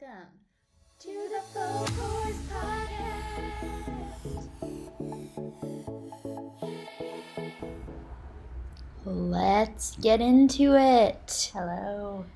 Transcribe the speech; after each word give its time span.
Welcome 0.00 0.28
to 1.00 1.08
the 1.08 1.40
Full 1.52 1.86
Course 1.96 2.36
Podcast. 2.52 3.78
Let's 9.04 9.96
get 9.96 10.20
into 10.20 10.76
it. 10.76 11.50
Hello. 11.52 12.26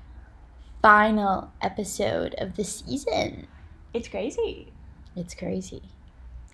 Final 0.81 1.51
episode 1.61 2.35
of 2.37 2.55
the 2.55 2.63
season. 2.63 3.47
It's 3.93 4.07
crazy. 4.07 4.73
It's 5.15 5.35
crazy. 5.35 5.83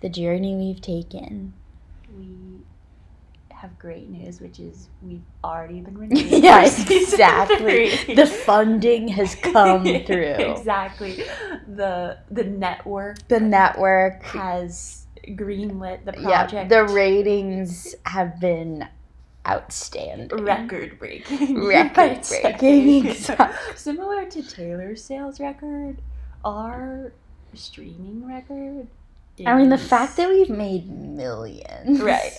The 0.02 0.10
journey 0.10 0.54
we've 0.54 0.82
taken. 0.82 1.54
We 2.16 2.60
have 3.60 3.78
great 3.78 4.08
news, 4.08 4.40
which 4.40 4.58
is 4.58 4.88
we've 5.02 5.20
already 5.44 5.80
been 5.80 5.96
renewed. 6.04 6.26
yeah, 6.44 6.64
season 6.64 6.96
exactly. 7.20 8.14
The 8.14 8.26
funding 8.26 9.08
has 9.08 9.34
come 9.34 9.84
through. 10.06 10.34
exactly. 10.56 11.24
The 11.68 12.18
the 12.30 12.44
network 12.44 13.26
The 13.28 13.40
network. 13.40 14.22
has 14.24 15.06
greenlit 15.28 16.04
the 16.06 16.14
Yeah, 16.18 16.44
project. 16.44 16.70
the 16.70 16.84
ratings 16.86 17.94
have 18.06 18.40
been 18.40 18.88
outstanding. 19.46 20.28
record 20.44 20.98
breaking. 20.98 21.60
Record 21.66 22.20
breaking. 22.28 23.06
exactly. 23.06 23.76
Similar 23.76 24.24
to 24.30 24.42
Taylor's 24.42 25.04
sales 25.04 25.38
record, 25.40 25.98
our 26.44 27.12
streaming 27.54 28.26
record. 28.26 28.86
I 29.46 29.56
mean, 29.56 29.70
the 29.70 29.78
fact 29.78 30.16
that 30.18 30.28
we've 30.28 30.50
made 30.50 30.90
millions. 30.90 32.00
Right. 32.00 32.32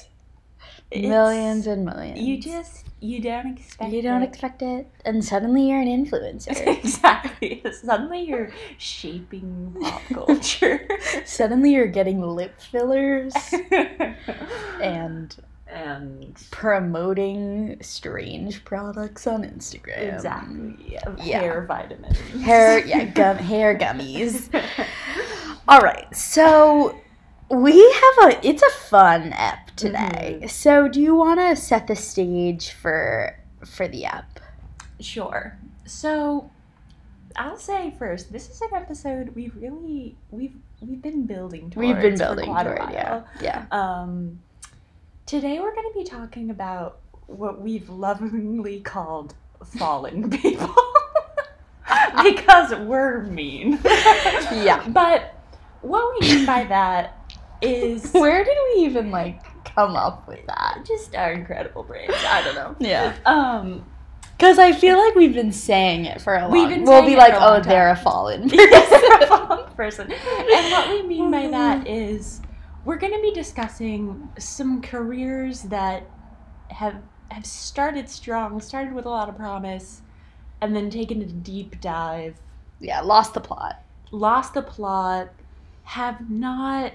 Millions 0.96 1.68
and 1.68 1.86
millions. 1.86 2.20
You 2.20 2.38
just 2.40 2.86
you 3.00 3.20
don't 3.22 3.58
expect 3.58 3.92
You 3.94 4.02
don't 4.02 4.22
it. 4.24 4.30
expect 4.30 4.62
it, 4.62 4.88
and 5.06 5.24
suddenly 5.24 5.70
you're 5.70 5.80
an 5.80 5.88
influencer. 5.88 6.68
exactly. 6.84 7.64
Suddenly 7.84 8.24
you're 8.24 8.52
shaping 8.78 9.76
pop 9.82 10.02
culture. 10.14 10.88
suddenly 11.26 11.74
you're 11.74 11.88
getting 11.88 12.22
lip 12.22 12.60
fillers 12.60 13.34
and 14.82 15.36
and 15.68 16.36
promoting 16.52 17.78
strange 17.82 18.66
products 18.66 19.26
on 19.26 19.44
Instagram. 19.44 20.14
exactly. 20.16 20.76
Yeah. 20.90 21.00
Yeah. 21.24 21.40
Hair 21.40 21.66
vitamins. 21.66 22.20
Hair, 22.44 22.86
yeah, 22.86 23.06
gum, 23.06 23.38
hair 23.38 23.78
gummies. 23.78 24.50
All 25.70 25.80
right, 25.80 26.14
so 26.14 27.00
we 27.50 27.72
have 27.80 28.32
a. 28.34 28.46
It's 28.48 28.62
a 28.62 28.70
fun 28.90 29.32
ep 29.34 29.71
today. 29.82 30.46
So, 30.48 30.88
do 30.88 31.02
you 31.02 31.16
want 31.16 31.40
to 31.40 31.56
set 31.56 31.88
the 31.88 31.96
stage 31.96 32.72
for 32.72 33.38
for 33.66 33.88
the 33.88 34.06
ep? 34.06 34.40
Sure. 35.00 35.58
So 35.86 36.50
I'll 37.36 37.58
say 37.58 37.94
first, 37.98 38.32
this 38.32 38.50
is 38.50 38.62
an 38.62 38.70
episode 38.74 39.36
we 39.36 39.50
really 39.50 40.16
we've 40.30 40.56
we've 40.80 41.02
been 41.02 41.26
building 41.26 41.70
towards. 41.70 41.88
We've 41.88 42.02
been 42.02 42.18
for 42.18 42.26
building 42.26 42.46
quite 42.46 42.68
a 42.68 42.76
toward, 42.76 42.92
yeah, 42.92 43.10
while. 43.10 43.28
yeah. 43.42 43.66
Um, 43.72 44.40
today 45.26 45.60
we're 45.60 45.74
going 45.74 45.92
to 45.92 46.00
be 46.00 46.06
talking 46.06 46.50
about 46.50 47.00
what 47.28 47.62
we've 47.62 47.90
lovingly 47.90 48.82
called 48.82 49.34
fallen 49.78 50.30
people. 50.42 50.76
because 52.24 52.74
we're 52.76 53.24
mean. 53.24 53.80
Yeah. 53.84 54.88
But 54.92 55.36
what 55.82 56.14
we 56.20 56.28
mean 56.28 56.46
by 56.46 56.66
that 56.66 57.18
is 57.62 58.12
Where 58.12 58.44
did 58.44 58.58
we 58.76 58.84
even 58.84 59.12
like 59.12 59.42
come 59.76 59.96
up 59.96 60.28
with 60.28 60.46
that? 60.48 60.84
just 60.86 61.16
our 61.16 61.32
incredible 61.32 61.84
brains. 61.84 62.14
I 62.28 62.44
don't 62.44 62.56
know. 62.56 62.76
Yeah, 62.88 63.16
Um, 63.26 63.86
because 64.38 64.58
I 64.58 64.72
feel 64.72 64.98
like 64.98 65.14
we've 65.16 65.34
been 65.34 65.52
saying 65.52 66.06
it 66.06 66.20
for 66.22 66.36
a 66.36 66.42
long. 66.42 66.52
We've 66.52 66.70
been 66.70 66.84
we'll 66.84 66.94
saying 67.02 67.06
be 67.06 67.14
it 67.14 67.18
like, 67.18 67.34
oh, 67.38 67.62
they're 67.62 67.90
a 67.90 67.96
fallen. 67.96 68.50
Yes, 68.54 69.24
a 69.24 69.28
fallen 69.28 69.72
person. 69.76 70.12
And 70.12 70.72
what 70.72 70.90
we 70.90 71.04
mean 71.04 71.30
by 71.32 71.48
that 71.52 71.88
is 71.88 72.42
we're 72.84 72.98
going 72.98 73.14
to 73.14 73.22
be 73.22 73.32
discussing 73.32 74.30
some 74.40 74.82
careers 74.82 75.64
that 75.64 76.04
have 76.70 76.96
have 77.30 77.46
started 77.46 78.10
strong, 78.10 78.60
started 78.60 78.94
with 78.94 79.06
a 79.06 79.10
lot 79.10 79.30
of 79.30 79.38
promise, 79.38 80.02
and 80.60 80.76
then 80.76 80.90
taken 80.90 81.22
a 81.22 81.26
deep 81.26 81.80
dive, 81.80 82.36
yeah, 82.80 83.00
lost 83.02 83.34
the 83.36 83.40
plot. 83.40 83.84
lost 84.12 84.54
the 84.56 84.62
plot, 84.64 85.30
have 85.84 86.30
not 86.30 86.94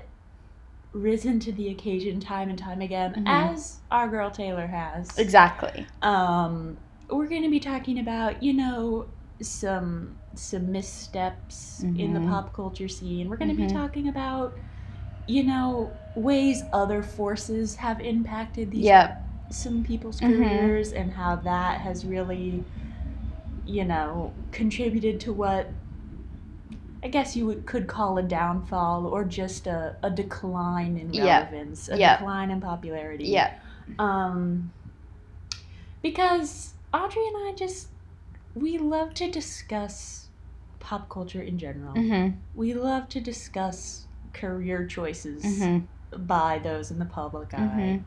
risen 0.97 1.39
to 1.41 1.53
the 1.53 1.69
occasion 1.69 2.21
time 2.21 2.49
and 2.49 2.59
time 2.59 2.81
again, 2.81 3.15
Mhm. 3.17 3.27
as 3.27 3.81
our 3.91 4.09
girl 4.09 4.31
Taylor 4.31 4.67
has. 4.67 5.19
Exactly. 5.19 5.87
Um, 6.03 6.79
we're 7.11 7.29
going 7.29 7.43
to 7.45 7.51
be 7.51 7.61
talking 7.61 7.99
about, 8.01 8.43
you 8.43 8.53
know, 8.53 9.09
some 9.43 10.17
some 10.35 10.73
missteps 10.73 11.85
in 11.95 12.15
the 12.15 12.21
Mhm. 12.21 12.29
pop 12.29 12.55
culture 12.55 12.89
scene. 12.89 13.29
We're 13.29 13.37
going 13.37 13.55
to 13.55 13.63
Mhm. 13.63 13.69
be 13.69 13.73
talking 13.73 14.09
about, 14.09 14.55
you 15.27 15.45
know, 15.45 15.99
ways 16.15 16.65
other 16.73 17.03
forces 17.03 17.77
have 17.77 18.01
impacted 18.01 18.71
these 18.71 18.87
Yep. 18.87 19.23
some 19.51 19.83
people's 19.85 20.21
Mhm. 20.21 20.37
careers 20.37 20.93
and 20.93 21.13
how 21.13 21.37
that 21.37 21.81
has 21.83 22.05
really, 22.07 22.65
you 23.65 23.85
know, 23.85 24.33
contributed 24.53 25.21
to 25.21 25.33
what 25.33 25.73
I 27.03 27.09
guess 27.09 27.37
you 27.37 27.47
would, 27.47 27.67
could 27.67 27.87
call 27.87 28.19
a 28.19 28.23
downfall 28.23 29.07
or 29.07 29.25
just 29.25 29.67
a, 29.67 29.97
a 30.03 30.11
decline 30.11 30.97
in 30.97 31.13
Yeah. 31.13 31.39
relevance, 31.41 31.89
a 31.89 31.99
Yeah. 31.99 32.17
decline 32.17 32.51
in 32.51 32.61
popularity. 32.61 33.25
Yep. 33.29 33.61
Um, 33.99 34.73
because 36.03 36.75
Audrey 36.93 37.23
and 37.27 37.37
I 37.49 37.55
just 37.57 37.89
we 38.55 38.79
love 38.79 39.13
to 39.15 39.31
discuss 39.31 40.29
pop 40.81 41.09
culture 41.11 41.43
in 41.43 41.59
general. 41.59 41.95
Mm-hmm. 41.95 42.39
We 42.55 42.73
love 42.75 43.09
to 43.11 43.21
discuss 43.21 44.07
career 44.33 44.87
choices 44.87 45.43
Mm-hmm. 45.45 46.25
by 46.27 46.59
those 46.59 46.91
in 46.91 46.99
the 46.99 47.05
public 47.05 47.53
eye. 47.55 48.01
Mhm. 48.01 48.05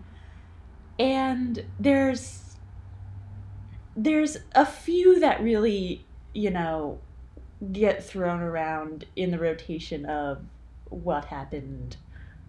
And 0.99 1.65
there's 1.79 2.57
there's 3.95 4.37
a 4.55 4.65
few 4.65 5.19
that 5.19 5.41
really, 5.43 6.05
you 6.33 6.49
know, 6.51 6.99
get 7.71 8.03
thrown 8.03 8.41
around 8.41 9.05
in 9.15 9.31
the 9.31 9.39
rotation 9.39 10.05
of 10.05 10.39
what 10.89 11.25
happened, 11.25 11.97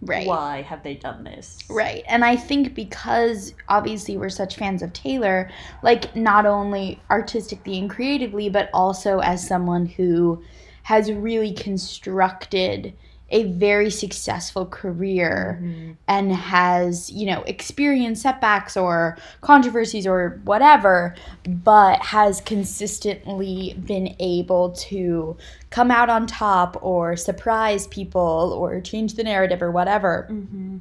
Right. 0.03 0.26
why 0.26 0.62
have 0.62 0.82
they 0.82 0.94
done 0.94 1.25
this? 1.25 1.59
Right. 1.69 2.04
And 2.09 2.25
I 2.25 2.37
think 2.37 2.75
because 2.75 3.54
obviously 3.69 4.16
we're 4.16 4.28
such 4.31 4.56
fans 4.56 4.82
of 4.82 4.93
Taylor, 4.93 5.50
like 5.82 6.15
not 6.16 6.47
only 6.47 7.00
artistically 7.10 7.78
and 7.78 7.91
creatively, 7.91 8.48
but 8.48 8.71
also 8.72 9.19
as 9.19 9.47
someone 9.47 9.87
who 9.87 10.43
has 10.84 11.12
really 11.12 11.53
constructed 11.53 12.94
a 13.32 13.44
very 13.44 13.91
successful 13.91 14.66
career 14.66 15.60
Mhm. 15.62 15.96
and 16.08 16.32
has, 16.32 17.10
you 17.10 17.26
know, 17.26 17.42
experienced 17.46 18.22
setbacks 18.22 18.76
or 18.76 19.16
controversies 19.41 20.06
or 20.06 20.41
whatever, 20.44 21.14
but 21.46 22.00
has 22.06 22.41
consistently 22.41 23.74
been 23.86 24.16
able 24.18 24.70
to 24.70 25.36
come 25.70 25.91
out 25.91 26.10
on 26.10 26.26
top 26.26 26.76
or 26.82 27.14
surprise 27.16 27.86
people 27.86 28.52
or 28.58 28.80
change 28.80 29.14
the 29.14 29.22
narrative 29.24 29.62
or 29.62 29.70
whatever 29.70 30.26
Mhm. 30.30 30.80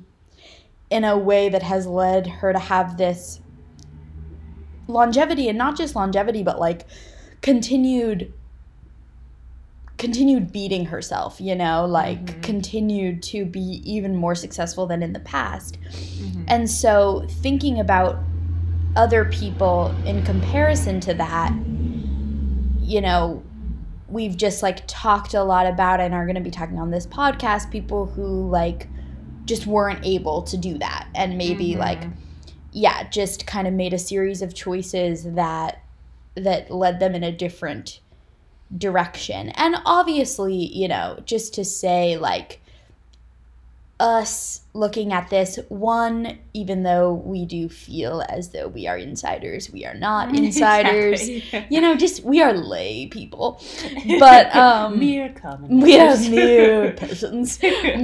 in 0.90 1.04
a 1.04 1.16
way 1.18 1.50
that 1.50 1.62
has 1.62 1.86
led 1.86 2.26
her 2.26 2.52
to 2.52 2.58
have 2.60 2.98
this 2.98 3.42
longevity 4.88 5.48
and 5.48 5.58
not 5.58 5.78
just 5.78 5.96
longevity 5.96 6.42
but 6.42 6.60
like 6.60 6.86
continued 7.42 8.34
continued 10.00 10.52
beating 10.52 10.86
herself 10.86 11.40
you 11.40 11.54
know 11.54 11.86
like 11.86 12.26
Mhm. 12.26 12.42
continued 12.42 13.22
to 13.24 13.46
be 13.46 13.82
even 13.86 14.16
more 14.16 14.34
successful 14.34 14.88
than 14.88 15.04
in 15.04 15.14
the 15.14 15.20
past 15.20 15.78
Mhm. 15.82 16.46
and 16.48 16.70
so 16.70 17.26
thinking 17.30 17.80
about 17.80 18.18
other 18.96 19.26
people 19.26 19.94
in 20.06 20.24
comparison 20.24 21.00
to 21.02 21.14
that 21.14 21.54
you 22.82 23.02
know 23.02 23.44
we've 24.08 24.36
just 24.36 24.64
like 24.64 24.82
talked 24.88 25.36
a 25.36 25.44
lot 25.44 25.68
about 25.68 26.00
and 26.00 26.14
are 26.16 26.26
going 26.26 26.36
to 26.36 26.42
be 26.42 26.50
talking 26.50 26.80
on 26.80 26.90
this 26.90 27.06
podcast 27.06 27.70
people 27.70 28.08
who 28.08 28.50
like 28.50 28.88
just 29.46 29.68
weren't 29.68 30.00
able 30.04 30.42
to 30.42 30.58
do 30.58 30.78
that 30.80 31.08
and 31.14 31.38
maybe 31.38 31.76
Mhm. 31.76 31.80
like 31.80 32.04
yeah 32.72 33.08
just 33.10 33.46
kind 33.46 33.68
of 33.68 33.74
made 33.74 33.94
a 33.94 34.00
series 34.00 34.42
of 34.42 34.54
choices 34.54 35.24
that 35.36 35.80
that 36.36 36.72
led 36.72 37.00
them 37.00 37.14
in 37.16 37.24
a 37.24 37.32
different 37.32 38.00
direction. 38.78 39.50
And 39.50 39.76
obviously 39.86 40.56
you 40.56 40.88
know 40.88 41.20
just 41.26 41.54
to 41.56 41.66
say 41.66 42.18
like 42.18 42.62
us 44.00 44.62
looking 44.74 45.12
at 45.12 45.30
this 45.30 45.60
one 45.68 46.38
even 46.54 46.84
though 46.84 47.12
we 47.14 47.46
do 47.46 47.68
feel 47.68 48.24
as 48.30 48.50
though 48.52 48.68
we 48.70 48.88
are 48.88 48.98
insiders 48.98 49.70
we 49.72 49.86
are 49.86 49.94
not 49.96 50.34
insiders. 50.36 51.28
Exactly. 51.28 51.68
you 51.76 51.82
know 51.82 51.96
just 51.96 52.24
we 52.24 52.42
are 52.42 52.54
lay 52.54 53.08
people. 53.08 53.62
But 54.20 54.56
um 54.56 55.00
mere 55.00 55.34
common 55.34 55.82
we 55.82 56.00
are 56.00 56.18
mere 56.30 56.94
peasants 56.98 57.60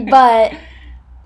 but 0.09 0.53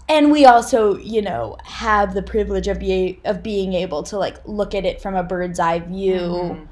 and 0.08 0.32
we 0.32 0.46
also 0.46 0.98
you 0.98 1.22
know 1.22 1.58
have 1.64 2.14
the 2.14 2.22
privilege 2.24 2.68
of 2.68 2.80
be 2.80 3.20
of 3.26 3.42
being 3.42 3.74
able 3.74 4.04
to 4.04 4.18
like 4.20 4.38
look 4.46 4.76
at 4.76 4.86
it 4.86 5.02
from 5.02 5.16
a 5.16 5.24
bird's 5.24 5.60
eye 5.60 5.80
view. 5.80 6.20
Mhm. 6.20 6.68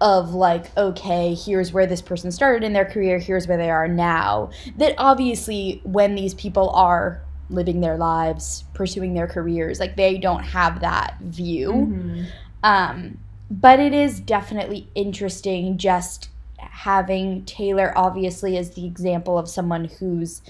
Of 0.00 0.32
like 0.32 0.76
okay 0.76 1.34
here's 1.34 1.72
where 1.72 1.86
this 1.86 2.00
person 2.02 2.30
started 2.30 2.62
in 2.64 2.72
their 2.72 2.84
career 2.84 3.18
here's 3.18 3.48
where 3.48 3.56
they 3.58 3.70
are 3.70 3.88
now 3.88 4.48
that 4.76 4.94
obviously 4.98 5.80
when 5.84 6.14
these 6.14 6.34
people 6.34 6.70
are 6.70 7.20
living 7.50 7.80
their 7.80 7.96
lives 7.96 8.62
pursuing 8.74 9.14
their 9.14 9.26
careers 9.26 9.80
like 9.80 9.96
they 9.96 10.16
don't 10.18 10.44
have 10.44 10.80
that 10.80 11.16
view 11.20 11.70
Mhm. 11.72 12.26
um 12.62 13.18
but 13.50 13.80
it 13.80 13.92
is 13.94 14.20
definitely 14.20 14.88
interesting 14.94 15.78
just 15.78 16.28
having 16.58 17.44
taylor 17.44 17.92
obviously 17.96 18.56
as 18.56 18.70
the 18.74 18.86
example 18.86 19.36
of 19.38 19.48
someone 19.48 19.86
who's 19.98 20.42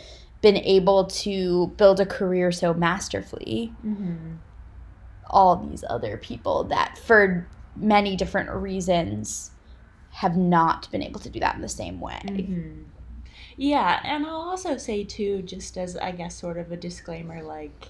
been 0.43 0.57
able 0.59 1.05
to 1.07 1.69
build 1.79 2.01
a 2.01 2.07
career 2.07 2.53
so 2.53 2.75
masterfully 2.75 3.73
Mhm. 3.87 4.37
all 5.31 5.57
these 5.57 5.85
other 5.89 6.17
people 6.17 6.65
that 6.65 6.99
for 6.99 7.47
many 7.79 8.17
different 8.17 8.51
reasons 8.51 9.51
have 10.11 10.37
not 10.37 10.91
been 10.91 11.03
able 11.03 11.21
to 11.21 11.31
do 11.31 11.41
that 11.41 11.55
in 11.55 11.61
the 11.63 11.69
same 11.69 12.01
way. 12.01 12.21
Mhm. 12.25 12.85
Yeah, 13.57 14.01
and 14.05 14.25
I'll 14.27 14.37
also 14.51 14.77
say 14.77 15.05
too, 15.05 15.43
just 15.43 15.77
as 15.77 15.97
I 15.97 16.13
guess 16.13 16.35
sort 16.37 16.59
of 16.59 16.71
a 16.73 16.77
disclaimer, 16.77 17.43
like, 17.43 17.89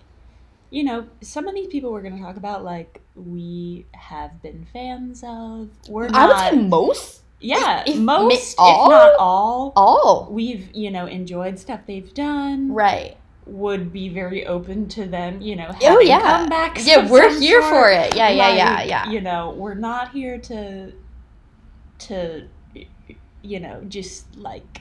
you 0.71 0.83
know, 0.85 1.07
some 1.21 1.47
of 1.47 1.55
these 1.55 1.69
people 1.69 1.93
we're 1.93 2.03
going 2.03 2.17
to 2.17 2.23
talk 2.23 2.37
about, 2.37 2.65
like, 2.65 3.01
we 3.15 3.87
have 3.93 4.43
been 4.43 4.67
fans 4.73 5.23
of. 5.27 5.69
We're 5.89 6.09
I 6.13 6.27
would 6.27 6.61
say 6.61 6.67
most 6.69 7.23
yeah, 7.41 7.85
if- 7.87 7.97
most, 7.99 8.57
all? 8.59 8.85
if 8.87 8.91
not 8.91 9.15
all. 9.19 9.73
all. 9.77 10.29
We've, 10.31 10.75
you 10.75 10.91
know, 10.91 11.07
enjoyed 11.07 11.59
stuff 11.59 11.81
they've 11.87 12.13
done. 12.13 12.73
Right. 12.73 13.17
Would 13.49 13.93
be 13.93 14.09
very 14.11 14.47
open 14.47 14.89
to 14.91 15.07
them, 15.07 15.41
you 15.41 15.57
know, 15.57 15.75
Oh 15.83 16.01
yeah. 16.01 16.47
comebacks. 16.47 16.87
Yeah, 16.87 17.09
we're 17.11 17.39
here 17.41 17.61
sort. 17.63 17.73
for 17.73 17.91
it. 17.91 18.15
Yeah, 18.15 18.29
yeah, 18.29 18.55
yeah, 18.55 18.75
Like, 18.75 18.89
yeah. 18.89 19.11
You 19.11 19.21
know, 19.23 19.51
we're 19.57 19.75
not 19.75 20.13
here 20.13 20.39
to 20.39 20.93
to 22.01 22.47
you 23.43 23.61
know, 23.61 23.83
just 23.89 24.37
like 24.37 24.81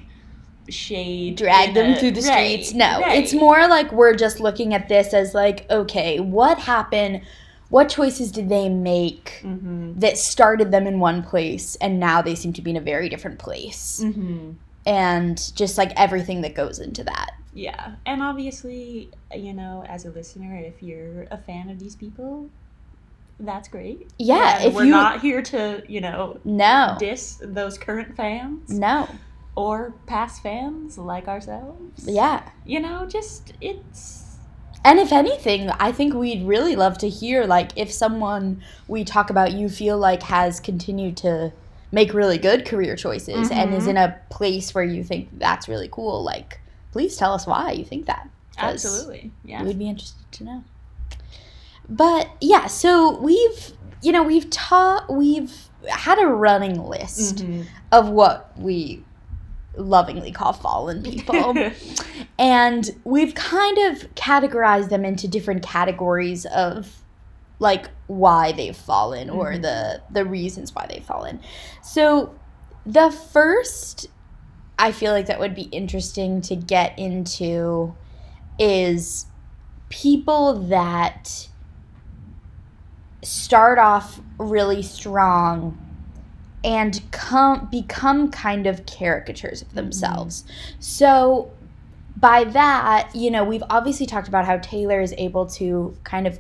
shade 0.70 1.38
Drag 1.38 1.74
them 1.74 1.94
a- 1.94 1.96
through 2.00 2.12
the 2.12 2.22
right, 2.22 2.60
streets. 2.64 2.74
No, 2.74 3.00
right. 3.00 3.24
it's 3.24 3.34
more 3.34 3.68
like 3.68 3.92
we're 3.92 4.16
just 4.16 4.40
looking 4.40 4.74
at 4.74 4.90
this 4.90 5.14
as 5.14 5.34
like, 5.34 5.66
okay, 5.70 6.20
what 6.20 6.60
happened? 6.60 7.22
What 7.70 7.88
choices 7.90 8.32
did 8.32 8.50
they 8.50 8.68
make 8.70 9.42
Mhm. 9.44 10.00
that 10.00 10.18
started 10.18 10.72
them 10.72 10.88
in 10.88 11.00
one 11.00 11.22
place 11.24 11.76
and 11.80 12.00
now 12.00 12.22
they 12.22 12.36
seem 12.36 12.52
to 12.54 12.62
be 12.62 12.72
in 12.72 12.78
a 12.78 12.82
very 12.82 13.08
different 13.10 13.40
place? 13.40 14.02
Mhm. 14.04 14.56
And 14.86 15.52
just 15.56 15.78
like 15.78 15.92
everything 15.98 16.42
that 16.42 16.56
goes 16.56 16.80
into 16.80 17.04
that. 17.06 17.32
Yeah, 17.58 17.96
and 18.06 18.22
obviously, 18.22 19.10
you 19.36 19.52
know, 19.52 19.84
as 19.88 20.06
a 20.06 20.12
listener, 20.12 20.56
if 20.58 20.84
you're 20.84 21.24
a 21.32 21.38
fan 21.40 21.70
of 21.72 21.80
these 21.80 21.96
people, 21.96 22.50
that's 23.40 23.68
great. 23.68 24.08
Yeah, 24.20 24.58
And 24.60 24.66
if 24.66 24.74
we're 24.76 24.84
you 24.86 24.92
not 24.92 25.22
here 25.22 25.42
to, 25.42 25.82
you 25.88 26.00
know, 26.02 26.40
No. 26.46 26.96
diss 27.00 27.40
those 27.42 27.80
current 27.80 28.16
fans 28.16 28.70
No. 28.70 29.08
or 29.56 29.96
past 30.06 30.44
fans 30.44 31.00
like 31.00 31.28
ourselves. 31.28 32.06
Yeah. 32.08 32.44
you 32.64 32.80
know, 32.80 33.08
just 33.08 33.54
it's 33.60 34.24
And 34.86 35.00
if 35.00 35.12
anything, 35.12 35.70
I 35.80 35.92
think 35.92 36.14
we'd 36.14 36.46
really 36.48 36.76
love 36.76 37.00
to 37.00 37.10
hear 37.10 37.46
like 37.46 37.72
if 37.76 37.92
someone 37.92 38.62
we 38.88 39.04
talk 39.04 39.32
about 39.32 39.52
you 39.54 39.68
feel 39.68 39.98
like 39.98 40.22
has 40.24 40.60
continued 40.60 41.18
to 41.18 41.52
make 41.92 42.14
really 42.14 42.38
good 42.38 42.66
career 42.66 42.96
choices 42.96 43.50
and 43.50 43.74
is 43.74 43.86
Mhm. 43.86 43.90
in 43.90 43.98
a 43.98 44.16
place 44.30 44.76
where 44.76 44.84
you 44.84 45.04
think 45.04 45.30
that's 45.40 45.68
really 45.68 45.90
cool, 45.92 46.22
like 46.24 46.60
please 46.98 47.16
tell 47.16 47.32
us 47.34 47.46
why 47.46 47.72
you 47.72 47.86
think 47.86 48.08
that. 48.08 48.28
absolutely 48.58 49.32
yeah. 49.46 49.62
We'd 49.64 49.78
be 49.78 49.88
interested 49.88 50.32
to 50.32 50.44
know. 50.44 50.64
But 51.88 52.28
yeah, 52.42 52.66
so 52.66 53.20
we've 53.20 53.72
you 54.02 54.12
know, 54.12 54.24
we've 54.24 54.50
taught 54.50 55.14
we've 55.14 55.54
had 55.88 56.18
a 56.20 56.26
running 56.28 56.82
list 56.84 57.38
Mhm. 57.46 57.66
of 57.92 58.10
what 58.10 58.52
we 58.58 59.04
lovingly 59.76 60.32
call 60.32 60.54
fallen 60.54 61.04
people. 61.04 61.54
and 62.40 62.90
we've 63.04 63.36
kind 63.36 63.78
of 63.78 64.14
categorized 64.16 64.90
them 64.90 65.06
into 65.06 65.28
different 65.28 65.62
categories 65.62 66.46
of 66.48 67.04
like 67.60 67.90
why 68.08 68.52
they've 68.54 68.76
fallen 68.76 69.30
or 69.30 69.52
Mhm. 69.54 69.62
the 69.62 70.02
the 70.10 70.26
reasons 70.26 70.74
why 70.74 70.88
they've 70.90 71.06
fallen. 71.06 71.40
So 71.84 72.34
the 72.88 73.12
first 73.12 74.08
I 74.80 74.92
feel 74.92 75.12
like 75.12 75.26
that 75.28 75.40
would 75.40 75.56
be 75.56 75.64
interesting 75.64 76.42
to 76.42 76.56
get 76.56 76.98
into 76.98 77.96
is 78.60 79.26
people 79.90 80.54
that 80.68 81.48
start 83.24 83.80
off 83.80 84.20
really 84.38 84.82
strong 84.82 85.78
and 86.64 87.02
come 87.12 87.68
become 87.72 88.30
kind 88.30 88.68
of 88.68 88.86
caricatures 88.86 89.62
of 89.62 89.70
mm-hmm. 89.70 89.78
themselves. 89.78 90.44
So 90.80 91.52
by 92.16 92.44
that, 92.46 93.12
you 93.14 93.30
know, 93.30 93.44
we've 93.44 93.64
obviously 93.70 94.06
talked 94.06 94.28
about 94.28 94.46
how 94.46 94.58
Taylor 94.58 95.02
is 95.02 95.14
able 95.18 95.46
to 95.48 95.96
kind 96.04 96.28
of 96.28 96.40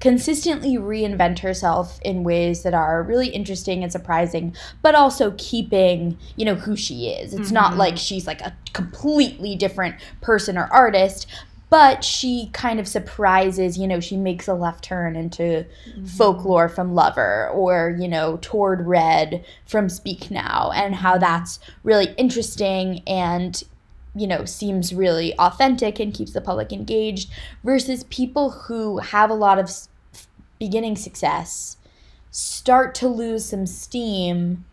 consistently 0.00 0.76
reinvent 0.76 1.38
herself 1.40 2.00
in 2.02 2.24
ways 2.24 2.62
that 2.62 2.74
are 2.74 3.02
really 3.02 3.28
interesting 3.28 3.82
and 3.82 3.92
surprising, 3.92 4.54
but 4.82 4.94
also 4.94 5.32
keeping, 5.38 6.18
you 6.36 6.44
know, 6.44 6.54
who 6.54 6.76
she 6.76 7.08
is. 7.08 7.34
It's 7.34 7.50
not 7.50 7.74
Mhm. 7.74 7.76
like 7.78 7.96
she's 7.96 8.26
like 8.26 8.40
a 8.40 8.54
completely 8.72 9.54
different 9.56 9.96
person 10.20 10.58
or 10.58 10.68
artist, 10.72 11.26
but 11.70 12.04
she 12.04 12.50
kind 12.52 12.78
of 12.78 12.86
surprises, 12.86 13.78
you 13.78 13.86
know, 13.86 13.98
she 13.98 14.16
makes 14.16 14.46
a 14.46 14.52
left 14.52 14.84
turn 14.84 15.16
into 15.16 15.64
folklore 16.04 16.68
from 16.68 16.94
Lover 16.94 17.48
or, 17.48 17.96
you 17.98 18.08
know, 18.08 18.38
toward 18.42 18.86
Red 18.86 19.42
from 19.64 19.88
Speak 19.88 20.30
Now 20.30 20.70
and 20.74 20.94
how 20.96 21.16
that's 21.16 21.58
really 21.82 22.12
interesting 22.18 23.02
and 23.06 23.62
you 24.14 24.26
know 24.26 24.44
seems 24.44 24.92
really 24.94 25.34
authentic 25.38 25.98
and 25.98 26.12
keeps 26.14 26.32
the 26.32 26.40
public 26.40 26.72
engaged 26.72 27.30
versus 27.64 28.04
people 28.04 28.50
who 28.50 28.98
have 28.98 29.30
a 29.30 29.34
lot 29.34 29.58
of 29.58 29.70
beginning 30.58 30.96
success 30.96 31.76
start 32.30 32.94
to 32.94 33.08
lose 33.08 33.44
some 33.44 33.66
steam 33.66 34.64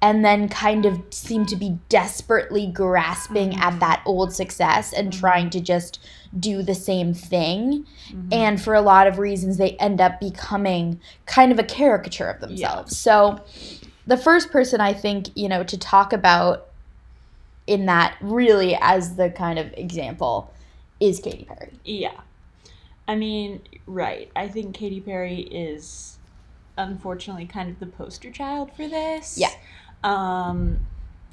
and 0.00 0.24
then 0.24 0.48
kind 0.48 0.84
of 0.84 1.00
seem 1.10 1.46
to 1.46 1.54
be 1.54 1.78
desperately 1.88 2.66
grasping 2.66 3.54
at 3.54 3.74
Mhm. 3.74 3.80
that 3.80 4.02
old 4.04 4.32
success 4.32 4.92
and 4.92 5.12
Mhm. 5.12 5.18
trying 5.20 5.50
to 5.50 5.60
just 5.60 6.00
do 6.38 6.60
the 6.62 6.74
same 6.74 7.14
thing 7.14 7.86
Mhm. 8.10 8.28
and 8.32 8.60
for 8.60 8.74
a 8.74 8.80
lot 8.80 9.06
of 9.06 9.18
reasons 9.18 9.58
they 9.58 9.70
end 9.72 10.00
up 10.00 10.18
becoming 10.18 10.98
kind 11.26 11.52
of 11.52 11.58
a 11.58 11.62
caricature 11.62 12.28
of 12.28 12.40
themselves 12.40 12.96
so 12.98 13.38
the 14.06 14.16
first 14.16 14.50
person 14.50 14.80
i 14.80 14.92
think 14.92 15.28
you 15.36 15.48
know 15.48 15.62
to 15.62 15.76
talk 15.78 16.12
about 16.12 16.66
in 17.66 17.86
that 17.86 18.16
really 18.20 18.76
as 18.80 19.16
the 19.16 19.30
kind 19.30 19.58
of 19.58 19.72
example 19.74 20.52
is 21.00 21.20
Katy 21.20 21.44
Perry. 21.44 21.72
Yeah. 21.84 22.20
I 23.08 23.16
mean, 23.16 23.60
right. 23.86 24.30
I 24.36 24.48
think 24.48 24.74
Katy 24.74 25.00
Perry 25.00 25.40
is 25.40 26.18
unfortunately 26.78 27.46
kind 27.46 27.68
of 27.70 27.78
the 27.80 27.86
poster 27.86 28.30
child 28.30 28.72
for 28.74 28.88
this. 28.88 29.38
Yeah. 29.38 29.50
Um 30.02 30.86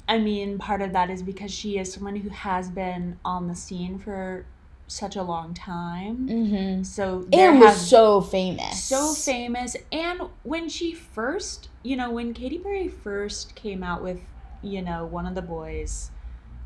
I 0.08 0.18
mean, 0.18 0.58
part 0.58 0.82
of 0.82 0.92
that 0.92 1.08
is 1.08 1.22
because 1.22 1.52
she 1.52 1.78
is 1.78 1.92
someone 1.92 2.16
who 2.16 2.30
has 2.30 2.68
been 2.68 3.18
on 3.24 3.46
the 3.46 3.54
scene 3.54 3.96
for 3.98 4.44
such 4.88 5.14
a 5.14 5.22
long 5.22 5.54
time. 5.54 6.28
Mm-hmm. 6.28 6.82
So 6.82 7.24
And 7.32 7.60
was 7.60 7.88
so 7.88 8.20
famous. 8.20 8.82
so 8.82 9.14
famous 9.14 9.76
and 9.92 10.22
when 10.42 10.68
she 10.68 10.92
first 10.94 11.68
you 11.84 11.96
know 11.96 12.10
when 12.10 12.34
Katy 12.34 12.58
Perry 12.58 12.88
first 12.88 13.54
came 13.54 13.82
out 13.84 14.02
with 14.02 14.20
you 14.62 14.82
know 14.82 15.04
one 15.06 15.26
of 15.26 15.34
the 15.34 15.42
boys 15.42 16.10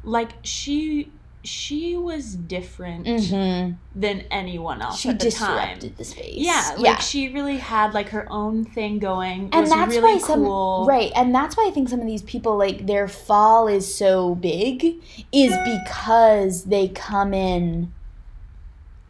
like 0.04 0.30
she 0.42 1.10
she 1.42 1.94
was 1.94 2.34
different 2.34 3.06
Mm-hmm. 3.06 3.72
than 4.00 4.20
anyone 4.30 4.80
else 4.80 5.00
She 5.00 5.10
at 5.10 5.20
the 5.20 5.30
time 5.30 5.78
She 5.80 5.88
disrupted 5.88 5.96
the 5.98 6.04
space. 6.04 6.34
yeah 6.36 6.70
like 6.76 6.84
yeah. 6.84 6.98
she 7.00 7.28
really 7.34 7.58
had 7.58 7.92
like 7.92 8.08
her 8.10 8.26
own 8.30 8.64
thing 8.64 8.98
going 8.98 9.48
it 9.48 9.54
and 9.54 9.70
that's 9.70 9.94
really 9.94 10.14
why 10.14 10.18
some 10.18 10.44
cool 10.44 10.86
right 10.88 11.12
and 11.14 11.34
that's 11.34 11.54
why 11.56 11.66
i 11.68 11.70
think 11.70 11.90
some 11.90 12.00
of 12.00 12.06
these 12.06 12.22
people 12.22 12.56
like 12.56 12.86
their 12.86 13.08
fall 13.08 13.68
is 13.68 13.94
so 13.94 14.34
big 14.36 15.02
is 15.32 15.54
because 15.64 16.64
they 16.64 16.88
come 16.88 17.34
in 17.34 17.92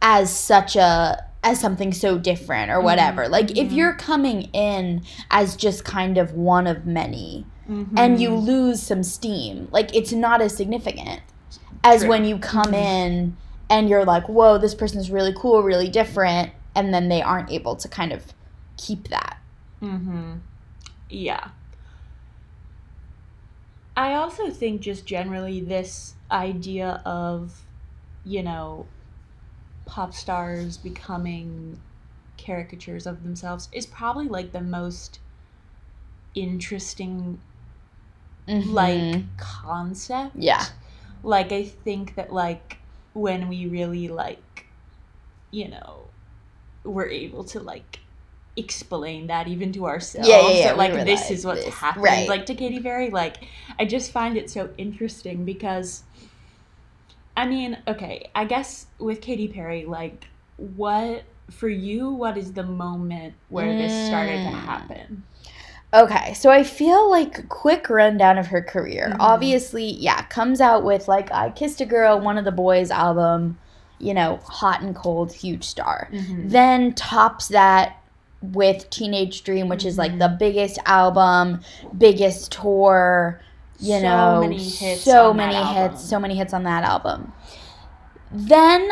as 0.01 0.35
such 0.35 0.75
a 0.75 1.23
as 1.43 1.59
something 1.59 1.93
so 1.93 2.17
different 2.17 2.69
or 2.71 2.81
whatever 2.81 3.27
like 3.29 3.51
if 3.51 3.69
mhm. 3.69 3.75
you're 3.75 3.93
coming 3.93 4.41
in 4.51 5.01
as 5.31 5.55
just 5.55 5.85
kind 5.85 6.17
of 6.17 6.33
one 6.33 6.67
of 6.67 6.85
many 6.85 7.45
Mhm. 7.69 7.97
and 7.97 8.19
you 8.21 8.33
lose 8.35 8.81
some 8.81 9.01
steam 9.03 9.67
like 9.71 9.93
it's 9.95 10.11
not 10.11 10.41
as 10.41 10.55
significant 10.55 11.21
as 11.83 12.01
True. 12.01 12.09
when 12.09 12.25
you 12.25 12.37
come 12.37 12.71
Mhm. 12.71 12.73
in 12.73 13.37
and 13.69 13.89
you're 13.89 14.05
like 14.05 14.27
whoa 14.29 14.57
this 14.57 14.75
person's 14.75 15.09
really 15.09 15.33
cool 15.35 15.63
really 15.63 15.89
different 15.89 16.51
and 16.75 16.93
then 16.93 17.09
they 17.09 17.21
aren't 17.21 17.49
able 17.51 17.75
to 17.75 17.87
kind 17.87 18.11
of 18.11 18.33
keep 18.77 19.07
that 19.07 19.37
Mm-hmm. 19.81 20.33
Yeah. 21.09 21.49
I 23.97 24.13
also 24.13 24.49
think 24.49 24.81
just 24.81 25.05
generally 25.05 25.59
this 25.61 26.15
idea 26.31 27.01
of, 27.05 27.63
you 28.25 28.41
know, 28.43 28.87
pop 29.85 30.13
stars 30.13 30.77
becoming 30.77 31.79
caricatures 32.37 33.05
of 33.05 33.23
themselves 33.23 33.69
is 33.71 33.85
probably 33.85 34.27
like 34.27 34.51
the 34.51 34.61
most 34.61 35.19
interesting 36.33 37.39
Mhm. 38.47 38.73
like 38.73 39.37
concept. 39.37 40.35
yeah. 40.35 40.65
Like 41.23 41.51
I 41.51 41.63
think 41.63 42.15
that 42.15 42.31
like 42.31 42.77
when 43.13 43.47
we 43.47 43.65
really 43.67 44.07
like 44.07 44.67
you 45.51 45.67
know 45.69 46.01
we're 46.83 47.07
able 47.09 47.43
to 47.45 47.59
like 47.59 47.99
explain 48.57 49.27
that 49.27 49.47
even 49.47 49.71
to 49.73 49.85
ourselves 49.85 50.27
Yeah, 50.27 50.41
yeah, 50.47 50.49
yeah, 50.57 50.63
that 50.67 50.77
like 50.77 50.93
this 51.05 51.31
is 51.31 51.45
what's 51.45 51.65
this- 51.65 51.73
happened 51.73 52.03
right. 52.05 52.29
like 52.29 52.45
to 52.45 52.55
Katy 52.55 52.79
Perry 52.79 53.09
like 53.09 53.37
I 53.79 53.85
just 53.85 54.11
find 54.11 54.37
it 54.37 54.49
so 54.49 54.69
interesting 54.77 55.43
because 55.45 56.03
I 57.35 57.47
mean 57.47 57.77
okay 57.87 58.29
I 58.35 58.45
guess 58.45 58.87
with 58.99 59.21
Katy 59.21 59.47
Perry 59.49 59.85
like 59.85 60.27
what 60.57 61.23
for 61.49 61.67
you 61.69 62.09
what 62.11 62.37
is 62.37 62.53
the 62.53 62.63
moment 62.63 63.33
where 63.49 63.71
this 63.77 64.07
started 64.07 64.43
to 64.45 64.51
Mm. 64.51 64.61
happen 64.65 65.23
Okay, 65.95 66.33
so 66.33 66.49
I 66.51 66.63
feel 66.63 67.09
like 67.09 67.47
quick 67.49 67.89
rundown 67.89 68.37
of 68.37 68.47
her 68.47 68.61
career. 68.61 69.09
Mhm. 69.13 69.17
Obviously, 69.19 69.85
yeah, 69.93 70.23
comes 70.23 70.59
out 70.59 70.83
with 70.83 71.07
like 71.07 71.31
I 71.31 71.49
Kissed 71.51 71.79
a 71.81 71.85
Girl, 71.85 72.19
one 72.19 72.37
of 72.37 72.43
the 72.45 72.51
boys 72.51 72.91
album, 72.91 73.57
you 73.99 74.13
know, 74.13 74.39
hot 74.45 74.81
and 74.81 74.93
cold, 74.95 75.31
huge 75.31 75.63
star. 75.63 76.09
Mm-hmm. 76.11 76.49
Then 76.49 76.93
tops 76.93 77.47
that 77.47 77.97
with 78.41 78.89
Teenage 78.89 79.43
Dream, 79.43 79.69
which 79.69 79.85
is 79.85 79.97
like 79.97 80.11
Mhm. 80.13 80.19
the 80.19 80.35
biggest 80.37 80.77
album, 80.85 81.61
biggest 81.97 82.51
tour, 82.51 83.39
you 83.79 83.95
So 83.99 84.01
know, 84.01 84.41
many 84.41 84.57
hits 84.69 85.01
so 85.03 85.33
many 85.33 85.55
album. 85.55 85.75
hits, 85.91 86.03
so 86.03 86.19
many 86.19 86.35
hits 86.35 86.53
on 86.53 86.63
that 86.63 86.83
album. 86.83 87.31
Then 88.31 88.89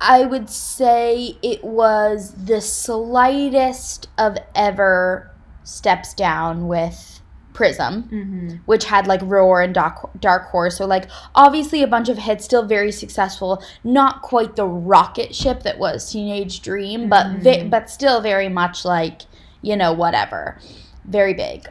I 0.00 0.24
would 0.24 0.50
say 0.50 1.38
it 1.42 1.64
was 1.64 2.32
the 2.36 2.60
slightest 2.60 4.08
of 4.18 4.36
ever 4.54 5.30
steps 5.64 6.14
down 6.14 6.68
with 6.68 7.20
Prism 7.52 8.02
mm-hmm. 8.02 8.48
which 8.66 8.84
had 8.86 9.06
like 9.06 9.20
Roar 9.22 9.62
and 9.62 9.72
Dark, 9.72 10.10
Dark 10.20 10.48
Horse. 10.48 10.76
So 10.76 10.86
like 10.86 11.08
obviously 11.36 11.84
a 11.84 11.86
bunch 11.86 12.08
of 12.08 12.18
hits, 12.18 12.44
still 12.44 12.66
very 12.66 12.90
successful. 12.90 13.62
Not 13.84 14.22
quite 14.22 14.56
the 14.56 14.66
rocket 14.66 15.34
ship 15.36 15.62
that 15.62 15.78
was 15.78 16.10
Teenage 16.10 16.62
Dream, 16.62 17.08
but 17.08 17.28
ve- 17.38 17.60
Mhm. 17.60 17.70
but 17.70 17.88
still 17.88 18.20
very 18.20 18.48
much 18.48 18.84
like 18.84 19.22
you 19.62 19.76
know 19.76 19.92
whatever, 19.92 20.58
very 21.04 21.32
big. 21.32 21.68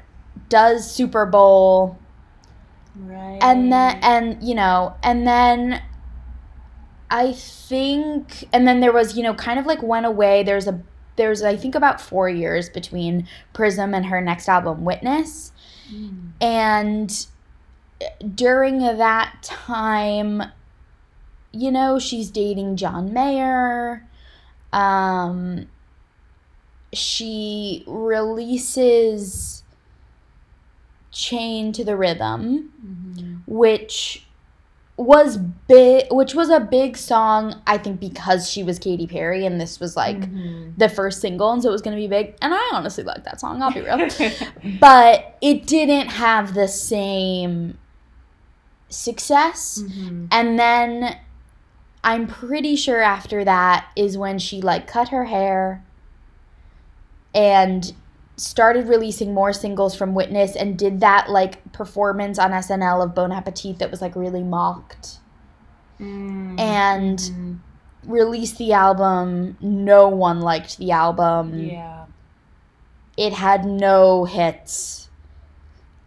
Does 0.47 0.89
Super 0.89 1.25
Bowl 1.25 1.97
right 2.95 3.39
and 3.41 3.73
then 3.73 3.99
and 4.03 4.41
you 4.41 4.55
know 4.55 4.93
and 5.03 5.27
then 5.27 5.81
I 7.11 7.33
think 7.33 8.47
and 8.53 8.65
then 8.67 8.79
there 8.79 8.91
was 8.93 9.17
you 9.17 9.23
know 9.23 9.33
kind 9.33 9.59
of 9.59 9.65
like 9.65 9.83
went 9.83 10.05
away. 10.05 10.43
There's 10.43 10.67
a 10.67 10.81
there's 11.15 11.41
I 11.43 11.55
think 11.55 11.75
about 11.75 12.01
four 12.01 12.27
years 12.29 12.69
between 12.69 13.27
Prism 13.53 13.93
and 13.93 14.05
her 14.07 14.21
next 14.21 14.47
album 14.49 14.83
Witness. 14.83 15.51
Mm. 15.93 16.29
And 16.41 17.27
during 18.35 18.79
that 18.79 19.37
time, 19.43 20.43
you 21.51 21.71
know, 21.71 21.99
she's 21.99 22.31
dating 22.31 22.77
John 22.77 23.13
Mayer. 23.13 24.07
Um, 24.71 25.67
she 26.91 27.83
releases 27.87 29.63
Chained 31.11 31.75
to 31.75 31.83
the 31.83 31.95
Rhythm, 31.95 32.73
Mhm. 32.83 33.41
which 33.45 34.25
was 34.95 35.37
big 35.37 36.05
which 36.11 36.35
was 36.35 36.49
a 36.49 36.59
big 36.59 36.95
song 36.95 37.59
I 37.65 37.79
think 37.79 37.99
because 37.99 38.47
she 38.49 38.61
was 38.63 38.77
Katy 38.77 39.07
Perry 39.07 39.43
and 39.45 39.59
this 39.59 39.79
was 39.79 39.95
like 39.97 40.19
Mhm. 40.19 40.77
the 40.77 40.87
first 40.87 41.19
single 41.19 41.51
and 41.51 41.63
so 41.63 41.69
it 41.69 41.71
was 41.71 41.81
going 41.81 41.95
to 41.95 42.01
be 42.01 42.07
big 42.07 42.35
and 42.43 42.53
I 42.53 42.69
honestly 42.73 43.03
like 43.03 43.23
that 43.23 43.39
song 43.39 43.61
I'll 43.63 43.71
be 43.73 43.81
real 43.81 44.07
but 44.79 45.35
it 45.41 45.65
didn't 45.65 46.09
have 46.09 46.53
the 46.53 46.67
same 46.67 47.77
success. 48.89 49.81
Mhm. 49.83 50.27
And 50.31 50.59
then 50.59 51.17
I'm 52.03 52.27
pretty 52.27 52.75
sure 52.75 53.01
after 53.01 53.43
that 53.43 53.87
is 53.95 54.17
when 54.17 54.37
she 54.37 54.61
like 54.61 54.85
cut 54.85 55.09
her 55.09 55.25
hair 55.25 55.83
and 57.33 57.93
started 58.43 58.87
releasing 58.87 59.33
more 59.33 59.53
singles 59.53 59.95
from 59.95 60.13
Witness 60.13 60.55
and 60.55 60.77
did 60.77 60.99
that 60.99 61.29
like 61.29 61.71
performance 61.71 62.37
on 62.37 62.51
SNL 62.51 63.03
of 63.03 63.15
Bon 63.15 63.31
Appetit 63.31 63.79
that 63.79 63.89
was 63.89 64.01
like 64.01 64.15
really 64.15 64.43
mocked. 64.43 65.19
Mm. 65.99 66.59
And 66.59 67.19
Mhm. 67.19 67.59
Released 68.05 68.57
the 68.57 68.73
album. 68.73 69.55
No 69.61 70.09
one 70.09 70.41
liked 70.41 70.77
the 70.77 70.91
album. 70.91 71.57
yeah 71.57 72.05
it 73.15 73.31
had 73.31 73.63
no 73.63 74.25
hits 74.25 75.07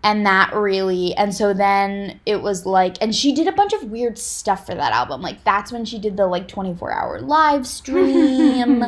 and 0.03 0.27
that 0.27 0.53
really 0.53 1.15
and 1.15 1.33
so 1.33 1.55
then 1.55 2.19
it 2.27 2.43
was 2.43 2.67
like 2.67 2.97
and 3.01 3.15
she 3.15 3.33
did 3.33 3.47
a 3.47 3.53
bunch 3.53 3.73
of 3.73 3.85
weird 3.85 4.19
stuff 4.19 4.67
for 4.67 4.75
that 4.75 4.93
album 4.93 5.23
like 5.23 5.43
that's 5.45 5.71
when 5.71 5.85
she 5.85 6.01
did 6.01 6.17
the 6.17 6.27
like 6.27 6.49
24 6.49 6.93
hour 6.93 7.21
live 7.21 7.65
stream 7.79 8.85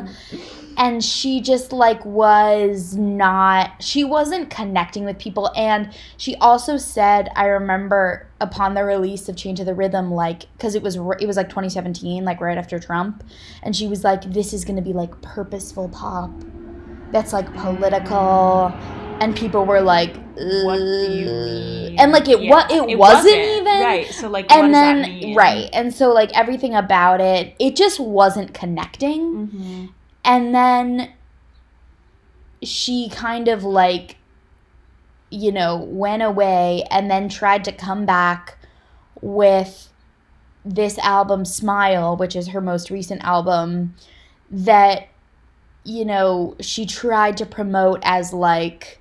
and 0.79 1.05
she 1.05 1.41
just 1.41 1.73
like 1.73 2.03
was 2.07 2.95
not 2.95 3.83
she 3.83 4.05
wasn't 4.05 4.49
connecting 4.49 5.05
with 5.05 5.19
people. 5.19 5.51
And 5.57 5.93
she 6.17 6.37
also 6.37 6.77
said 6.77 7.29
i 7.37 7.47
remember 7.47 8.27
upon 8.41 8.75
the 8.75 8.85
release 8.85 9.29
of 9.29 9.37
change 9.37 9.59
of 9.59 9.67
the 9.67 9.75
rhythm 9.75 10.13
like 10.13 10.51
because 10.53 10.75
it 10.77 10.83
was 10.83 10.95
it 10.97 11.27
was 11.27 11.37
like 11.37 11.49
2017 11.49 12.25
like 12.25 12.41
right 12.41 12.57
after 12.57 12.79
trump. 12.79 13.25
And 13.63 13.75
she 13.77 13.89
was 13.89 14.05
like 14.05 14.23
this 14.33 14.53
is 14.53 14.65
to 14.65 14.81
be 14.81 14.93
like 14.93 15.21
purposeful 15.21 15.89
pop 15.89 16.31
that's 17.11 17.33
like 17.33 17.53
political. 17.55 18.73
And 19.21 19.35
people 19.35 19.65
were 19.67 19.81
like 19.81 20.15
what 20.37 20.77
do 20.77 21.11
you 21.11 21.29
"Ugh." 21.29 21.91
mean? 21.91 21.99
And 21.99 22.13
like 22.13 22.29
it 22.29 22.41
Yeah, 22.41 22.51
what 22.51 22.71
it, 22.71 22.97
wasn't, 22.97 23.35
even 23.35 23.65
right 23.65 24.07
so 24.07 24.29
like 24.29 24.49
what 24.49 24.61
and 24.61 24.73
then 24.73 25.35
right 25.35 25.69
and 25.73 25.93
so 25.93 26.13
like 26.13 26.31
everything 26.39 26.77
about 26.77 27.21
it 27.21 27.57
it 27.59 27.75
just 27.75 27.99
wasn't 27.99 28.55
connecting. 28.55 29.49
Mhm. 29.49 29.89
And 30.29 30.55
then 30.55 31.11
she 32.63 33.09
kind 33.09 33.49
of 33.49 33.65
like 33.65 34.17
you 35.31 35.51
know 35.51 35.77
went 35.77 36.23
away 36.23 36.85
and 36.91 37.11
then 37.11 37.29
tried 37.29 37.65
to 37.65 37.73
come 37.73 38.05
back 38.05 38.59
with 39.21 39.89
this 40.65 40.99
album 40.99 41.45
smile 41.45 42.17
which 42.17 42.37
is 42.37 42.49
her 42.49 42.61
most 42.61 42.91
recent 42.91 43.23
album 43.25 43.95
that 44.51 45.09
you 45.85 46.05
know 46.05 46.55
she 46.61 46.85
tried 46.85 47.37
to 47.37 47.47
promote 47.47 47.99
as 48.03 48.33
like 48.33 49.01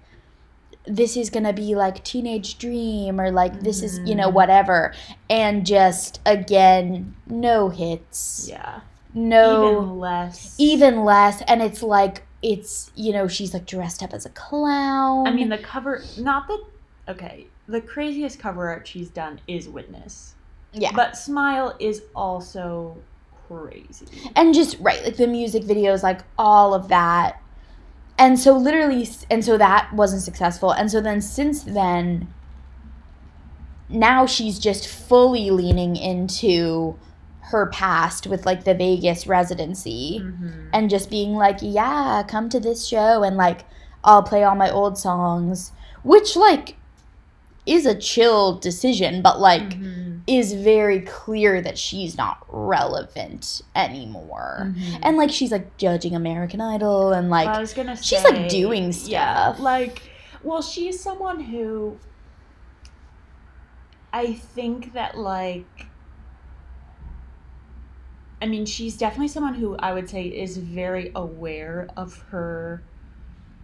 this 0.85 1.17
is 1.17 1.29
gonna 1.29 1.51
be 1.51 1.75
like 1.75 2.03
teenage 2.05 2.57
dream 2.57 3.19
or 3.19 3.29
like 3.31 3.59
this 3.59 3.83
is 3.83 3.99
you 4.05 4.15
know 4.15 4.29
Mhm. 4.29 4.33
whatever. 4.33 4.93
And 5.29 5.65
just 5.65 6.21
again 6.25 7.15
no 7.27 7.67
hits. 7.67 8.47
Yeah 8.49 8.79
no. 9.17 9.71
even 9.71 9.99
less. 9.99 10.55
Even 10.57 11.03
less 11.03 11.41
and 11.43 11.61
it's 11.61 11.81
like 11.81 12.23
it's 12.41 12.91
you 12.95 13.11
know 13.11 13.27
she's 13.27 13.53
like 13.53 13.65
dressed 13.65 14.03
up 14.03 14.13
as 14.13 14.25
a 14.25 14.29
clown. 14.29 15.27
I 15.27 15.31
mean 15.31 15.49
the 15.49 15.57
cover 15.57 16.03
not 16.17 16.47
the 16.47 16.63
okay 17.09 17.47
the 17.67 17.81
craziest 17.81 18.39
cover 18.39 18.69
art 18.69 18.87
she's 18.87 19.09
done 19.09 19.41
is 19.47 19.67
Witness. 19.67 20.35
Yeah. 20.73 20.91
But 20.93 21.17
Smile 21.17 21.75
is 21.79 22.03
also 22.15 22.97
crazy. 23.47 24.05
And 24.35 24.53
just 24.53 24.77
right 24.79 25.03
like 25.03 25.17
the 25.17 25.27
music 25.27 25.63
videos 25.63 26.03
like 26.03 26.21
all 26.37 26.73
of 26.73 26.89
that. 26.89 27.41
And 28.19 28.39
so 28.39 28.55
literally 28.55 29.07
and 29.29 29.43
so 29.43 29.57
that 29.57 29.91
wasn't 29.93 30.21
successful. 30.21 30.71
And 30.71 30.91
so 30.91 31.01
then 31.01 31.21
since 31.21 31.63
then 31.63 32.33
now 33.89 34.25
she's 34.25 34.59
just 34.59 34.87
fully 34.87 35.49
leaning 35.49 35.95
into 35.95 36.97
her 37.51 37.67
past 37.67 38.27
with 38.27 38.45
like 38.45 38.63
the 38.65 38.73
Vegas 38.73 39.25
residency 39.27 40.19
Mhm. 40.21 40.69
and 40.73 40.89
just 40.89 41.09
being 41.09 41.33
like, 41.33 41.57
yeah, 41.61 42.23
come 42.27 42.49
to 42.49 42.59
this 42.59 42.85
show 42.87 43.23
and 43.23 43.37
like 43.37 43.65
I'll 44.03 44.23
play 44.23 44.43
all 44.43 44.55
my 44.55 44.69
old 44.69 44.97
songs, 44.97 45.71
which 46.03 46.35
like 46.35 46.75
is 47.65 47.85
a 47.85 47.95
chill 47.95 48.55
decision, 48.57 49.21
but 49.21 49.39
like 49.39 49.77
Mhm. 49.79 50.21
is 50.27 50.53
very 50.53 51.01
clear 51.01 51.61
that 51.61 51.77
she's 51.77 52.17
not 52.17 52.37
relevant 52.49 53.61
anymore. 53.75 54.67
Mhm. 54.71 54.99
And 55.01 55.17
like 55.17 55.31
she's 55.31 55.51
like 55.51 55.75
judging 55.77 56.15
American 56.15 56.61
Idol 56.61 57.11
and 57.13 57.29
like 57.29 57.47
I 57.49 57.59
was 57.59 57.73
gonna 57.73 57.95
say, 57.97 58.15
she's, 58.17 58.23
like, 58.23 58.47
doing 58.49 58.93
Yeah, 59.05 59.51
stuff. 59.53 59.59
like, 59.59 60.01
well, 60.43 60.61
she's 60.61 61.01
someone 61.01 61.39
who 61.41 61.97
I 64.13 64.33
think 64.33 64.93
that 64.93 65.17
like. 65.17 65.87
I 68.41 68.45
mean, 68.45 68.65
she's 68.65 68.97
definitely 68.97 69.29
someone 69.29 69.55
who 69.55 69.75
I 69.77 69.93
would 69.93 70.09
say 70.09 70.23
is 70.23 70.57
very 70.57 71.11
aware 71.15 71.87
of 71.97 72.17
her, 72.29 72.83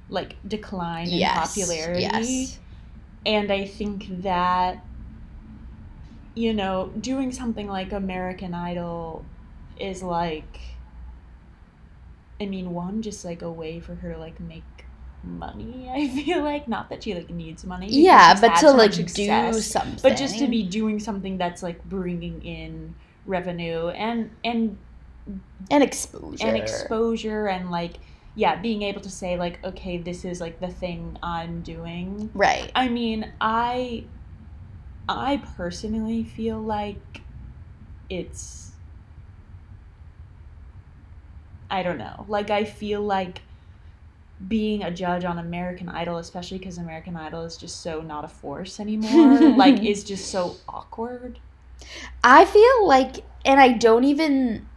like 0.09 0.35
decline 0.47 1.07
in 1.07 1.19
yes, 1.19 1.49
popularity, 1.49 2.01
yes. 2.01 2.59
and 3.25 3.51
I 3.51 3.65
think 3.65 4.23
that, 4.23 4.83
you 6.33 6.53
know, 6.53 6.91
doing 6.99 7.31
something 7.31 7.67
like 7.67 7.91
American 7.91 8.53
Idol, 8.53 9.25
is 9.79 10.01
like. 10.03 10.59
I 12.41 12.45
mean, 12.45 12.73
one 12.73 13.01
just 13.03 13.23
like 13.23 13.41
a 13.41 13.51
way 13.51 13.79
for 13.79 13.95
her 13.95 14.13
to 14.13 14.19
like 14.19 14.39
make 14.39 14.63
money. 15.23 15.89
I 15.93 16.07
feel 16.07 16.43
like 16.43 16.67
not 16.67 16.89
that 16.89 17.03
she 17.03 17.13
like 17.13 17.29
needs 17.29 17.63
money. 17.63 17.87
Yeah, 17.89 18.39
but 18.39 18.55
to 18.55 18.59
so 18.59 18.75
like 18.75 18.97
much 18.97 19.13
do 19.13 19.53
something. 19.53 19.99
but 20.01 20.17
just 20.17 20.39
to 20.39 20.47
be 20.47 20.63
doing 20.63 20.99
something 20.99 21.37
that's 21.37 21.63
like 21.63 21.83
bringing 21.85 22.43
in 22.43 22.95
revenue 23.25 23.87
and 23.89 24.31
and 24.43 24.77
and 25.71 25.83
exposure. 25.83 26.45
and 26.45 26.57
exposure 26.57 27.47
and 27.47 27.71
like 27.71 27.93
yeah 28.35 28.55
being 28.59 28.81
able 28.81 28.99
to 29.01 29.09
say 29.09 29.37
like 29.37 29.63
okay 29.63 29.97
this 29.97 30.25
is 30.25 30.41
like 30.41 30.59
the 30.59 30.67
thing 30.67 31.17
i'm 31.23 31.61
doing 31.61 32.29
Right. 32.33 32.71
i 32.75 32.89
mean 32.89 33.31
i 33.39 34.03
i 35.07 35.41
personally 35.55 36.23
feel 36.23 36.59
like 36.59 37.21
it's 38.09 38.71
i 41.71 41.81
don't 41.83 41.97
know 41.97 42.25
like 42.27 42.49
i 42.49 42.63
feel 42.63 43.01
like 43.01 43.41
being 44.47 44.83
a 44.83 44.91
judge 44.91 45.23
on 45.23 45.37
american 45.39 45.87
idol 45.87 46.17
especially 46.17 46.57
because 46.57 46.77
american 46.77 47.15
idol 47.15 47.43
is 47.43 47.55
just 47.55 47.81
so 47.81 48.01
not 48.01 48.25
a 48.25 48.27
force 48.27 48.79
anymore 48.79 49.39
like 49.57 49.81
is 49.83 50.03
just 50.03 50.29
so 50.29 50.55
awkward 50.67 51.39
I 52.23 52.45
feel 52.45 52.87
like, 52.87 53.17
and 53.45 53.59
I 53.59 53.73
don't 53.73 54.03
even. 54.03 54.67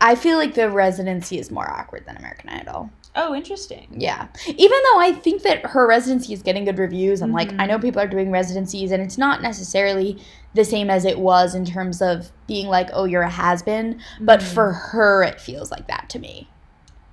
I 0.00 0.14
feel 0.14 0.38
like 0.38 0.54
the 0.54 0.70
residency 0.70 1.38
is 1.38 1.50
more 1.50 1.68
awkward 1.68 2.06
than 2.06 2.16
American 2.16 2.50
Idol. 2.50 2.90
oh 3.16 3.34
interesting 3.34 3.88
Yeah. 3.96 4.28
Even 4.46 4.78
though 4.92 5.00
I 5.00 5.10
think 5.12 5.42
that 5.42 5.66
her 5.66 5.88
residency 5.88 6.32
is 6.32 6.42
getting 6.42 6.64
good 6.64 6.78
reviews, 6.78 7.20
I'm 7.20 7.32
like, 7.32 7.50
Mhm. 7.50 7.60
I 7.60 7.66
know 7.66 7.78
people 7.80 8.00
are 8.00 8.06
doing 8.06 8.30
residencies, 8.30 8.92
and 8.92 9.02
it's 9.02 9.18
not 9.18 9.42
necessarily 9.42 10.18
the 10.54 10.64
same 10.64 10.88
as 10.88 11.04
it 11.04 11.18
was 11.18 11.54
in 11.56 11.64
terms 11.64 12.00
of 12.00 12.30
being 12.46 12.68
like, 12.68 12.90
oh, 12.92 13.04
you're 13.06 13.22
a 13.22 13.30
has 13.30 13.60
been. 13.62 14.00
But 14.20 14.38
Mhm. 14.40 14.44
for 14.54 14.72
her, 14.72 15.24
it 15.24 15.40
feels 15.40 15.70
like 15.72 15.88
that 15.88 16.08
to 16.10 16.18
me. 16.20 16.48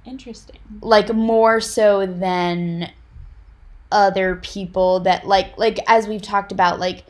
interesting 0.05 0.59
Like, 0.81 1.11
more 1.11 1.59
so 1.59 2.05
than 2.05 2.91
other 3.91 4.35
people 4.35 4.99
that, 5.01 5.25
like, 5.27 5.57
like 5.57 5.79
as 5.87 6.07
we've 6.07 6.21
talked 6.21 6.51
about, 6.51 6.79
like, 6.79 7.05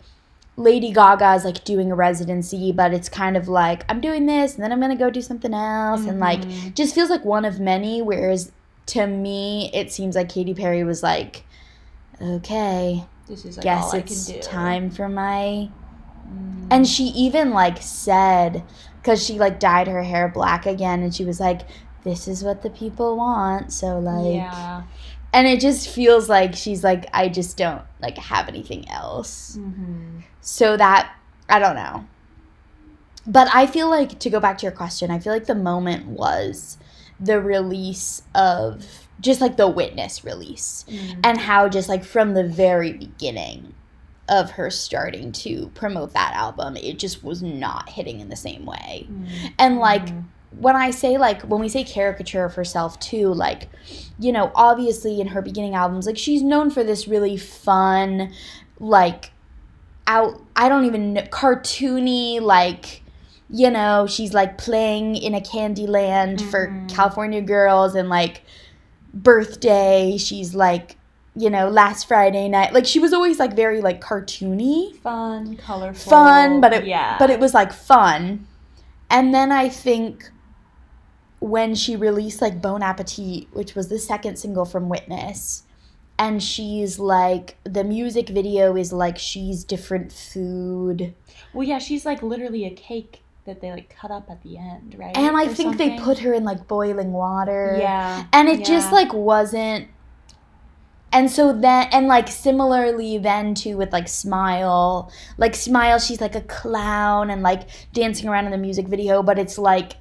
Lady 0.58 0.92
Gaga 0.92 1.34
is 1.34 1.44
like 1.44 1.64
doing 1.66 1.92
a 1.92 1.96
residency, 1.96 2.72
but 2.72 2.94
it's 2.94 3.10
kind 3.10 3.36
of 3.36 3.48
like 3.48 3.84
I'm 3.90 4.00
doing 4.00 4.26
this 4.26 4.56
and 4.56 4.64
then 4.64 4.72
I'm 4.72 4.80
gonna 4.80 4.96
go 4.96 5.10
do 5.10 5.22
something 5.22 5.54
else, 5.54 6.06
and 6.06 6.20
like 6.20 6.42
Mhm. 6.42 6.74
just 6.74 6.96
feels 6.96 7.10
like 7.10 7.26
one 7.26 7.44
of 7.46 7.60
many. 7.60 8.02
Whereas 8.02 8.52
to 8.88 9.06
me, 9.08 9.70
it 9.74 9.92
seems 9.92 10.16
like 10.16 10.30
Katy 10.30 10.54
Perry 10.54 10.84
was 10.84 11.04
like, 11.04 11.44
okay, 12.22 13.06
this 13.28 13.46
is 13.46 13.58
like 13.58 13.64
guess 13.64 13.94
it's 13.94 14.30
I 14.30 14.34
can 14.34 14.40
do. 14.42 14.48
time 14.48 14.90
for 14.90 15.10
my. 15.10 15.70
Mm. 16.30 16.68
And 16.72 16.88
she 16.88 17.06
even 17.06 17.52
like 17.52 17.82
said, 17.82 18.64
because 19.02 19.24
she 19.24 19.38
like 19.38 19.60
dyed 19.60 19.88
her 19.88 20.04
hair 20.04 20.28
black 20.30 20.66
again, 20.66 21.02
and 21.04 21.14
she 21.14 21.26
was 21.26 21.40
like, 21.40 21.62
this 22.04 22.28
is 22.28 22.44
what 22.44 22.62
the 22.62 22.70
people 22.70 23.18
want. 23.18 23.74
So 23.74 24.00
like, 24.00 24.36
yeah. 24.36 24.84
And 25.36 25.48
it 25.48 25.60
just 25.60 25.90
feels 25.90 26.30
like 26.30 26.56
she's 26.56 26.82
like, 26.82 27.08
I 27.14 27.28
just 27.28 27.58
don't 27.58 27.82
like 28.02 28.18
have 28.18 28.48
anything 28.48 28.90
else. 28.90 29.58
Mm-hmm. 29.60 30.22
So 30.40 30.78
that 30.78 31.14
I 31.50 31.60
don't 31.60 31.76
know. 31.76 32.08
But 33.28 33.50
I 33.54 33.68
feel 33.68 33.90
like 33.90 34.18
to 34.20 34.30
go 34.30 34.40
back 34.40 34.58
to 34.60 34.64
your 34.64 34.72
question, 34.72 35.12
I 35.12 35.20
feel 35.20 35.34
like 35.34 35.46
the 35.46 35.54
moment 35.54 36.06
was 36.08 36.78
the 37.20 37.42
release 37.42 38.22
of 38.34 38.86
just 39.20 39.42
like 39.42 39.58
the 39.58 39.68
witness 39.68 40.24
release 40.24 40.86
Mm-hmm. 40.88 41.20
and 41.24 41.38
how 41.38 41.68
just 41.68 41.90
like 41.90 42.06
from 42.06 42.34
the 42.34 42.48
very 42.48 42.94
beginning 42.94 43.74
of 44.30 44.52
her 44.52 44.70
starting 44.70 45.32
to 45.34 45.70
promote 45.76 46.14
that 46.14 46.34
album, 46.34 46.78
it 46.78 46.98
just 46.98 47.24
was 47.26 47.44
not 47.44 47.90
hitting 47.90 48.22
in 48.22 48.30
the 48.30 48.36
same 48.38 48.66
way. 48.66 49.08
And 49.60 49.80
like 49.80 50.08
when 50.52 50.76
I 50.76 50.92
say 50.92 51.18
like 51.18 51.42
when 51.44 51.60
we 51.60 51.70
say 51.70 51.84
caricature 51.84 52.46
of 52.46 52.56
herself 52.56 53.00
too, 53.00 53.34
like 53.34 53.70
you 54.20 54.32
know, 54.32 54.52
obviously 54.56 55.20
in 55.20 55.28
her 55.28 55.42
beginning 55.42 55.76
albums, 55.76 56.06
like 56.06 56.18
she's 56.18 56.42
known 56.42 56.70
for 56.70 56.84
this 56.84 57.08
really 57.08 57.38
fun, 57.38 58.32
like 58.80 59.32
out 60.08 60.42
I 60.56 60.70
don't 60.70 60.86
even 60.86 61.14
know 61.14 61.22
cartoony 61.24 62.40
like 62.42 63.02
you 63.50 63.70
know, 63.70 64.08
she's 64.08 64.34
like 64.34 64.58
playing 64.58 65.16
in 65.16 65.36
a 65.36 65.42
candy 65.42 65.86
land 65.86 66.42
for 66.42 66.68
Mhm. 66.68 66.90
California 66.90 67.42
girls 67.42 67.94
and 67.94 68.10
like 68.10 68.42
birthday, 69.14 70.18
she's 70.18 70.56
like 70.56 70.98
you 71.38 71.50
know, 71.50 71.68
last 71.68 72.08
Friday 72.08 72.48
night. 72.48 72.74
Like 72.74 72.86
she 72.86 72.98
was 72.98 73.12
always 73.12 73.40
like 73.40 73.58
very 73.58 73.82
like 73.82 74.00
cartoony 74.00 74.96
fun, 75.02 75.58
colorful, 75.58 76.10
fun, 76.10 76.62
but 76.62 76.72
it 76.74 76.86
yeah, 76.86 77.18
but 77.20 77.30
it 77.30 77.42
was 77.42 77.54
like 77.54 77.74
fun. 77.74 78.48
And 79.10 79.34
then 79.34 79.52
I 79.52 79.68
think 79.68 80.30
when 81.46 81.76
she 81.76 81.96
released 81.96 82.42
like 82.42 82.60
Bon 82.60 82.82
Appetit, 82.82 83.48
which 83.54 83.76
was 83.76 83.88
the 83.88 84.00
second 84.00 84.38
single 84.38 84.66
from 84.66 84.90
Witness, 84.90 85.62
and 86.18 86.42
she's 86.42 86.98
like 86.98 87.56
the 87.64 87.84
music 87.84 88.30
video 88.30 88.76
is 88.76 88.92
like 88.92 89.18
she's 89.20 89.64
different 89.64 90.12
food. 90.12 91.14
well, 91.54 91.68
yeah, 91.68 91.78
she's 91.78 92.04
like 92.06 92.24
literally 92.24 92.66
a 92.66 92.72
cake 92.72 93.22
that 93.46 93.62
they 93.62 93.70
like 93.70 93.96
cut 93.96 94.10
up 94.10 94.32
at 94.32 94.42
the 94.42 94.58
end, 94.58 94.96
right? 94.98 95.16
And 95.16 95.38
I 95.38 95.46
Or 95.46 95.50
think 95.54 95.78
they 95.78 96.00
put 96.00 96.18
her 96.20 96.34
in 96.34 96.44
like 96.44 96.68
boiling 96.68 97.12
water. 97.12 97.78
yeah, 97.80 98.26
And 98.34 98.50
it 98.50 98.66
just 98.66 98.92
like 98.92 99.14
wasn't 99.14 99.90
and 101.12 101.30
so 101.30 101.54
then 101.54 101.88
and 101.92 102.08
like 102.08 102.28
similarly 102.28 103.20
then 103.20 103.54
too 103.54 103.78
with 103.78 103.94
like 103.94 104.08
smile 104.08 105.12
like 105.38 105.56
smile 105.56 106.00
she's 106.00 106.20
like 106.20 106.36
a 106.36 106.42
clown 106.42 107.30
and 107.30 107.42
like 107.44 107.70
dancing 107.94 108.28
around 108.28 108.46
in 108.46 108.52
the 108.52 108.58
music 108.58 108.88
video 108.88 109.22
but 109.24 109.38
it's 109.40 109.58
like 109.58 109.94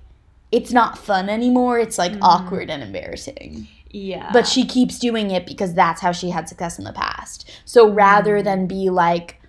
it's 0.56 0.72
not 0.72 0.96
fun 0.96 1.28
anymore. 1.28 1.78
It's 1.78 1.98
like 1.98 2.12
Mhm. 2.12 2.18
awkward 2.22 2.70
and 2.70 2.82
embarrassing. 2.82 3.66
Yeah, 3.90 4.30
but 4.32 4.46
she 4.46 4.64
keeps 4.64 4.98
doing 4.98 5.30
it 5.30 5.46
because 5.46 5.72
that's 5.74 6.00
how 6.00 6.12
she 6.12 6.30
had 6.30 6.48
success 6.48 6.78
in 6.78 6.84
the 6.84 6.92
past. 6.92 7.48
So 7.64 7.88
rather 7.88 8.38
Mm. 8.40 8.44
than 8.44 8.66
be 8.66 8.90
like 8.90 9.40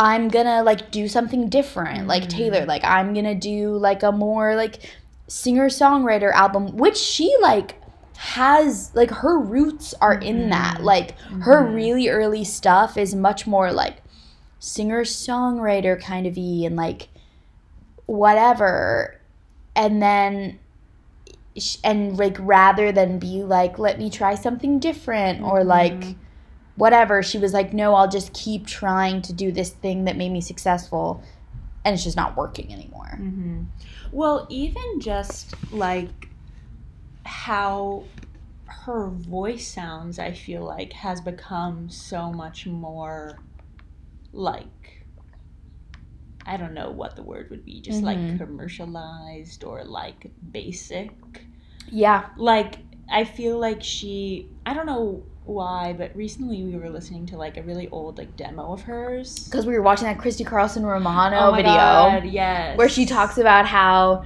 i'm 0.00 0.28
gonna 0.28 0.62
like 0.62 0.92
do 0.92 1.08
something 1.08 1.48
different 1.48 2.06
like 2.06 2.22
Mhm. 2.24 2.28
taylor 2.28 2.64
like 2.66 2.84
i'm 2.84 3.12
gonna 3.14 3.34
do 3.34 3.76
like 3.76 4.04
a 4.04 4.12
more 4.12 4.54
like 4.54 4.78
singer 5.26 5.68
songwriter 5.68 6.32
album 6.32 6.76
which 6.76 6.96
she 6.96 7.34
like 7.42 7.74
has 8.16 8.92
like 8.94 9.10
her 9.10 9.36
roots 9.38 9.94
are 10.00 10.14
in 10.14 10.50
that. 10.50 10.82
Like 10.82 11.14
her 11.42 11.64
really 11.64 12.08
early 12.08 12.44
stuff 12.44 12.96
is 12.96 13.14
much 13.14 13.46
more 13.46 13.72
like 13.72 13.96
singer 14.60 15.02
songwriter 15.02 16.00
kind 16.00 16.26
of 16.28 16.36
y 16.36 16.62
and 16.64 16.76
like 16.76 17.08
whatever 18.06 19.17
and 19.78 20.02
then 20.02 20.58
and 21.82 22.18
like 22.18 22.36
rather 22.38 22.92
than 22.92 23.18
be 23.18 23.42
like 23.42 23.78
let 23.78 23.98
me 23.98 24.10
try 24.10 24.34
something 24.34 24.78
different 24.78 25.42
or 25.42 25.64
like 25.64 25.92
Mhm. 25.92 26.16
whatever 26.76 27.22
she 27.22 27.38
was 27.38 27.52
like 27.52 27.72
no 27.72 27.94
i'll 27.94 28.08
just 28.08 28.32
keep 28.32 28.66
trying 28.66 29.22
to 29.22 29.32
do 29.32 29.50
this 29.50 29.70
thing 29.70 30.04
that 30.04 30.16
made 30.16 30.30
me 30.30 30.40
successful 30.40 31.22
and 31.84 31.94
it's 31.94 32.04
just 32.04 32.16
not 32.16 32.36
working 32.36 32.72
anymore 32.72 33.16
hmm 33.16 33.62
Well, 34.12 34.46
even 34.50 35.00
just 35.00 35.54
like 35.72 36.28
how 37.24 38.04
her 38.84 39.08
voice 39.08 39.66
sounds, 39.66 40.18
I 40.18 40.32
feel 40.32 40.62
like 40.64 40.92
has 40.94 41.20
become 41.20 41.90
so 41.90 42.32
much 42.32 42.66
more 42.66 43.38
like 44.32 44.77
I 46.48 46.56
don't 46.56 46.74
know 46.74 46.90
what 46.90 47.14
the 47.16 47.22
word 47.22 47.50
would 47.50 47.64
be, 47.64 47.80
just 47.80 48.00
Mhm. 48.00 48.04
like 48.10 48.38
commercialized 48.38 49.64
or 49.64 49.84
like 49.84 50.30
basic. 50.50 51.10
yeah 51.90 52.26
Like 52.36 52.78
I 53.10 53.24
feel 53.24 53.58
like 53.58 53.82
she 53.82 54.48
I 54.66 54.74
don't 54.74 54.86
know 54.86 55.22
why, 55.44 55.94
but 55.96 56.14
recently 56.14 56.62
we 56.62 56.76
were 56.76 56.90
listening 56.90 57.24
to 57.26 57.36
like 57.38 57.56
a 57.56 57.62
really 57.62 57.88
old 57.88 58.18
like 58.18 58.36
demo 58.36 58.72
of 58.74 58.82
hers. 58.82 59.44
because 59.44 59.64
we 59.66 59.72
were 59.74 59.82
watching 59.82 60.06
that 60.06 60.18
christy 60.18 60.44
carlson 60.44 60.84
romano 60.84 61.38
Oh 61.48 61.52
video 61.54 61.72
God, 61.72 62.24
yes. 62.26 62.76
where 62.78 62.88
she 62.88 63.06
talks 63.06 63.38
about 63.38 63.64
how 63.66 64.24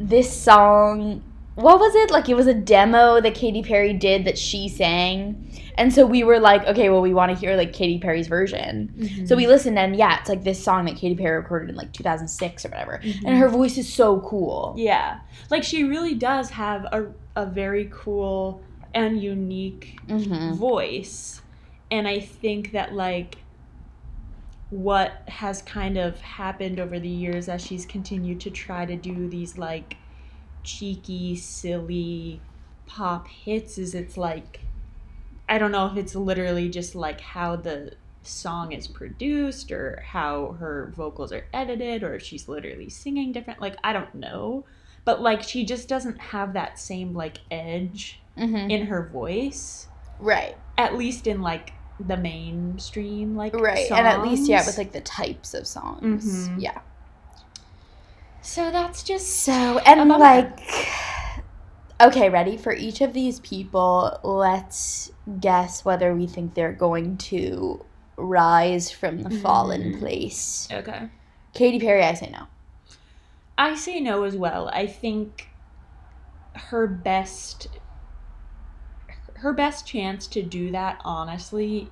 this 0.00 0.30
song 0.32 1.22
what 1.60 1.78
was 1.78 1.94
it 1.94 2.10
like 2.10 2.28
it 2.28 2.34
was 2.34 2.46
a 2.46 2.54
demo 2.54 3.20
that 3.20 3.34
Katy 3.34 3.62
Perry 3.62 3.92
did 3.92 4.24
that 4.24 4.38
she 4.38 4.68
sang 4.68 5.46
and 5.76 5.92
so 5.92 6.04
we 6.06 6.24
were 6.24 6.38
like 6.40 6.64
okay 6.66 6.88
well 6.90 7.00
we 7.00 7.14
want 7.14 7.32
to 7.32 7.38
hear 7.38 7.56
like 7.56 7.72
Katy 7.72 7.98
Perry's 7.98 8.26
version 8.28 8.92
Mhm. 8.98 9.28
so 9.28 9.36
we 9.36 9.46
listened 9.46 9.78
and 9.78 9.94
yeah 9.96 10.18
it's 10.20 10.28
like 10.28 10.44
this 10.44 10.62
song 10.62 10.84
that 10.86 10.96
Katy 10.96 11.14
Perry 11.14 11.36
recorded 11.36 11.70
in 11.70 11.76
like 11.76 11.92
2006 11.92 12.64
or 12.64 12.68
whatever 12.70 13.00
Mhm. 13.02 13.24
and 13.26 13.38
her 13.38 13.48
voice 13.48 13.76
is 13.78 13.92
so 13.92 14.20
cool 14.20 14.74
Yeah. 14.76 15.20
Like 15.50 15.62
she 15.64 15.84
really 15.84 16.14
does 16.14 16.50
have 16.50 16.84
a, 16.92 17.06
a 17.36 17.46
very 17.46 17.88
cool 17.92 18.62
and 18.94 19.22
unique 19.22 19.98
mm-hmm. 20.08 20.54
voice. 20.54 21.42
And 21.90 22.06
I 22.08 22.20
think 22.20 22.72
that 22.72 22.92
like 22.94 23.38
what 24.70 25.22
has 25.28 25.62
kind 25.62 25.96
of 25.98 26.20
happened 26.20 26.78
over 26.78 26.98
the 27.00 27.08
years 27.08 27.48
as 27.48 27.64
she's 27.64 27.84
continued 27.86 28.40
to 28.40 28.50
try 28.50 28.86
to 28.86 28.96
do 28.96 29.28
these 29.28 29.58
like 29.58 29.96
cheeky, 30.62 31.36
silly 31.36 32.40
pop 32.86 33.28
hits 33.28 33.78
is 33.78 33.94
it's 33.94 34.16
like 34.16 34.60
I 35.48 35.58
don't 35.58 35.72
know 35.72 35.86
if 35.86 35.96
it's 35.96 36.14
literally 36.14 36.68
just 36.68 36.94
like 36.94 37.20
how 37.20 37.56
the 37.56 37.92
song 38.22 38.72
is 38.72 38.86
produced 38.86 39.72
or 39.72 40.02
how 40.06 40.52
her 40.60 40.92
vocals 40.96 41.32
are 41.32 41.46
edited 41.54 42.02
or 42.02 42.14
if 42.14 42.22
she's 42.22 42.48
literally 42.48 42.88
singing 42.88 43.32
different 43.32 43.60
like 43.60 43.76
I 43.82 43.92
don't 43.92 44.14
know 44.14 44.64
but 45.04 45.22
like 45.22 45.42
she 45.42 45.64
just 45.64 45.88
doesn't 45.88 46.18
have 46.20 46.52
that 46.52 46.78
same 46.78 47.14
like 47.14 47.38
edge 47.50 48.20
Mm-hmm. 48.38 48.70
in 48.70 48.86
her 48.86 49.08
voice 49.12 49.86
Right. 50.18 50.56
At 50.78 50.96
least 50.96 51.26
in 51.26 51.42
like 51.42 51.72
the 51.98 52.16
mainstream, 52.16 53.36
like 53.36 53.54
Right. 53.54 53.90
And 53.90 54.06
at 54.06 54.22
least 54.22 54.48
yeah, 54.48 54.64
with 54.64 54.78
like 54.78 54.92
the 54.92 55.00
types 55.02 55.52
of 55.54 55.66
songs. 55.66 56.48
Mhm. 56.48 56.54
Yeah. 56.58 56.80
So 58.42 58.70
that's 58.70 59.02
just 59.02 59.28
So 59.44 59.78
and 59.78 60.08
like 60.08 60.58
okay, 62.00 62.30
ready 62.30 62.56
for 62.56 62.72
each 62.74 63.00
of 63.00 63.12
these 63.12 63.40
people, 63.40 64.18
let's 64.22 65.10
guess 65.38 65.84
whether 65.84 66.14
we 66.14 66.26
think 66.26 66.54
they're 66.54 66.72
going 66.72 67.18
to 67.18 67.84
rise 68.16 68.90
from 68.90 69.22
the 69.22 69.30
fallen 69.30 69.92
Mhm. 69.94 69.98
place. 69.98 70.68
okay. 70.72 71.08
Katy 71.52 71.78
Perry, 71.80 72.02
I 72.02 72.14
say 72.14 72.30
no. 72.30 72.46
I 73.58 73.74
say 73.74 74.00
no 74.00 74.22
as 74.24 74.36
well. 74.36 74.70
I 74.72 74.86
think 74.86 75.48
her 76.54 76.86
best 76.86 77.68
her 79.36 79.52
best 79.52 79.86
chance 79.86 80.26
to 80.26 80.42
do 80.42 80.70
that 80.70 81.00
honestly 81.04 81.90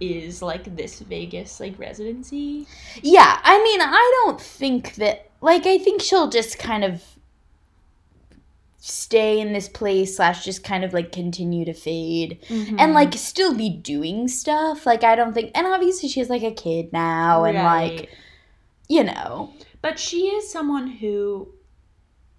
is 0.00 0.42
like 0.42 0.76
this 0.76 1.00
Vegas 1.00 1.60
like 1.60 1.78
residency. 1.78 2.66
Yeah, 3.02 3.40
I 3.42 3.62
mean, 3.62 3.80
I 3.80 4.22
don't 4.24 4.40
think 4.40 4.94
that. 4.96 5.30
Like, 5.40 5.66
I 5.66 5.78
think 5.78 6.00
she'll 6.02 6.30
just 6.30 6.58
kind 6.58 6.82
of 6.82 7.02
stay 8.78 9.40
in 9.40 9.52
this 9.52 9.68
place 9.68 10.16
slash 10.16 10.44
just 10.44 10.62
kind 10.62 10.84
of 10.84 10.92
like 10.92 11.10
continue 11.12 11.64
to 11.64 11.72
fade 11.72 12.38
Mm-hmm. 12.48 12.76
and 12.78 12.92
like 12.94 13.12
still 13.14 13.54
be 13.54 13.68
doing 13.68 14.28
stuff. 14.28 14.86
Like, 14.86 15.02
I 15.04 15.16
don't 15.16 15.34
think, 15.34 15.50
and 15.54 15.66
obviously 15.66 16.08
she 16.08 16.20
has 16.20 16.30
like 16.30 16.42
a 16.42 16.52
kid 16.52 16.92
now, 16.92 17.44
and 17.44 17.58
like 17.58 18.10
you 18.88 19.02
know, 19.02 19.52
But 19.82 19.98
she 19.98 20.28
is 20.28 20.50
someone 20.50 20.86
who, 20.86 21.48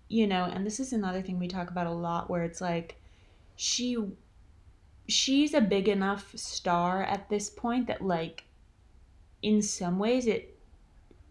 you 0.08 0.26
know, 0.28 0.46
and 0.46 0.66
this 0.66 0.80
is 0.80 0.94
another 0.94 1.22
thing 1.22 1.40
we 1.40 1.48
talk 1.50 1.70
about 1.70 1.88
a 1.88 1.92
lot 1.92 2.30
where 2.30 2.44
it's 2.44 2.62
like 2.62 2.96
she 3.58 3.98
she's 5.08 5.54
a 5.54 5.62
big 5.62 5.88
enough 5.88 6.32
star 6.36 7.04
at 7.04 7.30
this 7.30 7.50
point 7.50 7.88
that 7.88 8.02
like 8.02 8.44
in 9.42 9.62
some 9.62 10.00
ways 10.00 10.28
it 10.28 10.58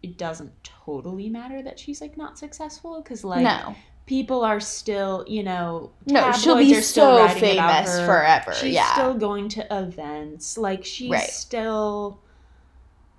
it 0.03 0.17
doesn't 0.17 0.51
totally 0.63 1.29
matter 1.29 1.61
that 1.61 1.79
she's 1.79 2.01
like 2.01 2.17
not 2.17 2.37
successful 2.37 3.01
because 3.01 3.23
like 3.23 3.43
no, 3.43 3.75
people 4.05 4.43
are 4.43 4.59
still 4.59 5.23
you 5.27 5.43
know 5.43 5.91
no, 6.05 6.31
she'll 6.31 6.57
be 6.57 6.73
still 6.81 7.27
so 7.27 7.33
famous 7.39 7.99
forever. 7.99 8.53
she's 8.53 8.73
yeah, 8.73 8.93
still 8.93 9.13
going 9.13 9.49
to 9.49 9.65
events 9.75 10.57
like 10.57 10.85
she's 10.85 11.11
Right. 11.11 11.29
still 11.29 12.19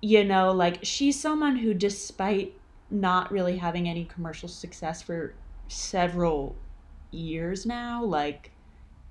you 0.01 0.23
know 0.23 0.51
like 0.51 0.79
she's 0.83 1.19
someone 1.19 1.57
who 1.57 1.73
despite 1.73 2.53
not 2.89 3.31
really 3.31 3.57
having 3.57 3.87
any 3.87 4.05
commercial 4.05 4.49
success 4.49 5.01
for 5.01 5.35
several 5.67 6.55
years 7.11 7.65
now 7.65 8.03
like 8.03 8.51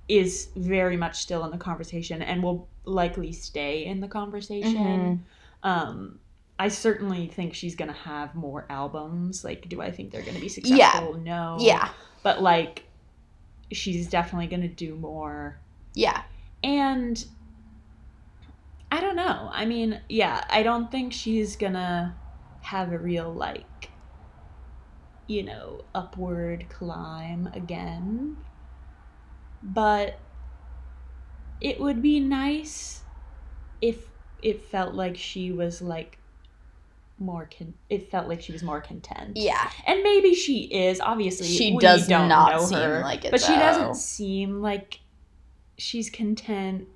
is 0.09 0.49
very 0.57 0.97
much 0.97 1.17
still 1.19 1.45
in 1.45 1.51
the 1.51 1.57
conversation 1.57 2.21
and 2.21 2.43
will 2.43 2.67
likely 2.85 3.31
stay 3.31 3.85
in 3.85 4.01
the 4.01 4.07
conversation 4.07 5.23
Mhm. 5.63 5.69
um 5.69 6.19
I 6.59 6.67
certainly 6.67 7.27
think 7.27 7.53
she's 7.53 7.75
gonna 7.77 7.93
have 7.93 8.35
more 8.35 8.65
albums. 8.69 9.45
Like, 9.45 9.69
do 9.69 9.81
I 9.81 9.91
think 9.91 10.11
they're 10.11 10.23
gonna 10.23 10.39
be 10.39 10.49
successful? 10.49 10.77
Yeah. 10.77 10.91
successful? 10.91 11.13
No. 11.21 11.55
yeah, 11.61 11.89
But 12.21 12.41
like, 12.41 12.89
she's 13.71 14.09
definitely 14.09 14.47
gonna 14.47 14.67
do 14.67 14.95
more. 14.97 15.61
yeah, 15.93 16.23
And 16.63 17.23
I 18.91 19.01
don't 19.01 19.15
know. 19.15 19.49
I 19.53 19.65
mean, 19.65 20.01
yeah, 20.09 20.43
I 20.49 20.63
don't 20.63 20.91
think 20.91 21.13
she's 21.13 21.55
gonna 21.55 22.19
have 22.61 22.91
a 22.91 22.99
real 22.99 23.33
like 23.33 23.91
you 25.27 25.43
know, 25.43 25.85
upward 25.93 26.67
climb 26.69 27.47
again. 27.53 28.37
But 29.61 30.19
it 31.61 31.79
would 31.79 32.01
be 32.01 32.19
nice 32.19 33.03
if 33.81 34.07
it 34.41 34.61
felt 34.65 34.93
like 34.93 35.17
she 35.17 35.51
was 35.51 35.81
like 35.81 36.17
more 37.17 37.49
con- 37.57 37.73
it 37.89 38.09
felt 38.09 38.27
like 38.29 38.41
she 38.41 38.51
was 38.53 38.63
more 38.63 38.79
content. 38.81 39.35
yeah. 39.35 39.69
And 39.85 40.01
maybe 40.03 40.33
she 40.33 40.63
is. 40.63 41.01
Obviously, 41.01 41.47
She 41.47 41.77
does 41.77 42.07
not 42.07 42.61
seem 42.61 42.77
her, 42.77 43.01
like 43.01 43.25
it, 43.25 43.31
But 43.31 43.41
she 43.41 43.53
doesn't 43.55 43.95
seem 43.95 44.61
like 44.61 45.01
she's 45.77 46.09
content. 46.09 46.87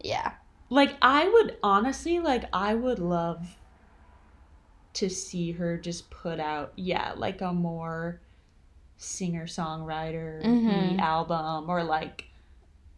Yeah. 0.00 0.32
Like 0.70 0.96
I 1.02 1.28
would 1.28 1.56
honestly, 1.62 2.20
like 2.20 2.44
I 2.52 2.74
would 2.74 2.98
love 2.98 3.56
to 4.94 5.08
see 5.10 5.52
her 5.52 5.76
just 5.78 6.10
put 6.10 6.38
out, 6.38 6.72
yeah, 6.76 7.12
like 7.16 7.40
a 7.40 7.52
more 7.52 8.20
singer 9.02 9.46
songwriter 9.46 10.42
Mhm. 10.44 10.98
album 11.00 11.68
or 11.68 11.82
like 11.82 12.24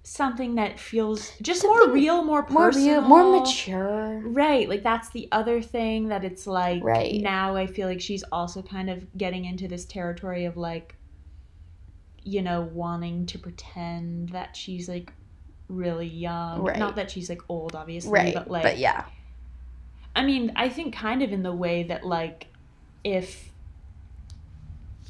something 0.02 0.56
that 0.56 0.78
feels 0.78 1.32
just 1.40 1.62
Something 1.62 1.86
more 1.86 1.94
real, 1.94 2.22
more 2.24 2.46
More 2.50 2.66
personal, 2.66 3.00
real, 3.00 3.08
more 3.08 3.40
mature. 3.40 4.20
Right, 4.22 4.68
like 4.68 4.82
that's 4.82 5.08
the 5.10 5.28
other 5.32 5.62
thing 5.62 6.08
that 6.08 6.24
it's 6.24 6.46
like 6.46 6.84
Right. 6.84 7.22
now 7.22 7.56
I 7.56 7.66
feel 7.66 7.88
like 7.88 8.02
she's 8.02 8.22
also 8.30 8.60
kind 8.60 8.90
of 8.90 9.16
getting 9.16 9.46
into 9.46 9.66
this 9.66 9.84
territory 9.86 10.44
of 10.44 10.56
like 10.58 10.96
you 12.22 12.42
know 12.42 12.62
wanting 12.72 13.26
to 13.26 13.38
pretend 13.38 14.30
that 14.30 14.56
she's 14.56 14.88
like 14.88 15.12
really 15.68 16.06
young. 16.06 16.62
Right. 16.62 16.78
Not 16.78 16.96
that 16.96 17.10
she's 17.10 17.28
like 17.30 17.40
old 17.48 17.74
obviously, 17.74 18.12
Right. 18.12 18.34
but 18.34 18.50
like 18.50 18.62
but 18.62 18.78
yeah. 18.78 19.04
I 20.14 20.24
mean, 20.24 20.52
I 20.54 20.68
think 20.68 20.94
kind 20.94 21.22
of 21.22 21.32
in 21.32 21.42
the 21.42 21.52
way 21.54 21.82
that 21.84 22.04
like 22.04 22.48
if 23.02 23.50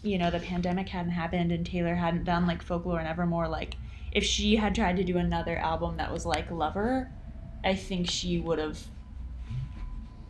you 0.04 0.18
know 0.18 0.30
the 0.30 0.38
pandemic 0.40 0.88
hadn't 0.90 1.12
happened 1.12 1.50
and 1.50 1.64
Taylor 1.66 1.94
hadn't 1.94 2.24
done 2.24 2.46
like 2.46 2.62
folklore 2.62 2.98
and 2.98 3.08
evermore 3.08 3.48
like 3.48 3.76
if 4.12 4.22
she 4.22 4.56
had 4.56 4.74
tried 4.74 4.96
to 4.98 5.04
do 5.04 5.16
another 5.18 5.56
album 5.58 5.96
that 5.96 6.12
was 6.12 6.24
like 6.24 6.48
Lover, 6.50 7.10
I 7.64 7.74
think 7.74 8.08
she 8.08 8.38
would 8.38 8.60
have 8.60 8.78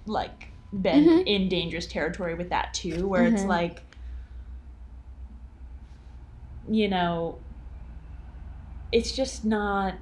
like 0.07 0.53
been 0.73 1.05
Mhm. 1.05 1.27
in 1.27 1.49
dangerous 1.49 1.87
territory 1.87 2.35
with 2.35 2.49
that 2.51 2.73
too 2.73 3.07
where 3.07 3.25
it's 3.27 3.43
Mhm. 3.43 3.49
like 3.49 3.83
you 6.69 6.89
know 6.89 7.39
it's 8.93 9.13
just 9.13 9.45
not 9.45 9.99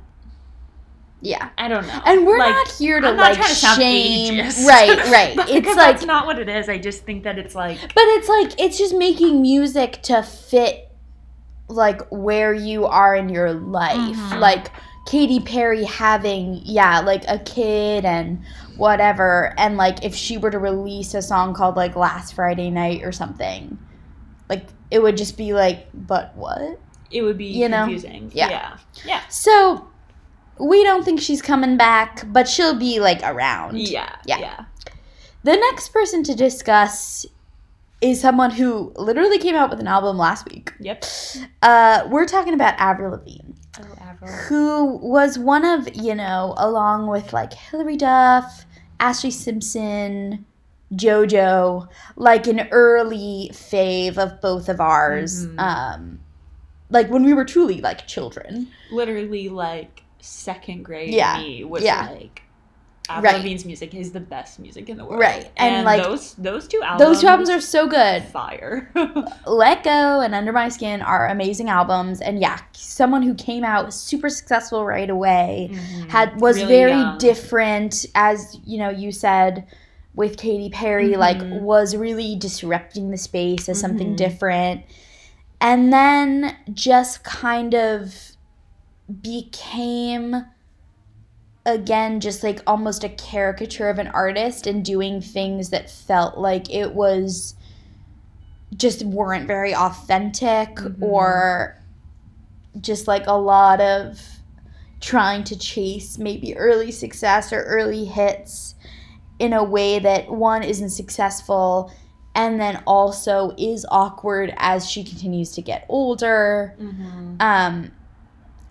Yeah. 1.24 1.50
I 1.56 1.68
don't 1.68 1.86
know. 1.86 2.02
And 2.04 2.26
we're 2.26 2.38
Like, 2.38 2.50
not 2.50 2.68
here 2.72 3.00
to 3.00 3.06
I'm 3.08 3.16
not 3.16 3.22
like 3.30 3.36
trying 3.36 3.48
to 3.48 3.54
sound 3.54 3.80
shame. 3.80 4.34
ageist. 4.34 4.66
Right, 4.68 4.96
right. 5.10 5.36
But 5.36 5.48
it's 5.48 5.54
because 5.54 5.76
like 5.76 5.94
that's 5.96 6.04
not 6.04 6.26
what 6.26 6.38
it 6.38 6.48
is. 6.48 6.68
I 6.68 6.78
just 6.78 7.04
think 7.04 7.22
that 7.24 7.38
it's 7.38 7.54
like 7.54 7.78
But 7.80 8.04
it's 8.08 8.28
like 8.28 8.60
it's 8.60 8.76
just 8.76 8.94
making 8.94 9.40
music 9.40 10.02
to 10.02 10.22
fit 10.22 10.90
like 11.68 12.02
where 12.10 12.52
you 12.52 12.86
are 12.86 13.14
in 13.14 13.28
your 13.28 13.52
life. 13.52 13.96
Mhm. 14.16 14.40
Like 14.40 14.68
Katy 15.06 15.40
Perry 15.40 15.84
having 15.84 16.60
yeah, 16.64 17.00
like 17.00 17.24
a 17.28 17.38
kid 17.38 18.04
and 18.04 18.42
whatever 18.76 19.54
and 19.58 19.76
like 19.76 20.04
if 20.04 20.14
she 20.14 20.38
were 20.38 20.50
to 20.50 20.58
release 20.58 21.14
a 21.14 21.22
song 21.22 21.54
called 21.54 21.76
like 21.76 21.94
Last 21.96 22.34
Friday 22.34 22.68
Night 22.70 23.02
or 23.04 23.12
something, 23.12 23.78
like 24.48 24.66
it 24.90 25.00
would 25.00 25.16
just 25.16 25.36
be 25.38 25.52
like 25.54 25.86
but 25.94 26.36
what? 26.36 26.80
it 27.12 27.22
would 27.22 27.36
be 27.38 27.44
You 27.46 27.68
know? 27.68 27.82
confusing. 27.84 28.30
Yeah. 28.34 28.48
yeah, 28.50 28.76
yeah, 29.04 29.20
So 29.28 29.86
we 30.58 30.82
don't 30.84 31.04
think 31.04 31.20
she's 31.20 31.42
coming 31.42 31.76
back, 31.76 32.24
but 32.26 32.48
she'll 32.48 32.78
be 32.78 33.00
like 33.00 33.20
around. 33.24 33.78
yeah, 33.78 34.16
Yeah. 34.26 34.38
yeah. 34.38 34.64
The 35.44 35.56
next 35.56 35.88
person 35.92 36.22
to 36.24 36.34
discuss 36.34 37.26
is 38.00 38.20
someone 38.20 38.50
who 38.50 38.92
literally 38.96 39.38
came 39.38 39.54
out 39.56 39.70
with 39.70 39.80
an 39.80 39.86
album 39.88 40.16
last 40.18 40.48
week. 40.48 40.72
Yep. 40.80 41.04
Uh, 41.62 42.06
we're 42.10 42.26
talking 42.26 42.54
about 42.54 42.74
Avril 42.78 43.12
Lavigne, 43.12 43.52
Oh, 43.80 43.94
Avril. 44.00 44.30
who 44.32 44.96
was 44.98 45.38
one 45.38 45.64
of, 45.64 45.88
you 45.96 46.14
know, 46.14 46.54
along 46.58 47.06
with 47.08 47.32
like 47.32 47.52
Hilary 47.52 47.96
Duff, 47.96 48.66
Ashlee 49.00 49.32
Simpson, 49.32 50.44
JoJo, 50.94 51.88
like 52.16 52.46
an 52.46 52.68
early 52.70 53.50
fave 53.52 54.18
of 54.18 54.40
both 54.40 54.68
of 54.68 54.80
ours. 54.80 55.46
Mhm. 55.46 55.58
Um, 55.60 56.20
like 56.90 57.08
when 57.08 57.24
we 57.24 57.32
were 57.34 57.44
truly 57.44 57.80
like 57.80 58.06
children. 58.06 58.68
Literally, 58.92 59.48
like 59.48 60.01
second 60.22 60.84
grade 60.84 61.12
Yeah, 61.12 61.38
me 61.38 61.64
was 61.64 61.82
yeah. 61.82 62.08
like. 62.10 62.42
Avril 63.08 63.32
Right. 63.32 63.42
Lavigne's 63.42 63.64
music 63.64 63.94
is 63.96 64.12
the 64.12 64.20
best 64.20 64.60
music 64.60 64.88
in 64.88 64.96
the 64.96 65.04
world. 65.04 65.20
Right, 65.20 65.50
and, 65.56 65.74
And, 65.74 65.84
like, 65.84 66.00
those 66.04 66.34
those 66.34 66.68
two 66.68 66.80
albums 66.84 67.00
Those 67.08 67.20
two 67.20 67.26
albums 67.26 67.50
are 67.50 67.60
so 67.60 67.88
good. 67.88 68.22
fire. 68.26 68.90
Let 69.46 69.82
Go 69.82 70.20
and 70.20 70.34
Under 70.36 70.52
My 70.52 70.68
Skin 70.68 71.02
are 71.02 71.26
amazing 71.26 71.68
albums, 71.68 72.20
and 72.20 72.40
yeah, 72.40 72.58
someone 72.72 73.22
who 73.22 73.34
came 73.34 73.64
out 73.64 73.92
super 73.92 74.28
successful 74.28 74.86
right 74.86 75.10
away. 75.10 75.72
had 76.08 76.40
was 76.40 76.58
Really 76.58 76.68
very 76.74 76.92
young. 76.92 77.18
different 77.18 78.06
as 78.14 78.56
you 78.64 78.78
know 78.78 78.88
you 78.90 79.10
said 79.10 79.66
with 80.14 80.36
Katy 80.36 80.70
Perry 80.70 81.16
like 81.16 81.38
Mhm. 81.38 81.62
was 81.62 81.96
really 81.96 82.36
disrupting 82.36 83.10
the 83.10 83.16
space 83.18 83.68
as 83.68 83.80
something 83.80 84.12
Mhm. 84.12 84.16
different 84.16 84.82
and 85.60 85.92
then 85.92 86.54
just 86.72 87.24
kind 87.24 87.74
of 87.74 88.31
became 89.20 90.46
again 91.64 92.20
just 92.20 92.42
like 92.42 92.60
almost 92.66 93.04
a 93.04 93.08
caricature 93.08 93.88
of 93.88 93.98
an 93.98 94.08
artist 94.08 94.66
and 94.66 94.84
doing 94.84 95.20
things 95.20 95.70
that 95.70 95.88
felt 95.90 96.36
like 96.36 96.72
it 96.72 96.92
was 96.92 97.54
just 98.76 99.04
weren't 99.04 99.46
very 99.46 99.74
authentic 99.74 100.74
Mhm. 100.76 101.02
or 101.02 101.76
just 102.80 103.06
like 103.06 103.26
a 103.26 103.34
lot 103.34 103.80
of 103.80 104.20
trying 105.00 105.44
to 105.44 105.56
chase 105.58 106.16
maybe 106.18 106.56
early 106.56 106.90
success 106.90 107.52
or 107.52 107.62
early 107.64 108.06
hits 108.06 108.74
in 109.38 109.52
a 109.52 109.62
way 109.62 109.98
that 109.98 110.30
one 110.30 110.62
isn't 110.62 110.90
successful 110.90 111.92
and 112.34 112.60
then 112.60 112.82
also 112.86 113.52
is 113.58 113.84
awkward 113.90 114.54
as 114.56 114.88
she 114.88 115.04
continues 115.04 115.52
to 115.52 115.60
get 115.60 115.84
older. 115.88 116.74
Mm-hmm. 116.80 117.36
Um, 117.40 117.90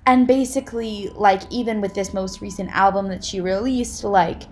and 0.05 0.27
basically, 0.27 1.09
like, 1.15 1.43
even 1.51 1.81
with 1.81 1.93
this 1.93 2.13
most 2.13 2.41
recent 2.41 2.69
album 2.71 3.07
that 3.09 3.23
she 3.23 3.39
released, 3.41 4.03
like, 4.03 4.43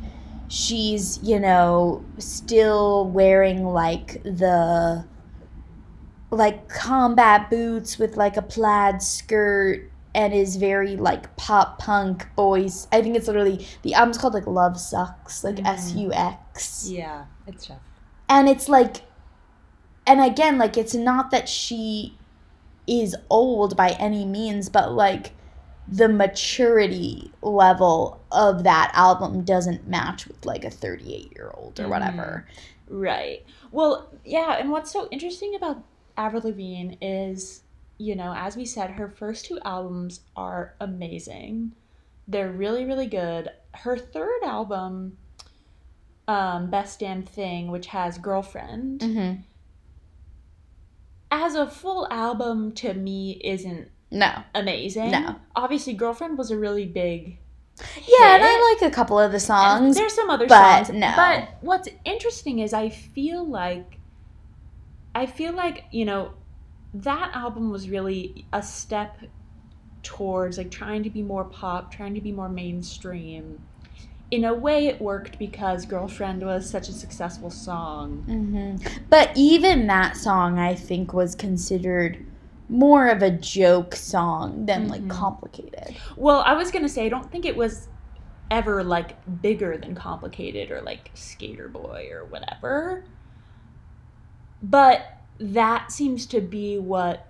she's, 0.48 1.20
you 1.24 1.40
know, 1.40 2.04
still 2.18 3.10
wearing, 3.10 3.66
like, 3.66 4.22
the, 4.24 5.06
like, 6.32 6.70
combat 6.70 7.50
boots 7.50 7.98
with, 7.98 8.16
like, 8.16 8.38
a 8.38 8.42
plaid 8.42 9.02
skirt 9.02 9.90
and 10.14 10.34
is 10.34 10.56
very, 10.58 10.96
like, 10.96 11.36
pop 11.38 11.80
punk 11.80 12.28
boys. 12.36 12.88
I 12.92 13.02
think 13.02 13.16
it's 13.16 13.28
literally, 13.28 13.66
the 13.82 13.94
album's 13.96 14.18
called, 14.18 14.34
like, 14.36 14.48
Love 14.48 14.80
Sucks, 14.80 15.44
like, 15.44 15.56
Mhm. 15.58 15.66
S 15.68 15.94
U 15.96 16.14
X 16.14 16.90
Yeah, 16.90 17.26
it's 17.48 17.68
tough. 17.68 17.78
and 18.28 18.48
it's 18.48 18.70
like 18.70 19.02
and 20.06 20.22
again 20.22 20.58
like 20.58 20.78
it's 20.78 20.94
not 20.96 21.30
that 21.32 21.48
she 21.50 22.18
is 22.88 23.16
old 23.30 23.76
by 23.78 23.90
any 23.92 24.26
means 24.26 24.70
but 24.70 24.92
like 24.92 25.32
the 25.92 26.08
maturity 26.08 27.32
level 27.42 28.22
of 28.32 28.64
that 28.64 28.92
album 28.94 29.44
doesn't 29.44 29.88
match 29.88 30.28
with 30.28 30.46
like 30.46 30.64
a 30.64 30.70
38 30.70 31.32
year 31.36 31.52
old 31.56 31.80
or 31.80 31.88
whatever 31.88 32.46
Right. 32.90 33.46
Well, 33.72 34.10
yeah, 34.26 34.58
and 34.58 34.72
what's 34.72 34.92
so 34.92 35.08
interesting 35.12 35.56
about 35.56 35.84
Avril 36.18 36.42
Lavigne 36.44 36.96
is, 37.02 37.62
you 37.98 38.16
know, 38.16 38.34
as 38.36 38.58
we 38.58 38.66
said, 38.66 38.92
her 38.92 39.08
first 39.08 39.46
two 39.46 39.60
albums 39.64 40.22
are 40.36 40.76
amazing. 40.82 41.74
They're 42.28 42.52
really, 42.52 42.86
really 42.86 43.08
good. 43.08 43.50
Her 43.76 43.96
third 43.98 44.44
album, 44.44 45.18
um, 46.28 46.70
Best 46.70 47.00
Damn 47.00 47.24
Thing, 47.24 47.70
which 47.72 47.88
has 47.88 48.18
Girlfriend, 48.18 49.02
mm-hmm. 49.02 49.42
as 51.32 51.56
a 51.56 51.68
full 51.68 52.08
album 52.12 52.72
to 52.74 52.94
me 52.96 53.40
isn't 53.44 53.90
no 54.12 54.44
amazing. 54.56 55.12
No. 55.12 55.36
Obviously, 55.56 55.94
Girlfriend 55.94 56.38
was 56.38 56.52
a 56.52 56.58
really 56.58 56.86
big 56.86 57.40
yeah 58.08 58.36
and 58.36 58.44
i 58.44 58.76
like 58.82 58.92
a 58.92 58.94
couple 58.94 59.18
of 59.20 59.32
the 59.32 59.38
And 59.38 59.42
songs 59.42 59.96
There's 59.96 60.14
some 60.14 60.30
other 60.30 60.48
but 60.48 60.86
songs, 60.88 60.98
no. 60.98 61.14
But 61.16 61.50
what's 61.62 61.88
interesting 62.06 62.60
is 62.60 62.74
I 62.74 62.90
feel 62.90 63.48
like, 63.48 64.00
I 65.16 65.26
feel 65.26 65.54
like 65.54 65.86
you 65.92 66.06
know, 66.06 66.34
that 66.94 67.32
album 67.34 67.70
was 67.70 67.90
really 67.90 68.46
a 68.52 68.62
step 68.62 69.18
towards 70.04 70.58
like 70.58 70.72
trying 70.72 71.04
to 71.04 71.10
be 71.10 71.22
more 71.22 71.44
pop, 71.46 71.94
trying 71.94 72.14
to 72.16 72.22
be 72.22 72.32
more 72.32 72.50
mainstream. 72.50 73.60
In 74.32 74.44
a 74.46 74.54
way, 74.54 74.86
it 74.88 75.02
worked 75.02 75.40
because 75.40 75.86
"Girlfriend" 75.86 76.44
was 76.46 76.70
such 76.70 76.88
a 76.88 76.94
successful 76.94 77.50
song. 77.50 78.24
hmm 78.28 78.76
But 79.10 79.32
even 79.36 79.88
that 79.88 80.18
song, 80.18 80.60
I 80.60 80.76
think, 80.76 81.14
was 81.14 81.34
considered 81.34 82.26
more 82.70 83.08
of 83.10 83.22
a 83.24 83.32
joke 83.32 83.96
song 83.96 84.66
than 84.66 84.88
like 84.88 85.02
Mhm. 85.02 85.10
complicated. 85.10 85.96
Well, 86.16 86.42
I 86.46 86.54
was 86.54 86.72
gonna 86.72 86.88
say 86.90 87.06
I 87.06 87.10
don't 87.10 87.30
think 87.32 87.46
it 87.46 87.58
was 87.58 87.88
ever 88.52 88.84
like 88.84 89.16
bigger 89.42 89.78
than 89.78 89.96
complicated 89.96 90.72
or 90.72 90.82
like 90.82 91.12
Skater 91.14 91.68
Boy 91.68 92.10
or 92.12 92.26
whatever. 92.26 93.04
But 94.62 95.02
that 95.40 95.92
seems 95.92 96.26
to 96.28 96.42
be 96.42 96.78
what 96.78 97.26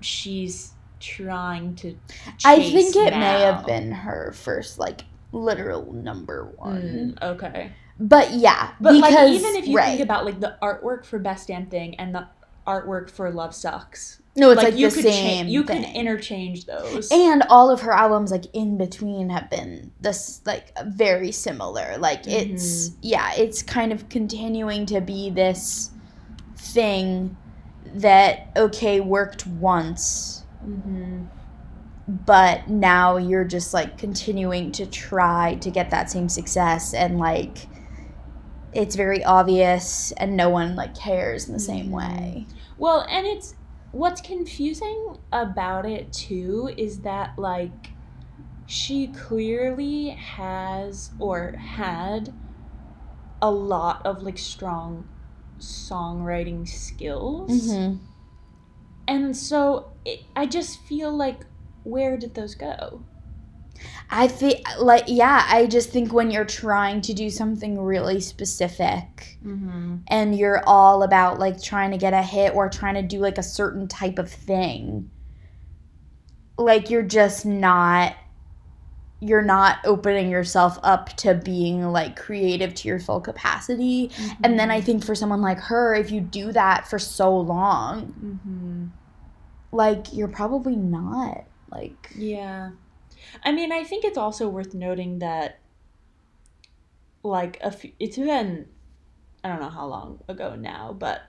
she's 0.00 0.72
trying 1.00 1.74
to. 1.76 1.96
I 2.44 2.60
think 2.60 2.94
it 2.94 3.10
may 3.12 3.40
have 3.40 3.66
been 3.66 3.90
her 3.92 4.32
first 4.32 4.78
like 4.78 5.02
literal 5.32 5.92
number 5.92 6.52
one. 6.56 7.16
Mm, 7.20 7.22
okay, 7.22 7.72
But 7.98 8.32
yeah, 8.32 8.72
but 8.80 8.92
because 8.92 9.12
like 9.12 9.28
even 9.30 9.54
if 9.56 9.66
you 9.66 9.76
right. 9.76 9.88
think 9.88 10.00
about 10.00 10.24
like 10.24 10.40
the 10.40 10.56
artwork 10.62 11.04
for 11.04 11.18
Best 11.18 11.48
Damn 11.48 11.66
Thing 11.66 11.94
and 11.96 12.14
the 12.14 12.28
artwork 12.66 13.10
for 13.10 13.30
Love 13.30 13.54
Sucks, 13.54 14.20
no, 14.34 14.50
it's 14.50 14.62
like, 14.62 14.76
you 14.76 14.88
the 14.88 14.94
could 14.96 15.04
cha- 15.04 15.10
same. 15.10 15.48
you 15.48 15.62
thing. 15.64 15.82
can 15.84 15.94
interchange 15.94 16.64
those. 16.66 17.10
and 17.12 17.42
all 17.50 17.70
of 17.70 17.82
her 17.82 17.92
albums 17.92 18.30
like 18.30 18.46
in 18.54 18.78
between 18.78 19.28
have 19.30 19.50
been 19.50 19.92
this 20.00 20.40
like 20.46 20.72
very 20.86 21.30
similar. 21.32 21.96
Like 21.98 22.26
it's 22.26 22.88
Mm-hmm. 22.88 22.98
yeah, 23.02 23.32
it's 23.36 23.62
kind 23.62 23.92
of 23.92 24.08
continuing 24.08 24.86
to 24.86 25.00
be 25.00 25.28
this 25.30 25.90
thing 26.56 27.36
that 27.94 28.48
okay 28.56 29.00
worked 29.00 29.46
once 29.46 30.44
Mhm. 30.66 31.26
but 32.08 32.68
now 32.68 33.16
you're 33.16 33.44
just 33.44 33.74
like 33.74 33.98
continuing 33.98 34.72
to 34.72 34.86
try 34.86 35.56
to 35.56 35.70
get 35.70 35.90
that 35.90 36.08
same 36.10 36.28
success 36.28 36.94
and 36.94 37.18
like 37.18 37.66
it's 38.72 38.94
very 38.96 39.22
obvious 39.24 40.12
and 40.16 40.36
no 40.36 40.48
one 40.48 40.74
like 40.76 40.94
cares 40.96 41.46
in 41.48 41.52
the 41.52 41.60
same 41.60 41.88
Mhm. 41.88 41.90
way 41.90 42.46
Well, 42.78 43.06
and 43.10 43.26
it's 43.26 43.54
what's 43.92 44.20
confusing 44.20 45.16
about 45.32 45.86
it 45.86 46.12
too 46.12 46.70
is 46.76 47.02
that 47.02 47.38
like 47.38 47.96
she 48.66 49.12
clearly 49.12 50.10
has 50.10 51.12
or 51.18 51.54
had 51.58 52.34
a 53.42 53.50
lot 53.50 54.00
of 54.06 54.22
like 54.22 54.38
strong 54.38 55.10
songwriting 55.58 56.66
skills. 56.66 57.50
mm-hmm. 57.50 57.96
And 59.06 59.36
so 59.36 59.96
it, 60.04 60.20
I 60.36 60.46
just 60.46 60.80
feel 60.80 61.16
like 61.16 61.46
where 61.82 62.16
did 62.16 62.34
those 62.34 62.54
go? 62.54 63.06
I 64.10 64.28
feel 64.28 64.54
like 64.80 65.04
yeah 65.06 65.44
i 65.48 65.66
just 65.66 65.90
think 65.90 66.12
when 66.12 66.30
you're 66.30 66.44
trying 66.44 67.00
to 67.00 67.12
do 67.14 67.28
something 67.30 67.80
really 67.80 68.20
specific 68.20 69.38
Mm-hmm. 69.44 69.96
and 70.06 70.38
you're 70.38 70.62
all 70.66 71.02
about 71.02 71.38
like 71.40 71.60
trying 71.60 71.90
to 71.90 71.96
get 71.98 72.12
a 72.12 72.22
hit 72.22 72.54
or 72.54 72.68
trying 72.68 72.94
to 72.94 73.02
do 73.02 73.18
like 73.18 73.38
a 73.38 73.42
certain 73.42 73.88
type 73.88 74.18
of 74.20 74.30
thing 74.30 75.10
like 76.58 76.90
you're 76.90 77.02
just 77.02 77.44
not 77.46 78.14
you're 79.20 79.42
not 79.42 79.78
opening 79.84 80.28
yourself 80.30 80.78
up 80.82 81.16
to 81.16 81.34
being 81.34 81.82
like 81.92 82.16
creative 82.16 82.74
to 82.74 82.88
your 82.88 82.98
full 83.00 83.20
capacity 83.20 84.10
and 84.44 84.58
then 84.58 84.70
i 84.70 84.80
think 84.80 85.04
for 85.04 85.14
someone 85.14 85.40
like 85.40 85.58
her 85.58 85.94
if 85.94 86.10
you 86.10 86.20
do 86.20 86.52
that 86.52 86.86
for 86.88 86.98
so 86.98 87.36
long 87.36 88.12
Mm-hmm. 88.24 88.86
like 89.76 90.12
you're 90.12 90.28
probably 90.28 90.76
not 90.76 91.44
like 91.70 92.10
Yeah. 92.16 92.70
I 93.44 93.52
mean, 93.52 93.72
I 93.72 93.84
think 93.84 94.04
it's 94.04 94.18
also 94.18 94.48
worth 94.48 94.74
noting 94.74 95.18
that, 95.20 95.60
like, 97.22 97.58
a 97.62 97.70
few, 97.70 97.92
it's 97.98 98.16
been, 98.16 98.66
I 99.44 99.48
don't 99.48 99.60
know 99.60 99.70
how 99.70 99.86
long 99.86 100.20
ago 100.28 100.54
now, 100.54 100.94
but 100.98 101.22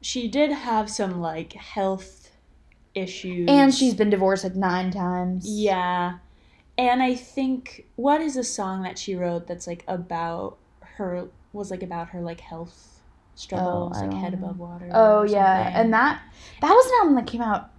she 0.00 0.28
did 0.28 0.50
have 0.52 0.90
some, 0.90 1.20
like, 1.20 1.52
health 1.54 2.30
issues. 2.94 3.46
and 3.48 3.74
she's 3.74 3.94
been 3.94 4.10
divorced 4.10 4.44
like 4.44 4.56
nine 4.56 4.90
times 4.90 5.44
Yeah. 5.48 6.18
And 6.78 7.02
I 7.02 7.14
think, 7.14 7.86
what 7.96 8.20
is 8.20 8.36
a 8.36 8.44
song 8.44 8.82
that 8.82 8.98
she 8.98 9.14
wrote 9.14 9.46
that's, 9.46 9.66
like, 9.66 9.84
about 9.86 10.58
her, 10.96 11.28
was, 11.52 11.70
like, 11.70 11.82
about 11.82 12.08
her, 12.10 12.20
like, 12.20 12.40
health 12.40 13.00
struggles, 13.34 13.96
oh, 13.96 14.00
I 14.02 14.06
like, 14.06 14.16
Head 14.18 14.32
know. 14.38 14.46
Above 14.48 14.58
Water? 14.58 14.90
oh 14.92 15.22
yeah 15.22 15.64
something. 15.64 15.80
and 15.80 15.92
that 15.94 16.20
that 16.60 16.68
was 16.70 16.86
an 16.86 16.92
album 17.00 17.14
that 17.14 17.26
came 17.26 17.40
out 17.40 17.70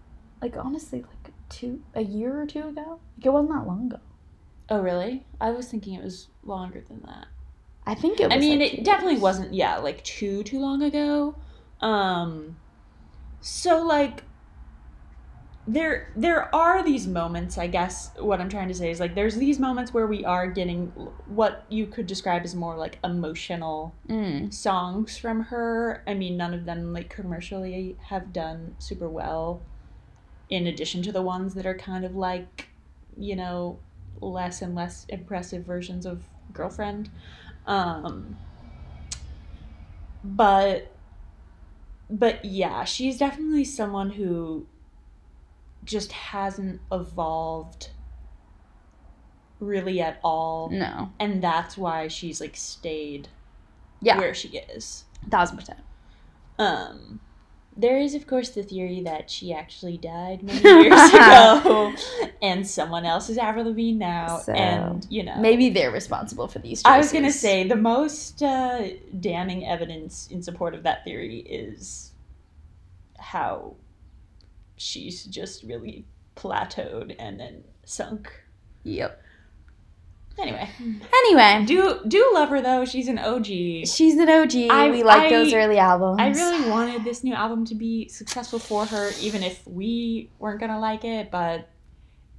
like 0.42 0.58
honestly 0.58 1.02
like 1.04 1.21
two 1.52 1.82
a 1.94 2.02
year 2.02 2.42
or 2.42 2.46
two 2.48 2.68
ago 2.68 3.00
like 3.18 3.26
it 3.26 3.30
wasn't 3.30 3.52
that 3.54 3.68
long 3.68 3.88
ago 3.88 4.00
Oh, 4.70 4.80
really? 4.80 5.26
I 5.42 5.52
was 5.52 5.68
thinking 5.68 5.96
it 5.96 6.04
was 6.04 6.30
longer 6.44 6.82
than 6.88 7.02
that. 7.06 7.28
i 7.86 7.94
think 7.94 8.22
it 8.22 8.28
was 8.28 8.36
I 8.36 8.40
mean, 8.40 8.60
like, 8.60 8.74
it 8.76 8.84
definitely 8.86 9.16
years. 9.16 9.22
wasn't, 9.24 9.54
yeah, 9.54 9.78
like 9.80 10.02
too 10.04 10.44
too 10.44 10.60
long 10.60 10.82
ago. 10.82 11.36
Um, 11.82 12.56
so 13.42 13.84
like, 13.86 14.24
there 15.68 16.12
there 16.16 16.54
are 16.56 16.84
these 16.84 17.06
moments. 17.08 17.58
I 17.58 17.68
guess 17.68 18.12
what 18.20 18.40
I'm 18.40 18.50
trying 18.50 18.70
to 18.70 18.74
say 18.74 18.90
is 18.92 19.00
like, 19.00 19.14
there's 19.14 19.36
these 19.36 19.60
moments 19.60 19.94
where 19.94 20.08
we 20.08 20.24
are 20.26 20.48
getting 20.48 20.88
what 21.28 21.66
you 21.70 21.86
could 21.88 22.08
describe 22.08 22.44
as 22.44 22.56
more 22.56 22.78
like 22.78 22.98
emotional 23.04 23.94
Mm. 24.10 24.54
songs 24.54 25.18
from 25.18 25.42
her. 25.46 26.04
I 26.08 26.14
mean, 26.14 26.38
none 26.38 26.54
of 26.54 26.66
them 26.66 26.94
like 26.94 27.10
commercially 27.10 27.98
have 28.08 28.32
done 28.34 28.76
super 28.80 29.10
well. 29.10 29.62
In 30.52 30.68
addition 30.68 31.02
to 31.04 31.12
the 31.12 31.22
ones 31.24 31.56
that 31.56 31.66
are 31.66 31.78
kind 31.78 32.06
of 32.06 32.16
like, 32.16 32.68
you 33.18 33.36
know, 33.36 33.80
less 34.20 34.62
and 34.62 34.76
less 34.76 35.06
impressive 35.10 35.66
versions 35.66 36.06
of 36.06 36.24
girlfriend. 36.54 37.10
Um, 37.66 38.38
but 40.24 40.92
but 42.10 42.44
yeah, 42.44 42.84
she's 42.84 43.18
definitely 43.18 43.64
someone 43.64 44.12
who 44.12 44.68
just 45.84 46.12
hasn't 46.12 46.82
evolved 46.92 47.90
really 49.60 50.02
at 50.02 50.20
all. 50.24 50.70
no 50.70 51.12
And 51.20 51.42
that's 51.42 51.78
why 51.78 52.08
she's 52.08 52.42
like 52.42 52.56
stayed 52.56 53.30
yeah 54.02 54.18
where 54.18 54.34
she 54.34 54.50
is. 54.50 55.06
thousand 55.30 55.58
percent 55.58 55.80
Um 56.60 57.20
There 57.78 57.98
is, 57.98 58.16
of 58.16 58.28
course, 58.28 58.50
the 58.50 58.64
theory 58.64 59.02
that 59.04 59.30
she 59.30 59.54
actually 59.54 59.98
died 59.98 60.44
many 60.44 60.62
years 60.62 61.10
ago, 61.14 61.94
and 62.42 62.68
someone 62.68 63.06
else 63.06 63.30
is 63.30 63.38
Avril 63.38 63.66
Lavigne 63.66 63.98
now, 63.98 64.40
So, 64.40 64.52
and 64.54 65.08
you 65.10 65.24
know, 65.24 65.38
Maybe 65.38 65.70
they're 65.70 65.92
responsible 65.92 66.48
for 66.48 66.60
these 66.60 66.84
choices. 66.84 66.94
I 66.94 66.98
was 66.98 67.12
gonna 67.14 67.32
say 67.32 67.68
the 67.68 67.78
most 67.78 68.44
uh, 68.44 68.90
damning 69.20 69.66
evidence 69.66 70.28
in 70.30 70.44
support 70.44 70.76
of 70.76 70.84
that 70.84 71.06
theory 71.06 71.40
is 71.40 72.12
how 73.18 73.76
she's 74.76 75.24
just 75.26 75.64
really 75.64 76.06
plateaued 76.36 77.16
and 77.20 77.40
then 77.40 77.64
sunk. 77.86 78.32
Yep. 78.84 79.22
Anyway, 80.40 80.68
Anyway, 81.14 81.66
do 81.66 82.00
do 82.08 82.32
love 82.34 82.50
her 82.50 82.62
though. 82.62 82.84
She's 82.86 83.08
an 83.08 83.20
OG. 83.20 83.46
she's 83.86 84.16
an 84.18 84.30
OG. 84.30 84.70
I- 84.72 84.90
we 84.90 85.04
like 85.04 85.24
I- 85.24 85.30
those 85.30 85.54
early 85.54 85.78
albums. 85.78 86.20
I 86.20 86.30
really 86.30 86.70
wanted 86.70 87.04
this 87.04 87.24
new 87.24 87.34
album 87.34 87.66
to 87.66 87.76
be 87.76 88.08
successful 88.08 88.58
for 88.60 88.86
her, 88.86 89.12
even 89.22 89.44
if 89.44 89.66
we 89.68 90.30
weren't 90.40 90.60
gonna 90.60 90.80
like 90.80 91.04
it. 91.04 91.30
But 91.32 91.70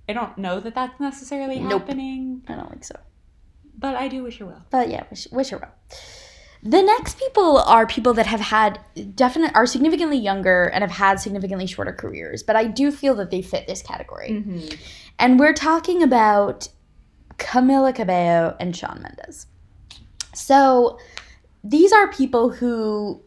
I 0.09 0.15
don't 0.15 0.37
know 0.39 0.59
that 0.61 0.75
that's 0.75 0.99
necessarily 1.01 1.61
Nope. 1.61 1.83
happening. 1.83 2.43
I 2.49 2.55
don't 2.57 2.71
think 2.71 2.85
so. 2.85 2.97
But 3.79 3.95
I 3.97 4.09
do 4.09 4.23
wish 4.25 4.39
her 4.39 4.47
well. 4.47 4.65
But 4.71 4.89
yeah, 4.89 5.05
wish, 5.11 5.29
wish 5.31 5.51
her 5.51 5.59
well. 5.59 5.73
The 6.65 6.83
next 6.83 7.19
people 7.19 7.59
are 7.59 7.87
people 7.87 8.15
that 8.15 8.27
have 8.27 8.41
had 8.41 8.79
definite 9.17 9.53
are 9.55 9.67
significantly 9.67 10.19
younger 10.19 10.65
and 10.65 10.83
have 10.83 10.93
had 10.93 11.19
significantly 11.21 11.67
shorter 11.67 11.93
careers, 11.93 12.43
but 12.45 12.55
I 12.57 12.65
do 12.67 12.93
feel 12.93 13.15
that 13.17 13.31
they 13.31 13.43
fit 13.43 13.67
this 13.67 13.83
category. 13.83 14.31
Mm-hmm. 14.31 14.69
And 15.19 15.41
we're 15.41 15.55
talking 15.55 16.03
about 16.05 16.69
Camila 17.39 17.95
Cabello 17.95 18.57
and 18.61 18.75
Shawn 18.77 19.01
Mendes. 19.03 19.47
So 20.35 20.99
these 21.65 21.93
are 21.93 22.11
people 22.13 22.51
who, 22.51 23.21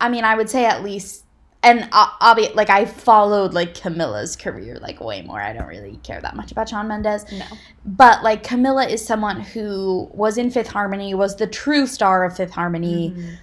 I 0.00 0.08
mean, 0.08 0.24
I 0.24 0.34
would 0.36 0.50
say 0.50 0.64
at 0.66 0.82
least, 0.82 1.24
and 1.62 1.88
uh, 1.92 2.06
obvi- 2.20 2.54
like 2.54 2.70
I 2.70 2.84
followed 2.84 3.52
like 3.54 3.74
Camila's 3.74 4.36
career 4.36 4.78
like 4.80 5.00
way 5.00 5.22
more. 5.22 5.40
I 5.40 5.52
don't 5.52 5.66
really 5.66 5.98
care 6.04 6.20
that 6.20 6.36
much 6.36 6.52
about 6.52 6.68
Shawn 6.68 6.86
Mendes, 6.88 7.24
No. 7.32 7.44
but 7.84 8.22
like 8.22 8.44
Camila 8.44 8.88
is 8.88 9.04
someone 9.04 9.40
who 9.40 10.08
was 10.12 10.38
in 10.38 10.50
Fifth 10.50 10.68
Harmony, 10.68 11.14
was 11.14 11.34
the 11.36 11.46
true 11.48 11.86
star 11.86 12.24
of 12.24 12.36
Fifth 12.36 12.52
Harmony 12.52 13.10
Mhm. 13.10 13.36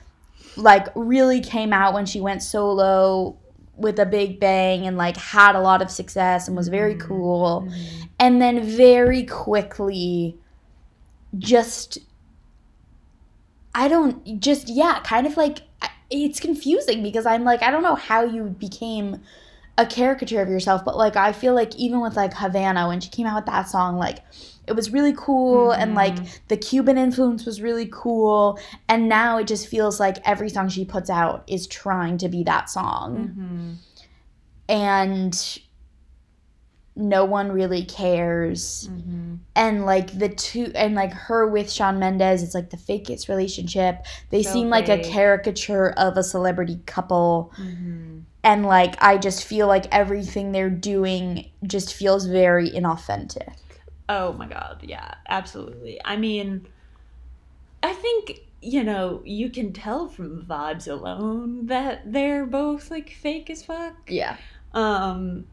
like 0.55 0.87
really 0.95 1.41
came 1.41 1.73
out 1.73 1.93
when 1.93 2.05
she 2.05 2.21
went 2.21 2.41
solo 2.41 3.35
with 3.77 3.99
a 3.99 4.05
big 4.05 4.39
bang 4.39 4.87
and 4.87 4.97
like 4.97 5.17
had 5.17 5.55
a 5.55 5.59
lot 5.59 5.81
of 5.81 5.91
success 5.91 6.47
and 6.47 6.55
was 6.55 6.67
very 6.69 6.95
Mhm. 6.95 6.99
cool 7.01 7.67
Mhm. 7.67 8.09
and 8.19 8.41
then 8.41 8.63
very 8.63 9.23
quickly 9.23 10.37
just 11.37 11.97
I 13.73 13.87
don't 13.87 14.39
just 14.39 14.69
yeah, 14.69 15.01
kind 15.03 15.27
of 15.27 15.35
like 15.37 15.59
it's 16.09 16.39
confusing 16.39 17.03
because 17.03 17.25
I'm 17.25 17.43
like 17.43 17.61
I 17.61 17.71
don't 17.71 17.83
know 17.83 17.95
how 17.95 18.23
you 18.23 18.43
became 18.45 19.21
a 19.77 19.85
caricature 19.85 20.41
of 20.41 20.49
yourself, 20.49 20.85
but 20.85 20.95
like 20.97 21.15
I 21.17 21.31
feel 21.33 21.53
like 21.53 21.75
even 21.75 21.99
with 22.01 22.15
like 22.15 22.33
Havana 22.33 22.87
when 22.87 23.01
she 23.01 23.09
came 23.09 23.27
out 23.27 23.35
with 23.35 23.45
that 23.47 23.67
song, 23.67 23.97
like 23.97 24.19
it 24.67 24.73
was 24.73 24.91
really 24.91 25.13
cool 25.15 25.71
and 25.71 25.93
like 25.93 26.17
the 26.47 26.57
Cuban 26.57 26.97
influence 26.97 27.45
was 27.45 27.61
really 27.61 27.87
cool, 27.91 28.57
and 28.87 29.09
now 29.09 29.37
it 29.37 29.47
just 29.47 29.67
feels 29.67 29.99
like 29.99 30.17
every 30.27 30.49
song 30.49 30.69
she 30.69 30.85
puts 30.85 31.09
out 31.09 31.43
is 31.47 31.67
trying 31.67 32.17
to 32.19 32.29
be 32.29 32.43
that 32.43 32.69
song, 32.69 33.35
Mhm. 33.37 33.75
and 34.69 35.59
no 36.97 37.25
one 37.25 37.51
really 37.51 37.83
cares 37.83 38.89
Mhm. 38.89 39.39
and 39.53 39.85
like 39.85 40.17
the 40.17 40.29
two 40.29 40.71
and 40.75 40.95
like 40.95 41.11
her 41.11 41.45
with 41.45 41.69
Shawn 41.69 41.99
Mendes, 41.99 42.41
it's 42.41 42.55
like 42.55 42.69
the 42.69 42.77
fakest 42.77 43.27
relationship. 43.27 44.05
They 44.29 44.41
So 44.43 44.53
seem 44.53 44.69
like 44.69 44.87
a 44.87 44.99
caricature 45.03 45.89
of 45.97 46.15
a 46.15 46.23
celebrity 46.23 46.79
couple, 46.85 47.51
Mhm. 47.59 48.21
And 48.45 48.63
like 48.63 48.95
I 49.03 49.17
just 49.17 49.43
feel 49.43 49.67
like 49.67 49.87
everything 49.91 50.51
they're 50.51 50.69
doing 50.69 51.49
just 51.65 51.93
feels 51.95 52.27
very 52.27 52.69
inauthentic. 52.69 53.55
Oh 54.07 54.33
my 54.33 54.47
god, 54.47 54.81
yeah, 54.83 55.15
absolutely. 55.27 55.99
I 56.05 56.15
mean, 56.15 56.67
I 57.81 57.93
think, 57.93 58.41
you 58.61 58.83
know, 58.83 59.23
you 59.25 59.49
can 59.49 59.73
tell 59.73 60.07
from 60.07 60.45
vibes 60.45 60.87
alone 60.87 61.65
that 61.65 62.11
they're 62.11 62.45
both 62.45 62.91
like 62.91 63.09
fake 63.09 63.49
as 63.49 63.65
fuck. 63.65 63.95
Yeah, 64.07 64.37
Um 64.73 65.45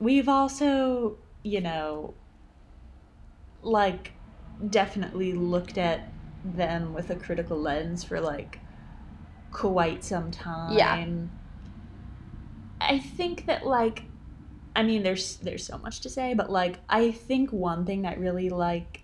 we've 0.00 0.28
also, 0.28 1.18
you 1.44 1.60
know, 1.60 2.14
like 3.62 4.12
definitely 4.70 5.32
looked 5.34 5.78
at 5.78 6.12
them 6.44 6.92
with 6.94 7.10
a 7.10 7.16
critical 7.16 7.60
lens 7.60 8.02
for 8.02 8.20
like 8.20 8.58
quite 9.52 10.02
some 10.02 10.32
time. 10.32 10.76
Yeah. 10.76 11.04
I 12.88 12.98
think 12.98 13.46
that 13.46 13.66
like 13.66 14.02
I 14.76 14.82
mean 14.82 15.02
there's 15.02 15.36
there's 15.36 15.66
so 15.66 15.78
much 15.78 16.00
to 16.00 16.10
say, 16.10 16.34
but 16.34 16.50
like 16.50 16.78
I 16.88 17.10
think 17.12 17.52
one 17.52 17.84
thing 17.86 18.02
that 18.02 18.18
really 18.18 18.50
like 18.50 19.02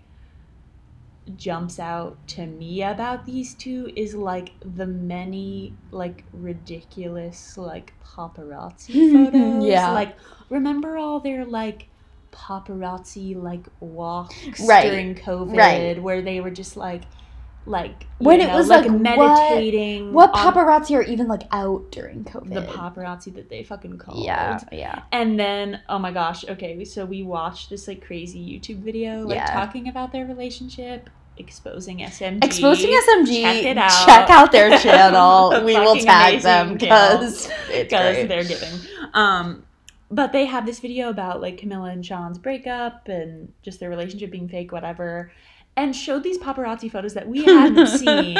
jumps 1.37 1.79
out 1.79 2.17
to 2.27 2.45
me 2.45 2.81
about 2.83 3.25
these 3.25 3.53
two 3.53 3.91
is 3.95 4.15
like 4.15 4.51
the 4.75 4.87
many 4.87 5.73
like 5.91 6.23
ridiculous 6.33 7.57
like 7.57 7.93
paparazzi 8.03 9.11
photos. 9.13 9.63
Yeah. 9.65 9.91
Like 9.91 10.17
remember 10.49 10.97
all 10.97 11.19
their 11.19 11.45
like 11.45 11.87
paparazzi 12.31 13.35
like 13.41 13.67
walks 13.79 14.59
Right. 14.61 14.89
during 14.89 15.15
COVID 15.15 15.55
Right. 15.57 16.01
where 16.01 16.21
they 16.21 16.41
were 16.41 16.51
just 16.51 16.75
like 16.75 17.03
like 17.65 18.07
When 18.17 18.41
it 18.41 18.51
was, 18.51 18.69
like, 18.69 18.85
what- 18.89 18.99
meditating 19.01 20.13
what 20.13 20.31
on 20.33 20.53
paparazzi 20.53 20.95
are 20.95 21.01
even 21.03 21.27
like 21.27 21.43
out 21.51 21.91
during 21.91 22.23
COVID? 22.23 22.53
the 22.53 22.61
paparazzi 22.61 23.33
that 23.35 23.49
they 23.49 23.63
fucking 23.63 23.97
called. 23.97 24.23
Yeah, 24.25 24.59
yeah, 24.71 25.03
And 25.11 25.39
then, 25.39 25.79
oh 25.89 25.99
my 25.99 26.11
gosh, 26.11 26.43
okay, 26.49 26.83
so 26.85 27.05
we 27.05 27.21
watched 27.23 27.69
this 27.69 27.87
like 27.87 28.01
crazy 28.05 28.39
YouTube 28.39 28.79
video, 28.79 29.21
like 29.27 29.35
Yeah. 29.35 29.53
talking 29.53 29.87
about 29.87 30.11
their 30.11 30.25
relationship, 30.25 31.09
exposing 31.37 31.99
SMG. 32.01 32.43
exposing 32.43 32.89
SMG. 32.91 33.41
Check 33.41 33.63
it 33.65 33.77
out. 33.77 34.05
Check 34.05 34.29
out 34.29 34.51
their 34.51 34.77
channel. 34.85 35.63
we 35.63 35.75
will 35.75 35.95
tag 35.97 36.41
them 36.41 36.77
because 36.77 37.47
it's 37.69 37.83
because 37.89 38.15
great. 38.15 38.27
they're 38.27 38.43
giving. 38.43 38.69
Um, 39.13 39.63
but 40.09 40.33
they 40.33 40.45
have 40.45 40.65
this 40.65 40.79
video 40.79 41.09
about 41.09 41.41
like 41.41 41.57
Camila 41.61 41.91
and 41.93 42.05
Shawn's 42.05 42.37
breakup 42.37 43.07
and 43.07 43.51
just 43.63 43.79
their 43.79 43.89
relationship 43.89 44.29
being 44.31 44.49
fake, 44.49 44.71
whatever, 44.71 45.31
and 45.77 45.95
showed 45.95 46.23
these 46.23 46.37
paparazzi 46.37 46.91
photos 46.91 47.13
that 47.13 47.27
we 47.27 47.43
hadn't 47.43 47.87
seen 47.97 48.37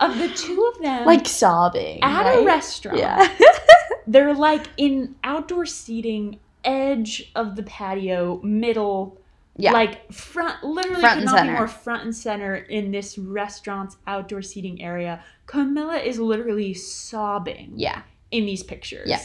of 0.00 0.18
the 0.18 0.28
two 0.28 0.72
of 0.74 0.82
them 0.82 1.06
like 1.06 1.26
sobbing 1.26 2.02
at 2.02 2.24
right? 2.24 2.40
a 2.40 2.44
restaurant. 2.44 2.98
Yeah. 2.98 3.28
They're 4.06 4.34
like 4.34 4.66
in 4.76 5.16
outdoor 5.24 5.66
seating, 5.66 6.38
edge 6.62 7.32
of 7.34 7.56
the 7.56 7.62
patio, 7.62 8.40
middle, 8.42 9.18
yeah. 9.56 9.72
like 9.72 10.12
front, 10.12 10.62
literally 10.62 11.00
Front 11.00 11.14
could 11.14 11.22
and 11.22 11.26
not 11.26 11.38
center. 11.38 11.52
be 11.52 11.58
more 11.58 11.68
front 11.68 12.02
and 12.04 12.14
center 12.14 12.54
in 12.54 12.90
this 12.90 13.16
restaurant's 13.16 13.96
outdoor 14.06 14.42
seating 14.42 14.82
area. 14.82 15.24
Camila 15.46 16.04
is 16.04 16.18
literally 16.18 16.74
sobbing 16.74 17.72
yeah. 17.76 18.02
in 18.30 18.44
these 18.44 18.62
pictures. 18.62 19.08
Yeah. 19.08 19.22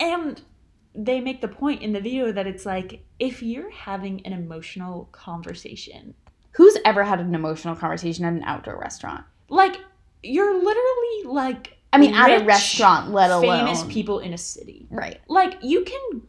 And 0.00 0.40
they 0.94 1.20
make 1.20 1.40
the 1.40 1.48
point 1.48 1.82
in 1.82 1.92
the 1.92 2.00
video 2.00 2.32
that 2.32 2.46
it's 2.46 2.66
like 2.66 3.04
if 3.18 3.42
you're 3.42 3.70
having 3.70 4.24
an 4.26 4.32
emotional 4.32 5.08
conversation, 5.12 6.14
Who's 6.58 6.76
ever 6.84 7.04
had 7.04 7.20
an 7.20 7.34
emotional 7.34 7.76
conversation 7.76 8.24
at 8.24 8.32
an 8.32 8.42
outdoor 8.44 8.78
restaurant? 8.78 9.24
like 9.48 9.76
you're 10.22 10.54
literally 10.62 11.22
like 11.24 11.78
I 11.92 11.98
mean, 11.98 12.12
at 12.14 12.42
a 12.42 12.44
restaurant, 12.44 13.12
let 13.12 13.30
alone 13.30 13.64
famous 13.64 13.84
people 13.84 14.18
in 14.18 14.34
a 14.34 14.38
city. 14.38 14.86
Right. 14.90 15.20
Like 15.28 15.54
you 15.62 15.84
can 15.84 16.22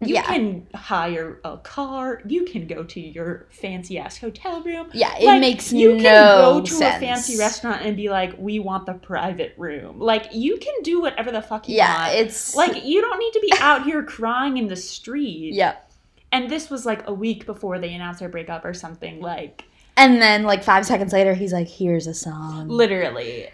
you 0.00 0.14
Yeah. 0.14 0.22
can 0.22 0.66
hire 0.74 1.40
a 1.44 1.58
car, 1.58 2.22
you 2.26 2.44
can 2.44 2.66
go 2.66 2.82
to 2.84 3.00
your 3.00 3.46
fancy 3.50 3.98
ass 3.98 4.16
hotel 4.18 4.60
room. 4.62 4.88
Yeah, 4.92 5.14
it 5.18 5.24
Like, 5.26 5.40
makes 5.40 5.72
you 5.72 5.94
no 5.96 6.02
can 6.02 6.38
go 6.38 6.60
to 6.60 6.66
sense. 6.72 6.96
a 6.96 7.00
fancy 7.06 7.38
restaurant 7.38 7.82
and 7.82 7.96
be 7.96 8.08
like, 8.08 8.34
"We 8.38 8.58
want 8.60 8.86
the 8.86 8.94
private 8.94 9.54
room." 9.58 9.98
Like 10.00 10.28
you 10.32 10.56
can 10.58 10.74
do 10.82 11.00
whatever 11.02 11.30
the 11.32 11.42
fuck 11.42 11.68
you 11.68 11.76
Yeah, 11.76 12.06
want. 12.06 12.18
it's 12.20 12.54
like 12.56 12.84
you 12.84 13.00
don't 13.00 13.18
need 13.18 13.32
to 13.32 13.40
be 13.40 13.52
out 13.60 13.84
here 13.84 14.02
crying 14.16 14.56
in 14.58 14.68
the 14.68 14.76
street. 14.76 15.54
yeah. 15.54 15.74
And 16.34 16.48
this 16.48 16.70
was 16.70 16.86
like 16.86 17.06
a 17.06 17.12
week 17.12 17.44
before 17.44 17.78
they 17.78 17.92
announced 17.92 18.20
their 18.20 18.28
breakup 18.30 18.64
or 18.64 18.72
something. 18.72 19.20
Like 19.20 19.64
And 19.96 20.22
then 20.22 20.44
like 20.44 20.64
five 20.64 20.86
seconds 20.86 21.12
later, 21.12 21.34
he's 21.34 21.52
like, 21.52 21.68
"Here's 21.68 22.06
a 22.06 22.14
song." 22.14 22.68
literally. 22.68 23.48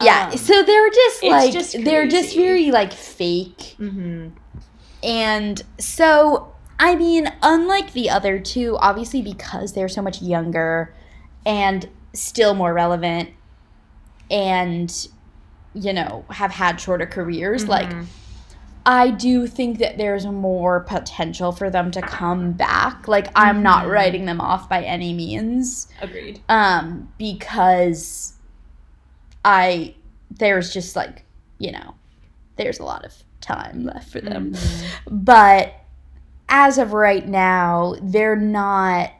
yeah. 0.00 0.30
Um, 0.30 0.36
so 0.36 0.62
they're 0.62 0.90
just 0.90 1.22
like 1.22 1.52
just 1.52 1.84
they're 1.84 2.06
just 2.06 2.34
very 2.36 2.70
like 2.70 2.92
fake, 2.92 3.76
mhm. 3.78 4.32
and 5.02 5.62
so 5.78 6.52
I 6.78 6.94
mean, 6.94 7.32
unlike 7.42 7.92
the 7.92 8.10
other 8.10 8.38
two, 8.38 8.76
obviously 8.80 9.22
because 9.22 9.72
they're 9.72 9.88
so 9.88 10.02
much 10.02 10.22
younger 10.22 10.94
and 11.44 11.88
still 12.12 12.54
more 12.54 12.72
relevant, 12.72 13.30
and 14.30 15.08
you 15.74 15.92
know 15.92 16.24
have 16.30 16.52
had 16.52 16.80
shorter 16.80 17.06
careers, 17.06 17.66
like. 17.68 17.90
I 18.86 19.10
do 19.10 19.46
think 19.46 19.78
that 19.78 19.96
there's 19.96 20.26
more 20.26 20.80
potential 20.80 21.52
for 21.52 21.70
them 21.70 21.90
to 21.92 22.02
come 22.02 22.52
back. 22.52 23.08
Like 23.08 23.28
I'm 23.34 23.62
not 23.62 23.84
Mhm. 23.86 23.90
writing 23.90 24.24
them 24.26 24.40
off 24.40 24.68
by 24.68 24.82
any 24.82 25.12
means. 25.14 25.88
agreed. 26.02 26.40
Um 26.48 27.08
because 27.18 28.34
I 29.44 29.94
there's 30.30 30.72
just 30.72 30.96
like, 30.96 31.24
you 31.58 31.72
know, 31.72 31.94
there's 32.56 32.78
a 32.78 32.84
lot 32.84 33.04
of 33.04 33.14
time 33.40 33.84
left 33.84 34.10
for 34.10 34.20
them. 34.20 34.52
Mhm. 34.52 34.84
But 35.10 35.72
as 36.48 36.76
of 36.78 36.92
right 36.92 37.26
now, 37.26 37.94
they're 38.02 38.36
not 38.36 39.10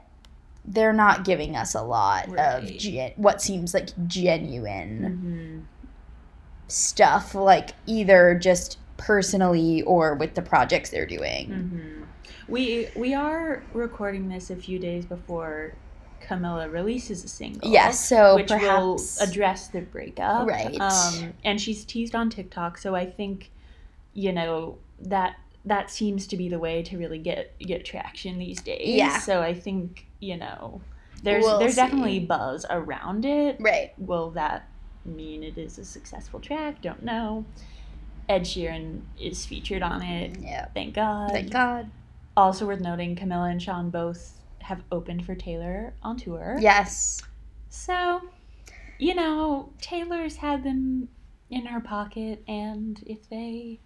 they're 0.66 0.94
not 0.94 1.24
giving 1.24 1.56
us 1.56 1.74
a 1.74 1.82
lot 1.82 2.26
of 2.38 2.64
gen- 2.78 3.12
what 3.16 3.42
seems 3.42 3.74
like 3.74 3.90
genuine 4.06 5.66
Mhm. 5.66 6.68
stuff 6.68 7.34
like 7.34 7.70
either 7.86 8.34
just 8.34 8.78
personally 9.04 9.82
or 9.82 10.14
with 10.14 10.34
the 10.34 10.42
projects 10.42 10.90
they're 10.90 11.06
doing. 11.06 11.48
Mhm. 11.48 12.06
We 12.48 12.88
we 12.96 13.14
are 13.14 13.62
recording 13.72 14.28
this 14.28 14.50
a 14.50 14.56
few 14.56 14.78
days 14.78 15.04
before 15.04 15.74
Camila 16.22 16.72
releases 16.72 17.22
a 17.24 17.28
single. 17.28 17.70
Yes, 17.70 18.02
so 18.08 18.36
which 18.36 18.48
perhaps 18.48 18.80
will 18.80 18.98
address 19.28 19.68
the 19.68 19.82
breakup. 19.82 20.46
Right. 20.48 20.78
Um, 20.80 21.34
and 21.44 21.60
she's 21.60 21.84
teased 21.84 22.14
on 22.14 22.30
TikTok, 22.30 22.78
so 22.78 22.94
I 22.94 23.04
think, 23.04 23.50
you 24.14 24.32
know, 24.32 24.78
that 25.00 25.36
that 25.66 25.90
seems 25.90 26.26
to 26.28 26.36
be 26.36 26.48
the 26.48 26.58
way 26.58 26.82
to 26.82 26.96
really 26.98 27.18
get 27.18 27.58
get 27.58 27.84
traction 27.84 28.38
these 28.38 28.60
days. 28.62 28.96
Yeah. 28.96 29.18
So 29.18 29.42
I 29.42 29.52
think, 29.54 30.06
you 30.20 30.36
know, 30.38 30.80
there's 31.22 31.44
We'll 31.44 31.58
there's 31.58 31.72
see. 31.74 31.80
definitely 31.82 32.20
buzz 32.20 32.64
around 32.70 33.24
it. 33.26 33.56
right. 33.60 33.92
Will 33.98 34.30
that 34.30 34.66
mean 35.04 35.42
it 35.42 35.58
is 35.58 35.78
a 35.78 35.84
successful 35.84 36.40
track? 36.40 36.80
Don't 36.80 37.02
know. 37.02 37.44
Ed 38.28 38.42
Sheeran 38.42 39.02
is 39.20 39.44
featured 39.46 39.82
on 39.82 40.02
it. 40.02 40.36
Yeah. 40.40 40.66
Thank 40.74 40.94
God. 40.94 41.30
Thank 41.32 41.50
God. 41.50 41.90
Also 42.36 42.66
worth 42.66 42.80
noting, 42.80 43.14
Camila 43.16 43.50
and 43.50 43.62
Shawn 43.62 43.90
both 43.90 44.40
have 44.60 44.82
opened 44.90 45.24
for 45.26 45.34
Taylor 45.34 45.94
on 46.02 46.16
tour. 46.16 46.56
Yes. 46.58 47.22
So, 47.68 48.22
you 48.98 49.14
know, 49.14 49.70
Taylor's 49.80 50.36
had 50.36 50.64
them 50.64 51.08
in 51.50 51.66
her 51.66 51.80
pocket, 51.80 52.42
and 52.48 53.02
if 53.06 53.28
they 53.28 53.80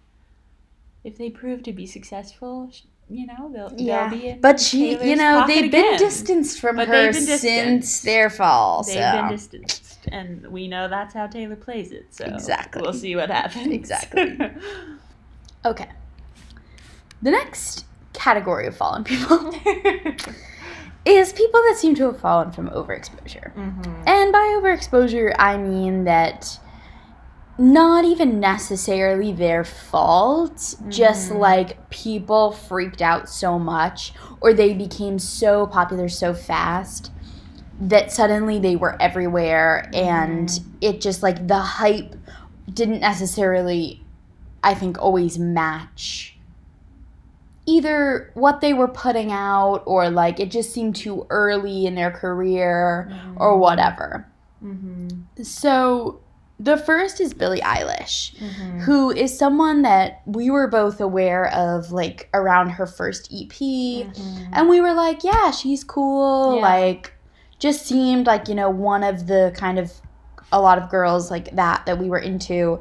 if 1.03 1.17
they 1.17 1.29
prove 1.29 1.63
to 1.63 1.71
be 1.73 1.85
successful, 1.85 2.71
you 3.09 3.25
know, 3.25 3.49
they'll, 3.53 3.73
Yeah. 3.77 4.09
they'll 4.09 4.19
be 4.19 4.27
in 4.27 4.41
But 4.41 4.59
she, 4.59 5.01
you 5.01 5.15
know, 5.15 5.45
they've 5.47 5.71
been 5.71 5.85
again. 5.85 5.97
distanced 5.99 6.59
from 6.59 6.75
But 6.75 6.87
her 6.89 7.11
they've 7.11 7.15
since 7.39 8.01
their 8.01 8.29
fall. 8.29 8.83
They've 8.83 8.95
so. 8.95 9.11
been 9.13 9.29
distanced, 9.31 9.88
and 10.11 10.47
we 10.47 10.67
know 10.67 10.87
that's 10.87 11.13
how 11.13 11.27
Taylor 11.27 11.55
plays 11.55 11.91
it. 11.91 12.13
So 12.13 12.25
Exactly. 12.25 12.81
we'll 12.81 12.93
see 12.93 13.15
what 13.15 13.29
happens. 13.29 13.67
Exactly. 13.67 14.39
okay. 15.65 15.89
The 17.21 17.31
next 17.31 17.85
category 18.13 18.65
of 18.67 18.75
fallen 18.77 19.03
people 19.03 19.53
is 21.05 21.33
people 21.33 21.61
that 21.67 21.75
seem 21.77 21.95
to 21.95 22.05
have 22.05 22.19
fallen 22.19 22.51
from 22.51 22.69
overexposure. 22.69 23.51
hmm 23.53 24.03
And 24.07 24.31
by 24.31 24.57
overexposure, 24.61 25.35
I 25.37 25.57
mean 25.57 26.05
that 26.05 26.59
not 27.57 28.05
even 28.05 28.39
necessarily 28.39 29.33
their 29.33 29.65
fault, 29.65 30.75
just 30.87 31.29
Mhm. 31.29 31.39
like 31.39 31.89
people 31.89 32.51
freaked 32.53 33.01
out 33.01 33.27
so 33.27 33.59
much 33.59 34.13
or 34.39 34.53
they 34.53 34.73
became 34.73 35.19
so 35.19 35.67
popular 35.67 36.07
so 36.07 36.33
fast 36.33 37.11
that 37.79 38.11
suddenly 38.11 38.59
they 38.59 38.75
were 38.75 39.01
everywhere 39.01 39.89
and 39.93 40.49
Mhm. 40.49 40.63
it 40.81 41.01
just 41.01 41.23
like 41.23 41.47
the 41.47 41.59
hype 41.59 42.15
didn't 42.73 42.99
necessarily 42.99 44.03
I 44.61 44.73
think 44.73 45.01
always 45.01 45.39
match 45.39 46.37
either 47.65 48.31
what 48.33 48.61
they 48.61 48.73
were 48.73 48.87
putting 48.87 49.31
out 49.31 49.83
or 49.85 50.09
like 50.09 50.39
it 50.39 50.49
just 50.51 50.73
seemed 50.73 50.95
too 50.95 51.25
early 51.29 51.85
in 51.85 51.95
their 51.95 52.11
career 52.11 53.11
or 53.35 53.57
whatever. 53.57 54.27
hmm 54.59 55.07
So 55.41 56.19
the 56.59 56.75
first 56.77 57.21
is 57.21 57.33
Billie 57.33 57.61
Eilish, 57.61 58.35
hmm 58.37 58.79
who 58.79 59.11
is 59.11 59.37
someone 59.37 59.81
that 59.83 60.21
we 60.25 60.49
were 60.49 60.67
both 60.67 60.99
aware 60.99 61.53
of 61.53 61.91
like 61.91 62.29
around 62.33 62.69
her 62.71 62.85
first 62.87 63.29
EP. 63.31 63.49
Mm-hmm. 63.51 64.43
And 64.53 64.67
we 64.69 64.81
were 64.81 64.93
like, 64.93 65.23
yeah, 65.23 65.51
she's 65.51 65.83
cool. 65.83 66.55
Yeah. 66.55 66.61
Like, 66.61 67.13
just 67.59 67.85
seemed 67.85 68.25
like, 68.25 68.47
you 68.47 68.55
know, 68.55 68.69
one 68.69 69.03
of 69.03 69.27
the 69.27 69.51
kind 69.55 69.77
of 69.77 69.91
a 70.51 70.59
lot 70.59 70.77
of 70.81 70.89
girls 70.89 71.29
like 71.29 71.55
that 71.55 71.85
that 71.85 71.99
we 71.99 72.09
were 72.09 72.17
into. 72.19 72.79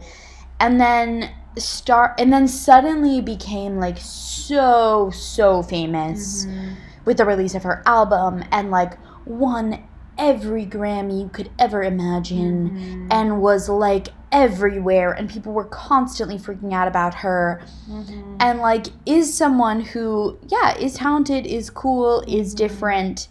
And 0.61 0.81
then 0.81 1.31
start 1.57 2.15
and 2.21 2.33
then 2.33 2.47
suddenly 2.49 3.21
became 3.21 3.79
like 3.79 3.99
so 3.99 5.11
so 5.11 5.63
famous 5.63 6.47
Mm-hmm. 6.47 6.75
with 7.05 7.17
the 7.17 7.25
release 7.25 7.55
of 7.55 7.65
her 7.65 7.83
album 7.87 8.45
and 8.53 8.71
like 8.71 8.95
won 9.27 9.83
every 10.17 10.65
Grammy 10.67 11.21
you 11.23 11.29
could 11.31 11.51
ever 11.59 11.83
imagine 11.83 12.71
Mm-hmm. 12.71 13.09
and 13.11 13.41
was 13.43 13.69
like 13.69 14.09
everywhere 14.31 15.11
and 15.13 15.29
people 15.29 15.53
were 15.53 15.65
constantly 15.65 16.39
freaking 16.39 16.73
out 16.73 16.87
about 16.87 17.15
her 17.15 17.61
Mm-hmm. 17.91 18.37
and 18.41 18.61
like 18.61 18.87
is 19.07 19.33
someone 19.35 19.81
who 19.81 20.39
yeah 20.47 20.77
is 20.77 20.95
talented 20.95 21.45
is 21.47 21.71
cool 21.71 22.23
is 22.29 22.55
Mhm. 22.55 22.59
different 22.59 23.29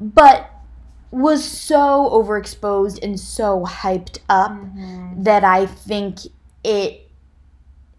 but 0.00 0.50
was 1.14 1.44
so 1.44 2.08
overexposed 2.12 2.98
and 3.02 3.18
so 3.20 3.64
hyped 3.64 4.18
up 4.28 4.50
Mm-hmm. 4.50 5.22
that 5.22 5.44
i 5.44 5.64
think 5.66 6.18
it 6.64 7.08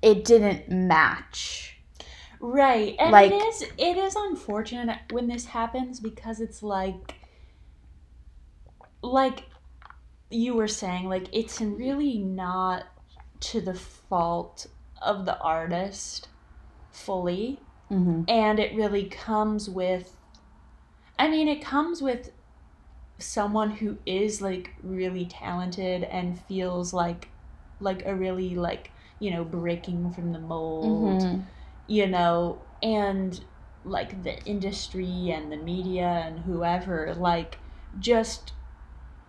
it 0.01 0.24
didn't 0.26 0.70
match 0.70 1.72
Right. 2.41 2.95
And 2.99 3.11
Like- 3.11 3.32
it 3.32 3.36
is 3.36 3.61
it 3.78 3.97
is 3.97 4.16
unfortunate 4.16 4.99
when 5.11 5.28
this 5.28 5.45
happens 5.45 5.99
because 5.99 6.39
it's 6.41 6.61
like 6.61 7.16
like 9.01 9.43
you 10.30 10.53
were 10.53 10.68
saying 10.68 11.07
like 11.09 11.28
it's 11.34 11.61
really 11.61 12.18
not 12.20 12.84
to 13.39 13.61
the 13.61 13.74
fault 13.74 14.68
of 15.01 15.26
the 15.26 15.38
artist 15.39 16.28
fully 16.91 17.59
mm-hmm. 17.91 18.24
and 18.28 18.59
it 18.59 18.76
really 18.76 19.05
comes 19.05 19.70
with 19.70 20.11
I 21.18 21.30
mean 21.30 21.47
it 21.47 21.63
comes 21.63 22.01
with 22.01 22.32
someone 23.18 23.72
who 23.72 23.97
is 24.05 24.41
like 24.41 24.74
really 24.84 25.26
talented 25.26 26.03
and 26.03 26.39
feels 26.41 26.93
like 26.93 27.30
like 27.80 28.05
a 28.05 28.13
really 28.16 28.55
like 28.55 28.91
you 29.20 29.32
know 29.32 29.43
breaking 29.43 30.11
from 30.11 30.32
the 30.34 30.39
mold 30.39 31.22
Mm-hmm. 31.22 31.41
you 31.88 32.07
know, 32.07 32.61
and 32.82 33.43
like 33.84 34.24
the 34.24 34.41
industry 34.45 35.30
and 35.30 35.51
the 35.51 35.57
media 35.57 36.24
and 36.26 36.39
whoever, 36.39 37.13
like, 37.16 37.59
just 37.99 38.53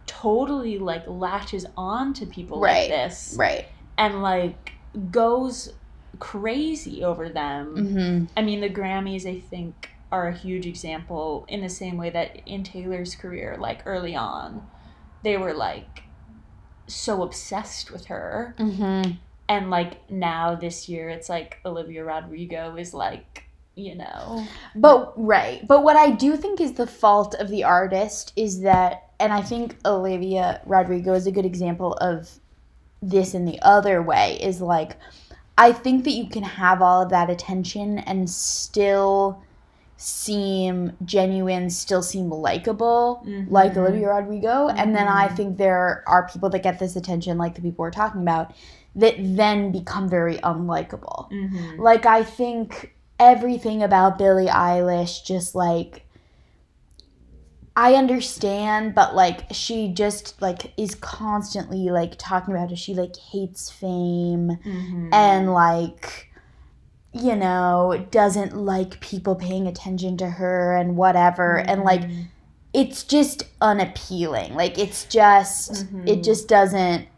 totally 0.07 0.78
like 0.78 1.05
latches 1.07 1.66
on 1.76 2.14
to 2.14 2.24
people 2.26 2.61
Right. 2.61 2.89
like 2.89 3.11
this 3.11 3.34
right 3.39 3.66
and 3.99 4.22
like 4.22 4.72
goes 5.11 5.74
crazy 6.18 7.05
over 7.05 7.28
them. 7.28 7.74
mm-hmm. 7.76 8.24
I 8.37 8.43
mean, 8.43 8.61
the 8.61 8.70
Grammys, 8.70 9.26
I 9.26 9.41
think, 9.41 9.91
are 10.13 10.29
a 10.29 10.37
huge 10.37 10.67
example 10.67 11.45
in 11.49 11.61
the 11.63 11.69
same 11.69 11.97
way 11.97 12.11
that 12.11 12.41
in 12.47 12.63
Taylor's 12.63 13.15
career, 13.15 13.57
like 13.59 13.83
early 13.87 14.15
on, 14.15 14.67
they 15.23 15.37
were 15.37 15.53
like 15.55 16.03
so 16.87 17.23
obsessed 17.23 17.91
with 17.91 18.07
her 18.07 18.55
Mm-hmm. 18.59 19.13
and 19.49 19.71
like 19.71 20.09
now 20.09 20.55
this 20.55 20.89
year 20.89 21.09
it's 21.09 21.29
like 21.29 21.59
Olivia 21.65 22.05
Rodrigo 22.05 22.77
is 22.77 22.95
like 22.95 23.43
you 23.75 23.97
know 23.97 24.47
But 24.77 25.13
right. 25.17 25.67
But 25.67 25.83
what 25.83 25.97
I 25.97 26.11
do 26.11 26.37
think 26.37 26.61
is 26.61 26.73
the 26.75 26.87
fault 26.87 27.35
of 27.35 27.49
the 27.49 27.65
artist 27.65 28.33
is 28.37 28.61
that 28.61 29.11
and 29.19 29.33
I 29.33 29.43
think 29.43 29.77
Olivia 29.85 30.61
Rodrigo 30.65 31.13
is 31.15 31.27
a 31.27 31.33
good 31.33 31.45
example 31.47 31.95
of 31.95 32.31
this 33.03 33.35
in 33.35 33.45
the 33.45 33.59
other 33.63 34.01
way 34.03 34.39
is 34.41 34.61
like 34.61 34.97
I 35.59 35.73
think 35.73 36.05
that 36.05 36.13
you 36.13 36.29
can 36.29 36.43
have 36.45 36.81
all 36.83 37.03
of 37.03 37.11
that 37.11 37.29
attention 37.31 37.99
and 37.99 38.31
still 38.31 39.43
seem 39.97 40.93
genuine, 41.05 41.71
still 41.71 42.03
seem 42.03 42.31
likable, 42.31 43.25
like 43.49 43.73
Mhm. 43.75 43.79
Olivia 43.79 44.09
Rodrigo. 44.09 44.69
And 44.69 44.95
then 44.95 45.09
I 45.09 45.29
Mhm. 45.29 45.37
think 45.37 45.57
there 45.57 46.05
are 46.07 46.29
people 46.29 46.51
that 46.51 46.63
get 46.63 46.79
this 46.79 46.97
attention, 46.97 47.39
like 47.39 47.55
the 47.55 47.63
people 47.63 47.83
we're 47.83 47.91
talking 47.91 48.21
about, 48.23 48.53
that 48.95 49.15
then 49.19 49.73
become 49.73 50.09
very 50.09 50.37
unlikable. 50.39 51.31
mm-hmm. 51.31 51.81
Like 51.81 52.05
I 52.07 52.23
think 52.23 52.95
everything 53.19 53.83
about 53.83 54.19
Billie 54.19 54.47
Eilish 54.49 55.25
just 55.25 55.55
like 55.55 56.03
I 57.79 57.93
understand, 57.95 58.95
but 58.95 59.15
like 59.15 59.45
she 59.53 59.89
just 59.89 60.41
like 60.41 60.73
is 60.79 60.95
constantly 60.95 61.91
like 61.91 62.15
talking 62.19 62.55
about 62.55 62.71
how 62.71 62.75
she 62.75 62.95
like 62.95 63.17
hates 63.17 63.69
fame 63.71 64.59
Mm-hmm. 64.65 65.11
and 65.13 65.53
like 65.53 66.31
you 67.21 67.37
know 67.37 68.07
doesn't 68.11 68.57
like 68.57 69.01
people 69.01 69.35
paying 69.35 69.67
attention 69.67 70.17
to 70.19 70.29
her 70.29 70.77
and 70.77 70.97
whatever 70.97 71.59
and 71.59 71.83
like 71.83 72.03
Mm-hmm. 72.03 72.23
it's 72.75 73.03
just 73.05 73.43
unappealing. 73.61 74.55
Like 74.55 74.79
it's 74.79 75.05
just 75.07 75.83
it 76.05 76.19
Mhm. 76.21 76.25
just 76.25 76.49
doesn't 76.49 77.09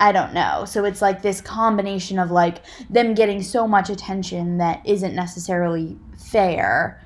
I 0.00 0.10
don't 0.12 0.34
know. 0.34 0.64
So 0.66 0.84
it's 0.84 1.00
like 1.00 1.22
this 1.22 1.40
combination 1.40 2.18
of 2.18 2.30
like 2.30 2.58
them 2.90 3.14
getting 3.14 3.42
so 3.42 3.66
much 3.66 3.88
attention 3.90 4.58
that 4.58 4.82
isn't 4.84 5.14
necessarily 5.14 5.96
fair, 6.18 7.00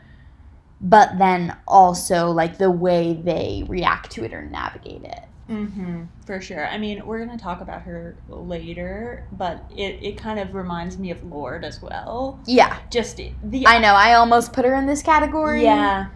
but 0.81 1.19
then 1.19 1.55
also 1.67 2.31
like 2.31 2.59
the 2.59 2.71
way 2.71 3.13
they 3.23 3.65
react 3.69 4.11
to 4.13 4.25
it 4.25 4.33
or 4.33 4.43
navigate 4.47 5.05
it. 5.05 5.21
Mm-hmm, 5.49 6.05
for 6.27 6.41
sure. 6.41 6.67
I 6.67 6.79
mean, 6.79 7.05
we're 7.07 7.25
gonna 7.25 7.39
talk 7.39 7.61
about 7.61 7.83
her 7.83 8.17
later, 8.29 9.27
but 9.33 9.65
it, 9.75 10.03
it 10.03 10.19
kind 10.19 10.39
of 10.39 10.55
reminds 10.55 10.99
me 10.99 11.11
of 11.11 11.23
Lorde 11.25 11.65
as 11.65 11.81
well. 11.81 12.39
Yeah. 12.47 12.79
Just 12.91 13.17
the 13.17 13.67
I 13.67 13.79
know. 13.79 13.95
I 13.95 14.15
almost 14.15 14.53
put 14.53 14.65
her 14.65 14.75
in 14.75 14.87
this 14.87 15.03
category. 15.03 15.63
yeah, 15.63 16.09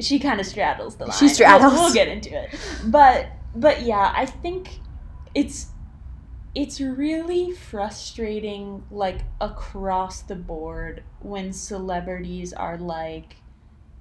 she 0.00 0.18
kind 0.18 0.40
of 0.40 0.46
straddles 0.46 0.96
the 0.96 1.06
line. 1.06 1.18
She 1.18 1.28
straddles. 1.28 1.72
We'll, 1.72 1.84
we'll 1.84 1.94
get 1.94 2.08
into 2.08 2.30
it, 2.30 2.54
but 2.86 3.28
but 3.54 3.82
yeah, 3.82 4.12
I 4.14 4.26
think 4.26 4.78
it's 5.34 5.68
it's 6.54 6.80
really 6.80 7.52
frustrating, 7.52 8.82
like 8.90 9.20
across 9.40 10.22
the 10.22 10.34
board, 10.34 11.02
when 11.20 11.52
celebrities 11.52 12.52
are 12.52 12.76
like, 12.76 13.36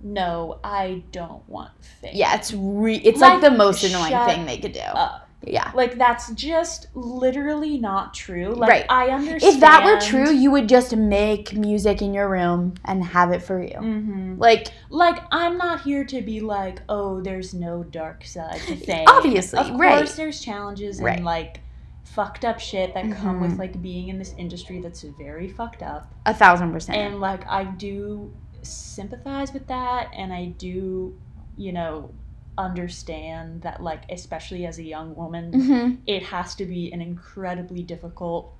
"No, 0.01 0.59
I 0.63 1.03
don't 1.11 1.47
want 1.49 1.71
fame." 2.01 2.11
Yeah, 2.13 2.35
it's 2.35 2.53
re- 2.53 2.95
it's 3.03 3.19
like, 3.21 3.41
Like, 3.41 3.51
the 3.51 3.57
most 3.57 3.83
annoying 3.83 4.25
thing 4.27 4.45
they 4.45 4.57
could 4.57 4.73
do. 4.73 4.79
up. 4.79 5.23
yeah. 5.45 5.71
Like 5.75 5.97
that's 5.97 6.31
just 6.31 6.87
literally 6.95 7.77
not 7.77 8.13
true. 8.13 8.49
Like 8.55 8.69
Right. 8.69 8.85
I 8.89 9.09
understand. 9.09 9.53
If 9.55 9.59
that 9.61 9.85
were 9.85 9.99
true, 10.01 10.31
you 10.31 10.49
would 10.51 10.67
just 10.67 10.95
make 10.95 11.53
music 11.55 12.01
in 12.01 12.13
your 12.13 12.27
room 12.27 12.73
and 12.85 13.03
have 13.03 13.31
it 13.31 13.41
for 13.43 13.61
you. 13.61 13.77
hmm 13.77 14.35
Like, 14.37 14.67
Like 14.89 15.19
I'm 15.31 15.57
not 15.57 15.81
here 15.81 16.03
to 16.05 16.21
be 16.21 16.39
like, 16.41 16.81
oh, 16.89 17.21
there's 17.21 17.53
no 17.53 17.83
dark 17.83 18.25
side 18.25 18.59
to 18.67 18.75
fame. 18.87 19.05
Obviously, 19.07 19.59
of 19.59 19.79
right. 19.79 19.97
course, 19.97 20.15
there's 20.15 20.41
challenges 20.41 20.99
Right. 21.01 21.17
and 21.17 21.25
like 21.25 21.61
fucked 22.03 22.43
up 22.45 22.59
shit 22.59 22.93
that 22.95 23.11
come 23.11 23.39
with 23.41 23.51
Mhm. 23.53 23.59
like 23.59 23.79
being 23.81 24.07
in 24.09 24.17
this 24.17 24.33
industry 24.39 24.81
that's 24.81 25.03
very 25.03 25.47
fucked 25.49 25.83
up. 25.83 26.11
a 26.25 26.33
thousand 26.33 26.71
percent. 26.73 26.97
And 26.97 27.19
like 27.21 27.47
I 27.47 27.63
do 27.65 28.33
sympathize 28.64 29.53
with 29.53 29.68
that, 29.68 30.10
and 30.14 30.34
I 30.34 30.45
do, 30.47 31.20
you 31.55 31.72
know, 31.74 32.16
understand 32.58 33.62
that 33.62 33.82
like 33.84 34.03
especially 34.10 34.66
as 34.66 34.80
a 34.80 34.84
young 34.84 35.16
woman. 35.16 35.53
hmm 35.53 35.95
it 36.08 36.24
has 36.24 36.55
to 36.55 36.66
be 36.66 36.91
an 36.91 37.01
incredibly 37.01 37.84
difficult 37.84 38.55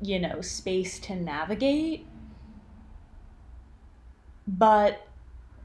you 0.00 0.18
know 0.18 0.40
space 0.40 0.98
to 1.00 1.14
navigate 1.14 2.06
but 4.46 5.12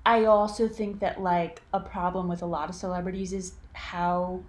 i 0.06 0.26
also 0.26 0.68
think 0.68 1.00
that 1.00 1.22
like 1.22 1.64
a 1.74 1.80
problem 1.80 2.28
with 2.28 2.42
a 2.42 2.46
lot 2.46 2.70
of 2.70 2.76
celebrities 2.76 3.34
is 3.34 3.60
how 3.74 4.46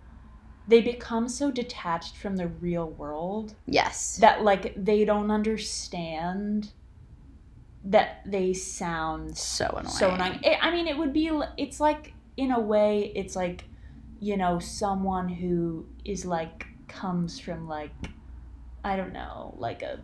they 0.69 0.81
become 0.83 1.29
so 1.29 1.51
detached 1.51 2.17
from 2.17 2.37
the 2.37 2.49
real 2.49 2.91
world 2.91 3.57
Yes. 3.67 4.17
that 4.19 4.43
like 4.45 4.75
they 4.77 5.05
don't 5.05 5.31
understand 5.31 6.73
that 7.89 8.21
they 8.27 8.53
sound 8.53 9.37
so 9.37 9.67
annoying. 9.67 9.89
so 9.89 10.11
annoying. 10.11 10.41
It, 10.43 10.59
I 10.61 10.71
mean, 10.71 10.87
it 10.87 10.97
would 10.97 11.13
be. 11.13 11.31
It's 11.57 11.81
like 11.81 12.13
in 12.37 12.53
a 12.53 12.61
way, 12.61 13.13
it's 13.15 13.35
like 13.35 13.65
you 14.21 14.37
know 14.37 14.59
someone 14.59 15.29
who 15.29 15.87
is 16.05 16.25
like 16.25 16.67
comes 16.87 17.39
from 17.39 17.69
like 17.69 17.91
I 18.85 18.97
don't 18.97 19.13
know, 19.13 19.55
like 19.59 19.83
a 19.83 20.01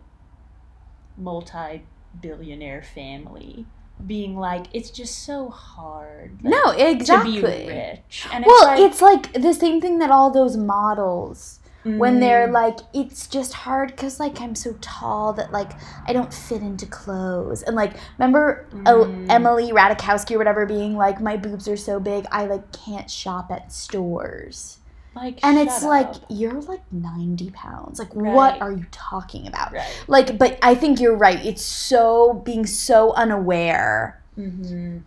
multi-billionaire 1.17 2.83
family, 2.83 3.65
being 4.05 4.37
like 4.37 4.65
it's 4.73 4.89
just 4.89 5.23
so 5.23 5.49
hard. 5.49 6.39
like, 6.43 6.51
No, 6.51 6.71
exactly. 6.71 7.35
to 7.35 7.41
be 7.41 7.47
rich, 7.67 8.27
and 8.31 8.43
it's 8.43 8.47
well, 8.47 8.63
like, 8.65 8.79
it's 8.79 9.01
like 9.01 9.33
the 9.33 9.53
same 9.53 9.79
thing 9.79 9.99
that 9.99 10.11
all 10.11 10.31
those 10.31 10.57
models 10.57 11.59
when 11.85 12.19
they're 12.19 12.47
mm, 12.47 12.51
like 12.51 12.79
it's 12.93 13.27
just 13.27 13.53
hard 13.53 13.89
because 13.91 14.19
like 14.19 14.41
i'm 14.41 14.55
so 14.55 14.73
tall 14.81 15.33
that 15.33 15.51
like 15.51 15.71
i 16.07 16.13
don't 16.13 16.33
fit 16.33 16.61
into 16.61 16.85
clothes 16.85 17.61
and 17.61 17.75
like 17.75 17.93
remember 18.17 18.65
Mm. 18.73 19.29
emily 19.29 19.71
ratajkowski 19.71 20.33
or 20.35 20.37
whatever 20.39 20.65
being 20.65 20.95
like 20.97 21.21
my 21.21 21.37
boobs 21.37 21.67
are 21.67 21.77
so 21.77 21.99
big 21.99 22.25
i 22.31 22.45
like 22.45 22.71
can't 22.71 23.09
shop 23.09 23.51
at 23.51 23.71
stores 23.71 24.79
like, 25.15 25.39
and 25.43 25.57
it's 25.57 25.81
like 25.83 26.13
you're 26.29 26.59
like 26.61 26.81
90 26.91 27.51
pounds 27.51 27.99
like 27.99 28.13
Right. 28.15 28.33
what 28.33 28.61
are 28.61 28.71
you 28.71 28.85
talking 28.91 29.47
about 29.47 29.71
right. 29.71 30.03
like 30.07 30.37
but 30.37 30.57
i 30.61 30.75
think 30.75 30.99
you're 30.99 31.15
right 31.15 31.45
it's 31.45 31.61
so 31.63 32.33
being 32.33 32.65
so 32.65 33.13
unaware 33.13 34.21
Mm-hmm. 34.37 34.97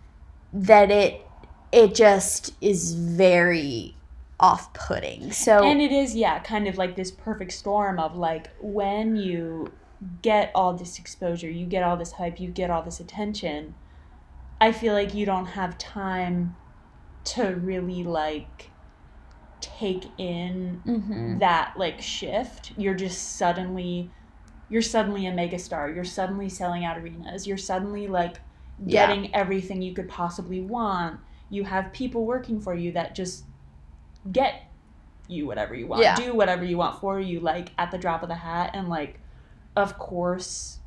that 0.53 0.89
it 0.89 1.21
it 1.71 1.93
just 1.93 2.53
is 2.61 2.93
very 2.95 3.93
off-putting. 4.39 5.31
So 5.31 5.63
and 5.63 5.81
it 5.81 5.91
is 5.91 6.15
yeah 6.15 6.39
kind 6.39 6.67
of 6.67 6.77
like 6.77 6.95
this 6.95 7.11
perfect 7.11 7.51
storm 7.51 7.99
of 7.99 8.15
like 8.15 8.49
when 8.61 9.15
you 9.15 9.71
get 10.21 10.51
all 10.55 10.73
this 10.73 10.97
exposure 10.97 11.49
you 11.49 11.65
get 11.65 11.83
all 11.83 11.97
this 11.97 12.13
hype 12.13 12.39
you 12.39 12.49
get 12.49 12.69
all 12.69 12.81
this 12.81 13.01
attention 13.01 13.75
i 14.61 14.71
feel 14.71 14.93
like 14.93 15.13
you 15.13 15.25
don't 15.25 15.47
have 15.47 15.77
time 15.77 16.55
to 17.25 17.47
really 17.55 18.01
like 18.05 18.71
take 19.59 20.05
in 20.17 20.81
Mhm. 20.85 21.39
that 21.39 21.73
like 21.75 22.01
shift. 22.01 22.71
You're 22.77 22.93
just 22.95 23.35
suddenly 23.37 24.09
you're 24.69 24.81
suddenly 24.83 25.25
a 25.27 25.31
megastar. 25.33 25.93
You're 25.93 26.03
suddenly 26.05 26.47
selling 26.47 26.85
out 26.85 26.97
arenas. 26.97 27.45
You're 27.47 27.57
suddenly 27.57 28.07
like 28.07 28.37
Yeah. 28.85 29.07
getting 29.07 29.35
everything 29.35 29.81
you 29.81 29.93
could 29.93 30.07
possibly 30.07 30.61
want. 30.61 31.19
You 31.49 31.63
have 31.65 31.91
people 31.91 32.25
working 32.25 32.59
for 32.61 32.73
you 32.75 32.91
that 32.93 33.15
just 33.15 33.45
get 34.31 34.63
you 35.27 35.45
whatever 35.45 35.75
you 35.75 35.87
want 35.87 36.01
Yeah. 36.01 36.15
do 36.15 36.33
whatever 36.35 36.63
you 36.65 36.77
want 36.77 36.99
for 36.99 37.19
you 37.19 37.39
like 37.39 37.69
at 37.77 37.91
the 37.91 37.97
drop 37.97 38.23
of 38.23 38.29
the 38.29 38.35
hat 38.35 38.71
and 38.73 38.89
like 38.89 39.19
of 39.75 39.97
course 39.99 40.79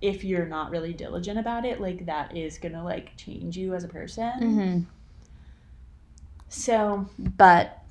if 0.00 0.24
you're 0.24 0.46
not 0.46 0.70
really 0.70 0.92
diligent 0.92 1.38
about 1.38 1.64
it 1.64 1.80
like 1.80 2.06
that 2.06 2.36
is 2.36 2.58
gonna 2.58 2.82
like 2.84 3.16
change 3.16 3.56
you 3.56 3.74
as 3.74 3.84
a 3.84 3.88
person 3.88 4.32
Mhm. 4.40 4.84
so 6.48 7.06
but 7.18 7.82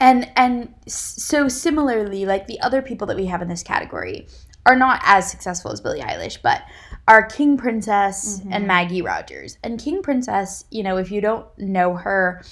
and 0.00 0.30
and 0.36 0.74
so 0.86 1.48
similarly 1.48 2.24
like 2.24 2.46
the 2.46 2.60
other 2.60 2.82
people 2.82 3.06
that 3.06 3.16
we 3.16 3.26
have 3.26 3.42
in 3.42 3.48
this 3.48 3.62
category 3.62 4.26
are 4.66 4.76
not 4.76 5.00
as 5.04 5.28
successful 5.30 5.72
as 5.72 5.80
Billie 5.80 6.00
Eilish 6.00 6.38
but 6.42 6.62
are 7.06 7.24
King 7.26 7.56
Princess 7.56 8.40
Mhm. 8.40 8.48
and 8.52 8.66
Maggie 8.66 9.02
Rogers 9.02 9.56
and 9.64 9.78
King 9.80 10.02
Princess 10.02 10.64
you 10.70 10.82
know 10.82 10.98
if 10.98 11.10
you 11.10 11.20
don't 11.20 11.46
know 11.58 11.94
her 11.94 12.42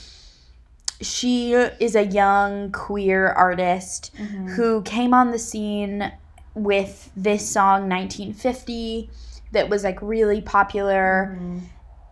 she 1.00 1.52
is 1.52 1.94
a 1.94 2.04
young 2.06 2.72
queer 2.72 3.28
artist 3.28 4.14
who 4.56 4.82
came 4.82 5.12
on 5.12 5.30
the 5.30 5.38
scene 5.38 6.10
with 6.54 7.10
this 7.16 7.48
song 7.48 7.88
1950 7.88 9.10
that 9.52 9.68
was 9.68 9.84
like 9.84 10.00
really 10.00 10.40
popular 10.40 11.36
Mhm. 11.38 11.60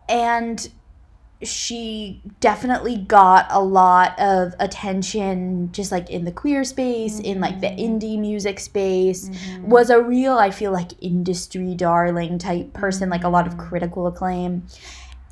and 0.09 0.69
she 1.43 2.23
definitely 2.41 2.97
got 2.97 3.47
a 3.51 3.61
lot 3.61 4.19
of 4.19 4.55
attention 4.61 5.71
just 5.73 5.91
like 5.93 6.09
in 6.09 6.25
the 6.25 6.33
queer 6.33 6.65
space 6.65 7.19
in 7.19 7.41
like 7.41 7.61
the 7.61 7.67
Mhm. 7.67 7.79
indie 8.01 8.19
music 8.19 8.59
space 8.61 9.29
Mhm. 9.29 9.65
was 9.65 9.91
a 9.91 10.01
real 10.01 10.39
i 10.39 10.51
feel 10.51 10.73
like 10.73 10.93
industry 11.03 11.75
darling 11.75 12.39
type 12.39 12.73
person 12.73 13.11
like 13.11 13.25
a 13.25 13.29
lot 13.29 13.47
of 13.47 13.55
Mhm. 13.55 13.59
critical 13.69 14.07
acclaim 14.07 14.63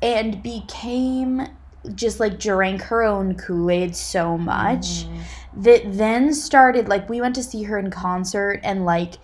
and 0.01 0.43
became 0.43 1.47
just 1.95 2.19
like 2.19 2.39
drank 2.39 2.81
her 2.83 3.03
own 3.03 3.35
kool-aid 3.35 3.95
so 3.95 4.37
much 4.37 5.05
Mhm. 5.05 5.19
that 5.63 5.81
then 5.97 6.33
started 6.33 6.87
like 6.87 7.09
we 7.09 7.19
went 7.21 7.35
to 7.35 7.43
see 7.43 7.63
her 7.63 7.77
in 7.77 7.91
concert 7.91 8.59
and 8.63 8.85
like 8.85 9.15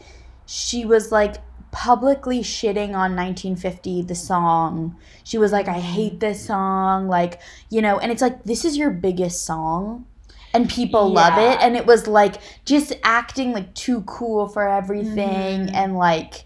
she 0.46 0.84
was 0.86 1.12
like 1.12 1.36
publicly 1.72 2.40
shitting 2.42 2.96
on 2.96 3.16
1950 3.16 4.02
the 4.02 4.16
song 4.16 4.96
she 5.24 5.38
was 5.38 5.52
like 5.52 5.68
i 5.68 5.80
hate 5.80 6.20
this 6.20 6.44
song 6.46 7.08
like 7.08 7.40
you 7.70 7.80
know 7.82 8.00
and 8.00 8.12
it's 8.12 8.22
like 8.24 8.44
this 8.44 8.66
is 8.66 8.76
your 8.76 8.90
biggest 8.90 9.46
song 9.46 10.06
and 10.54 10.68
people 10.68 11.08
love 11.14 11.38
it 11.38 11.60
and 11.62 11.78
it 11.78 11.86
was 11.86 12.08
like 12.08 12.36
just 12.66 12.92
acting 13.04 13.54
like 13.54 13.72
too 13.76 14.02
cool 14.08 14.48
for 14.48 14.68
everything 14.68 15.68
Mhm. 15.68 15.74
and 15.76 15.96
like 15.96 16.46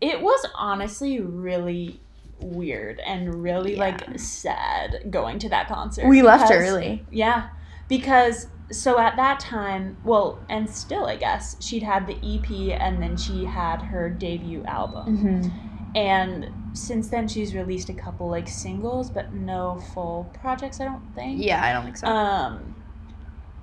it 0.00 0.22
was 0.22 0.46
honestly 0.56 1.20
really 1.20 2.00
weird 2.42 3.00
and 3.00 3.42
really 3.42 3.74
Yeah. 3.74 3.80
like 3.80 4.18
sad 4.18 5.04
going 5.10 5.38
to 5.40 5.48
that 5.50 5.68
concert. 5.68 6.06
we 6.08 6.22
left 6.22 6.48
because- 6.48 6.68
early 6.68 7.06
Yeah, 7.10 7.48
because 7.88 8.48
so 8.70 8.98
at 8.98 9.16
that 9.16 9.38
time, 9.38 9.98
well, 10.04 10.38
and 10.48 10.68
still 10.68 11.06
I 11.06 11.16
guess 11.16 11.56
she'd 11.60 11.82
had 11.82 12.06
the 12.06 12.16
EP 12.22 12.72
and 12.72 13.02
then 13.02 13.16
she 13.16 13.44
had 13.44 13.82
her 13.82 14.08
debut 14.08 14.64
album, 14.64 15.16
hmm 15.16 15.68
and 15.94 16.50
since 16.72 17.08
then 17.08 17.28
she's 17.28 17.54
released 17.54 17.90
a 17.90 17.92
couple 17.92 18.26
like 18.30 18.48
singles, 18.48 19.10
but 19.10 19.34
no 19.34 19.78
full 19.92 20.30
projects. 20.40 20.80
I 20.80 20.86
don't 20.86 21.02
think. 21.14 21.44
yeah 21.44 21.62
i 21.62 21.70
don't 21.70 21.84
think 21.84 21.98
so 21.98 22.06
Um, 22.06 22.74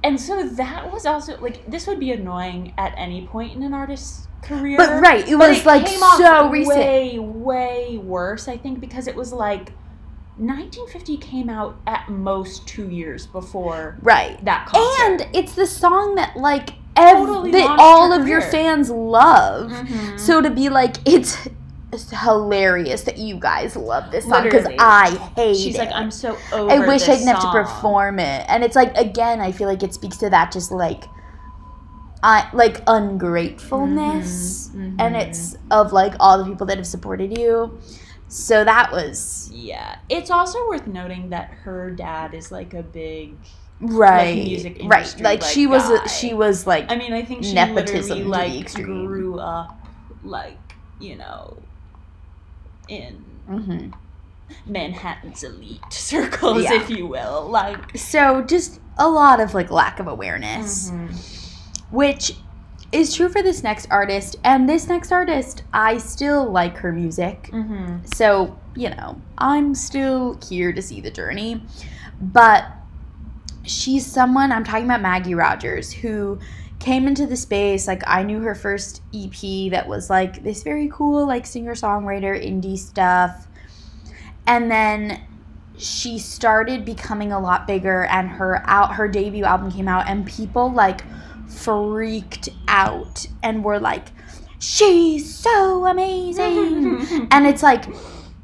and 0.03 0.21
so 0.21 0.47
that 0.47 0.93
was 0.93 1.05
also 1.07 1.37
like 1.41 1.65
this 1.69 1.87
would 1.87 1.99
be 1.99 2.11
annoying 2.11 2.73
at 2.77 2.93
any 2.97 3.25
point 3.25 3.53
in 3.55 3.63
an 3.63 3.73
artist's 3.73 4.27
career. 4.41 4.77
but 4.77 5.01
right 5.01 5.27
it 5.27 5.37
But 5.37 5.49
was 5.49 5.59
it 5.59 5.65
like 5.65 5.87
so 5.87 6.49
recent 6.49 6.77
Way, 6.77 7.19
way 7.19 7.97
worse, 7.97 8.47
I 8.47 8.57
think, 8.57 8.79
because 8.79 9.07
it 9.07 9.15
was 9.15 9.31
like 9.33 9.71
1950 10.37 11.17
came 11.17 11.49
out 11.49 11.75
at 11.85 12.07
most 12.09 12.65
two 12.67 12.89
years 12.89 13.27
before 13.27 13.97
right 14.01 14.43
that 14.45 14.67
concert. 14.67 15.25
And 15.25 15.35
it's 15.35 15.53
the 15.53 15.67
song 15.67 16.15
that 16.15 16.37
like 16.37 16.69
ev- 16.95 17.17
Totally 17.17 17.51
that 17.51 17.75
all 17.79 18.13
of 18.13 18.27
your 18.27 18.41
fans 18.41 18.89
love. 18.89 19.71
Mhm. 19.71 20.17
So 20.19 20.41
to 20.41 20.49
be 20.49 20.69
like 20.69 20.95
it's 21.05 21.49
it's 21.91 22.09
hilarious 22.11 23.01
that 23.01 23.17
you 23.17 23.35
guys 23.35 23.75
love 23.75 24.11
this 24.11 24.23
song 24.25 24.43
because 24.43 24.67
I 24.79 25.09
hate 25.35 25.57
She's 25.57 25.75
it. 25.75 25.79
like, 25.79 25.91
I'm 25.91 26.11
so 26.11 26.37
over. 26.53 26.71
I 26.71 26.85
wish 26.87 27.03
I 27.09 27.15
didn't 27.15 27.27
have 27.29 27.41
to 27.41 27.51
perform 27.51 28.19
it. 28.19 28.45
And 28.47 28.63
it's 28.63 28.75
like 28.75 28.95
again, 28.95 29.41
I 29.41 29.51
feel 29.51 29.67
like 29.67 29.81
it 29.83 29.93
speaks 29.93 30.17
to 30.17 30.29
that 30.29 30.51
just 30.53 30.71
like 30.71 31.05
I 32.21 32.49
like 32.53 32.81
ungratefulness 32.87 34.69
Mhm, 34.75 34.95
and 34.99 35.15
mhm. 35.15 35.21
it's 35.21 35.55
of 35.71 35.93
like 35.93 36.13
all 36.19 36.37
the 36.37 36.45
people 36.49 36.67
that 36.67 36.77
have 36.77 36.87
supported 36.87 37.37
you. 37.37 37.79
So 38.27 38.63
that 38.63 38.91
was 38.91 39.49
Yeah, 39.53 39.95
it's 40.09 40.29
also 40.29 40.67
worth 40.67 40.85
noting 40.87 41.29
that 41.29 41.49
her 41.63 41.91
dad 41.91 42.33
is 42.33 42.51
like 42.51 42.73
a 42.73 42.83
big. 42.83 43.35
right. 43.81 44.35
music 44.35 44.73
right. 44.73 44.81
industry, 44.81 45.23
Like, 45.23 45.41
like, 45.41 45.49
she 45.51 45.65
was 45.65 45.83
guy. 45.87 46.05
she 46.07 46.33
was 46.33 46.67
like 46.67 46.91
I 46.91 46.95
mean, 46.97 47.13
I 47.13 47.23
think 47.23 47.45
she 47.45 47.53
Nepotism 47.53 48.17
literally 48.17 48.23
like 48.25 48.73
grew 48.73 49.39
up 49.39 49.79
like 50.23 50.57
you 50.99 51.15
know 51.15 51.57
in 52.89 53.23
mhm. 53.49 53.93
Manhattan's 54.65 55.43
elite 55.43 55.79
circles, 55.91 56.63
Yeah. 56.63 56.73
if 56.73 56.89
you 56.89 57.07
will. 57.07 57.47
Like, 57.49 57.97
So 57.97 58.41
just 58.41 58.81
a 58.97 59.07
lot 59.07 59.39
of 59.39 59.53
like 59.53 59.71
lack 59.71 59.99
of 59.99 60.07
awareness. 60.07 60.91
Mm-hmm. 60.91 61.15
Which 61.91 62.33
is 62.91 63.13
true 63.13 63.29
for 63.29 63.43
this 63.43 63.63
next 63.63 63.87
artist. 63.91 64.35
And 64.43 64.67
this 64.67 64.87
next 64.87 65.11
artist 65.11 65.63
i 65.73 65.97
still 65.97 66.49
like 66.49 66.77
her 66.77 66.91
music. 66.91 67.49
Mm-hmm. 67.51 68.05
so 68.05 68.57
you 68.75 68.89
know 68.89 69.19
i'm 69.37 69.75
still 69.75 70.39
here 70.47 70.73
to 70.73 70.81
see 70.81 71.01
the 71.01 71.11
journey. 71.11 71.61
But 72.21 72.65
she's 73.63 74.05
someone 74.05 74.51
i'm 74.51 74.63
talking 74.63 74.85
about 74.85 75.01
maggie 75.01 75.35
rogers 75.35 75.91
who 75.91 76.39
came 76.79 77.07
into 77.07 77.27
the 77.27 77.35
space. 77.35 77.87
Like 77.87 78.03
i 78.07 78.23
knew 78.23 78.39
her 78.41 78.55
first 78.55 79.01
ep 79.13 79.71
that 79.71 79.87
was 79.87 80.09
like 80.09 80.43
this 80.43 80.63
very 80.63 80.89
cool 80.91 81.27
like 81.27 81.45
singer 81.45 81.75
songwriter 81.75 82.35
indie 82.35 82.77
stuff. 82.77 83.47
And 84.47 84.71
then 84.71 85.21
she 85.77 86.19
started 86.19 86.83
becoming 86.83 87.31
a 87.31 87.39
lot 87.39 87.65
bigger 87.65 88.03
and 88.05 88.27
her 88.27 88.61
out 88.65 88.95
her 88.95 89.07
debut 89.07 89.45
album 89.45 89.71
came 89.71 89.87
out 89.87 90.09
and 90.09 90.25
people 90.25 90.71
like 90.71 91.01
freaked 91.49 92.49
out 92.67 93.27
and 93.43 93.63
were 93.63 93.79
like 93.79 94.07
she's 94.59 95.33
so 95.33 95.85
amazing. 95.85 97.27
And 97.31 97.47
it's 97.47 97.63
like 97.63 97.85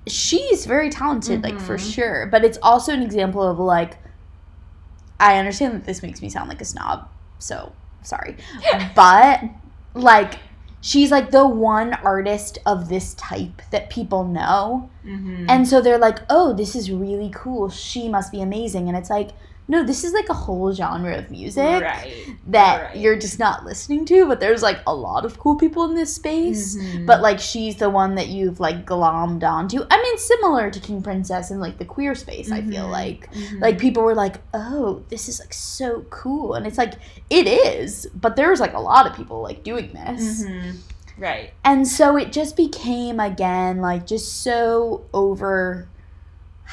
she's 0.08 0.66
very 0.66 0.90
talented 0.90 1.44
like 1.44 1.60
for 1.60 1.78
Mhm. 1.78 1.94
sure. 1.94 2.26
But 2.28 2.44
it's 2.46 2.58
also 2.62 2.94
an 2.94 3.02
example 3.02 3.42
of 3.44 3.60
like 3.60 3.98
i 5.20 5.38
understand 5.38 5.74
that 5.74 5.86
this 5.86 6.04
makes 6.04 6.22
me 6.22 6.28
sound 6.30 6.50
like 6.50 6.60
a 6.62 6.66
snob 6.66 7.08
so 7.40 7.72
sorry. 8.04 8.36
But 8.96 9.42
like 9.94 10.40
she's 10.82 11.10
like 11.12 11.32
the 11.32 11.48
one 11.48 11.94
artist 11.96 12.60
of 12.66 12.90
this 12.90 13.14
type 13.16 13.62
that 13.72 13.90
people 13.90 14.24
know. 14.26 14.90
Mm-hmm. 15.06 15.46
and 15.50 15.68
so 15.68 15.82
they're 15.82 15.98
like 16.00 16.20
oh 16.30 16.54
this 16.54 16.76
is 16.76 16.92
really 16.92 17.32
cool. 17.34 17.70
She 17.70 18.10
must 18.10 18.32
be 18.32 18.42
amazing. 18.42 18.88
And 18.88 18.98
it's 18.98 19.10
like 19.10 19.32
no 19.68 19.84
this 19.84 20.04
is 20.04 20.14
like 20.14 20.30
a 20.30 20.34
whole 20.34 20.72
genre 20.74 21.18
of 21.18 21.32
music 21.32 21.82
right. 21.82 22.28
that 22.48 22.84
right. 22.84 22.98
you're 22.98 23.18
just 23.18 23.40
not 23.40 23.66
listening 23.66 24.06
to 24.06 24.28
but 24.28 24.40
there's 24.40 24.62
like 24.62 24.80
a 24.86 24.94
lot 24.94 25.26
of 25.26 25.40
cool 25.40 25.56
people 25.56 25.84
in 25.86 25.96
this 25.96 26.14
space 26.16 26.76
Mhm. 26.78 27.06
but 27.08 27.22
like 27.22 27.40
she's 27.40 27.76
the 27.78 27.90
one 27.90 28.16
that 28.16 28.28
you've 28.28 28.60
like 28.60 28.86
glommed 28.86 29.44
onto 29.44 29.84
i 29.90 30.02
mean 30.02 30.18
similar 30.18 30.70
to 30.70 30.80
king 30.80 31.02
princess 31.02 31.50
in 31.52 31.60
like 31.60 31.78
the 31.80 31.86
queer 31.86 32.14
space 32.16 32.52
i 32.52 32.62
feel 32.62 32.86
Mhm. 32.86 32.92
like 32.92 33.34
Mhm. 33.34 33.62
like 33.62 33.80
people 33.80 34.04
were 34.04 34.16
like 34.16 34.36
oh 34.54 35.02
this 35.10 35.28
is 35.30 35.40
like 35.40 35.54
so 35.54 36.06
cool 36.10 36.54
and 36.54 36.68
it's 36.68 36.78
like 36.78 36.94
it 37.30 37.48
is 37.48 38.08
but 38.14 38.36
there's 38.36 38.60
like 38.60 38.74
a 38.74 38.80
lot 38.80 39.08
of 39.08 39.16
people 39.16 39.42
like 39.42 39.64
doing 39.64 39.92
this 39.94 40.44
Mhm. 40.46 40.78
right. 41.18 41.54
and 41.64 41.88
so 41.88 42.18
it 42.18 42.32
just 42.32 42.56
became 42.56 43.20
again 43.20 43.78
like 43.82 44.06
just 44.06 44.42
so 44.44 45.04
over 45.14 45.88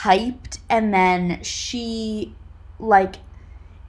hyped 0.02 0.58
and 0.68 0.92
then 0.92 1.42
she 1.42 2.34
like 2.82 3.16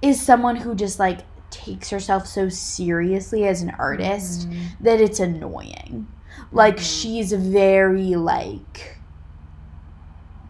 is 0.02 0.22
someone 0.22 0.56
who 0.58 0.76
just 0.76 1.00
like 1.00 1.20
takes 1.50 1.89
herself 1.89 2.26
so 2.28 2.48
seriously 2.50 3.46
as 3.46 3.62
an 3.62 3.72
artist 3.80 4.50
Mhm. 4.50 4.60
that 4.82 5.02
it's 5.02 5.20
annoying. 5.20 6.08
Like 6.52 6.78
Mhm. 6.78 6.82
she's 7.02 7.34
very 7.34 8.16
like 8.16 9.00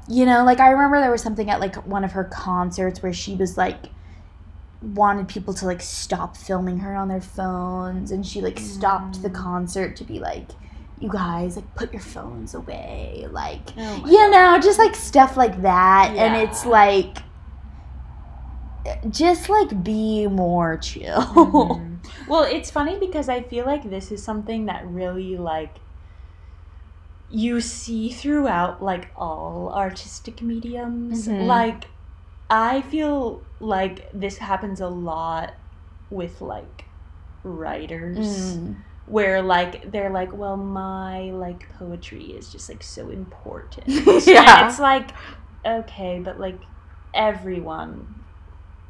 you 0.08 0.26
know, 0.26 0.44
like 0.44 0.60
I 0.60 0.70
remember 0.72 1.00
there 1.00 1.12
was 1.12 1.22
something 1.22 1.50
at 1.50 1.62
like 1.62 1.76
one 1.88 2.04
of 2.04 2.12
her 2.12 2.26
concerts 2.26 3.02
where 3.02 3.14
she 3.14 3.36
was 3.36 3.58
like 3.58 3.78
wanted 4.82 5.30
people 5.30 5.54
to 5.54 5.66
like 5.66 5.82
stop 5.82 6.36
filming 6.36 6.80
her 6.80 6.94
on 6.94 7.08
their 7.08 7.22
phones 7.22 8.12
and 8.12 8.26
she 8.26 8.42
like 8.42 8.60
stopped 8.60 9.22
the 9.22 9.30
Mm. 9.30 9.34
concert 9.36 9.96
to 9.96 10.04
be 10.04 10.20
like 10.20 10.50
you 11.00 11.10
guys 11.10 11.56
like 11.56 11.74
put 11.76 11.94
your 11.94 12.02
phones 12.02 12.54
away 12.54 13.26
like 13.32 13.70
Oh 13.78 14.04
you 14.06 14.18
God. 14.18 14.32
know 14.32 14.60
just 14.62 14.78
like 14.78 14.94
stuff 14.94 15.38
like 15.38 15.62
that 15.62 16.14
and 16.18 16.36
it's 16.36 16.66
like 16.66 17.20
just 19.10 19.50
like 19.50 19.84
be 19.84 20.28
more 20.28 20.78
chill 20.78 21.22
Mhm. 21.22 21.90
Well, 22.28 22.44
it's 22.44 22.70
funny 22.70 22.98
because 23.00 23.30
I 23.30 23.42
feel 23.42 23.66
like 23.66 23.90
this 23.90 24.12
is 24.12 24.22
something 24.24 24.66
that 24.66 24.86
really 24.88 25.38
like 25.38 25.76
you 27.30 27.62
see 27.62 28.10
throughout 28.10 28.84
like 28.84 29.10
all 29.16 29.72
artistic 29.74 30.42
mediums. 30.42 31.28
Mhm. 31.28 31.46
Like 31.48 31.86
I 32.50 32.82
feel 32.82 33.42
like 33.60 34.10
this 34.14 34.38
happens 34.38 34.82
a 34.82 34.88
lot 34.90 35.54
with 36.12 36.42
like 36.42 36.86
writers 37.44 38.58
Mm. 38.58 38.76
where 39.08 39.42
like 39.42 39.90
they're 39.92 40.12
like, 40.12 40.32
well, 40.38 40.58
my 40.58 41.32
like 41.32 41.68
poetry 41.80 42.26
is 42.26 42.52
just 42.52 42.70
like 42.70 42.84
so 42.84 43.10
important. 43.10 43.88
Yeah. 44.28 44.60
And 44.62 44.70
it's 44.70 44.80
like, 44.80 45.10
okay, 45.66 46.20
but 46.20 46.40
like 46.40 46.60
everyone 47.14 48.14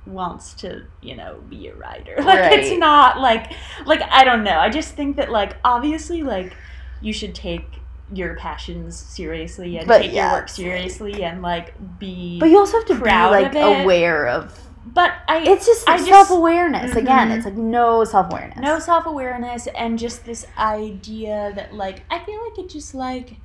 wants 0.06 0.54
to, 0.56 0.84
you 1.01 1.16
know, 1.16 1.41
be 1.49 1.68
a 1.68 1.76
writer. 1.76 2.16
Like 2.24 2.51
it's 2.54 2.78
not 2.78 3.20
like 3.20 3.51
like 3.86 4.01
I 4.12 4.24
don't 4.24 4.43
know. 4.43 4.58
I 4.60 4.70
just 4.70 4.95
think 4.95 5.16
that 5.18 5.32
like 5.32 5.56
obviously 5.64 6.24
like 6.24 6.56
you 7.01 7.14
should 7.14 7.34
take 7.36 7.66
your 8.14 8.36
passions 8.36 8.95
seriously 8.97 9.78
and 9.78 9.88
But 9.88 9.99
take 10.04 10.14
yeah, 10.14 10.30
your 10.32 10.39
work 10.41 10.49
seriously 10.49 11.24
and 11.24 11.41
like 11.41 11.74
be 11.99 12.39
but 12.39 12.49
you 12.49 12.60
also 12.60 12.78
have 12.78 12.86
to 12.88 12.95
be 12.95 13.01
like 13.01 13.56
of 13.56 13.82
aware 13.82 14.28
of 14.28 14.60
but 14.86 15.14
I 15.28 15.39
it's 15.39 15.66
just 15.66 15.88
I 15.89 15.97
self-awareness 15.97 16.95
again 16.95 17.30
Mhm. 17.30 17.38
it's 17.38 17.45
like 17.45 17.56
no 17.56 18.04
self-awareness 18.04 18.60
no 18.60 18.78
self 18.80 19.06
awareness 19.08 19.68
and 19.68 19.97
just 19.97 20.26
this 20.26 20.45
idea 20.58 21.54
that 21.56 21.74
like 21.74 22.04
I 22.12 22.20
feel 22.20 22.43
like 22.43 22.60
it 22.60 22.70
just 22.70 22.93
like 22.93 23.38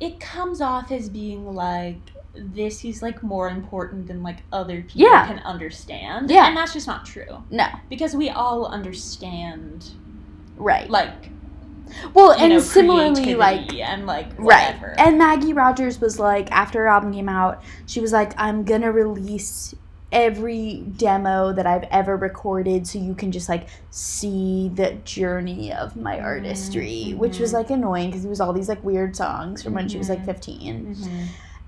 it 0.00 0.20
comes 0.20 0.60
off 0.60 0.90
as 0.92 1.08
being 1.08 1.54
like 1.54 2.00
this 2.36 2.84
is 2.84 3.02
like 3.02 3.22
more 3.22 3.48
important 3.48 4.06
than 4.08 4.22
like 4.22 4.38
other 4.52 4.82
people 4.82 5.02
Yeah. 5.02 5.26
can 5.26 5.38
understand. 5.40 6.30
Yeah. 6.30 6.48
And 6.48 6.56
that's 6.56 6.72
just 6.72 6.86
not 6.86 7.04
true. 7.06 7.42
no 7.50 7.66
Because 7.88 8.14
we 8.14 8.28
all 8.28 8.66
understand 8.66 9.90
right 10.56 10.88
like 10.88 11.30
well 12.14 12.32
and 12.32 12.52
know, 12.52 12.58
similarly 12.60 13.34
like 13.34 13.72
and 13.74 14.06
like 14.06 14.28
Right. 14.38 14.74
And 14.98 15.18
Maggie 15.18 15.52
Rogers 15.52 16.00
was 16.00 16.18
like, 16.18 16.50
after 16.50 16.80
her 16.80 16.88
album 16.88 17.12
came 17.12 17.28
out, 17.28 17.62
she 17.86 18.00
was 18.00 18.12
like, 18.12 18.32
I'm 18.38 18.64
gonna 18.64 18.90
release 18.90 19.74
every 20.10 20.84
demo 20.96 21.52
that 21.52 21.66
I've 21.66 21.82
ever 21.90 22.16
recorded 22.16 22.86
so 22.86 23.00
you 23.00 23.14
can 23.16 23.32
just 23.32 23.48
like 23.48 23.66
see 23.90 24.70
the 24.72 24.92
journey 25.04 25.72
of 25.72 25.96
my 25.96 26.20
artistry, 26.20 27.14
which 27.16 27.40
was 27.40 27.50
mhm. 27.50 27.54
like 27.54 27.70
annoying 27.70 28.10
because 28.10 28.24
it 28.24 28.28
was 28.28 28.40
all 28.40 28.52
these 28.52 28.68
like 28.68 28.82
weird 28.84 29.16
songs 29.16 29.62
from 29.62 29.74
when 29.74 29.88
she 29.88 29.98
was 29.98 30.08
like 30.08 30.20
Mhm. 30.20 30.26
15. 30.26 30.94
Mhm. 30.96 31.26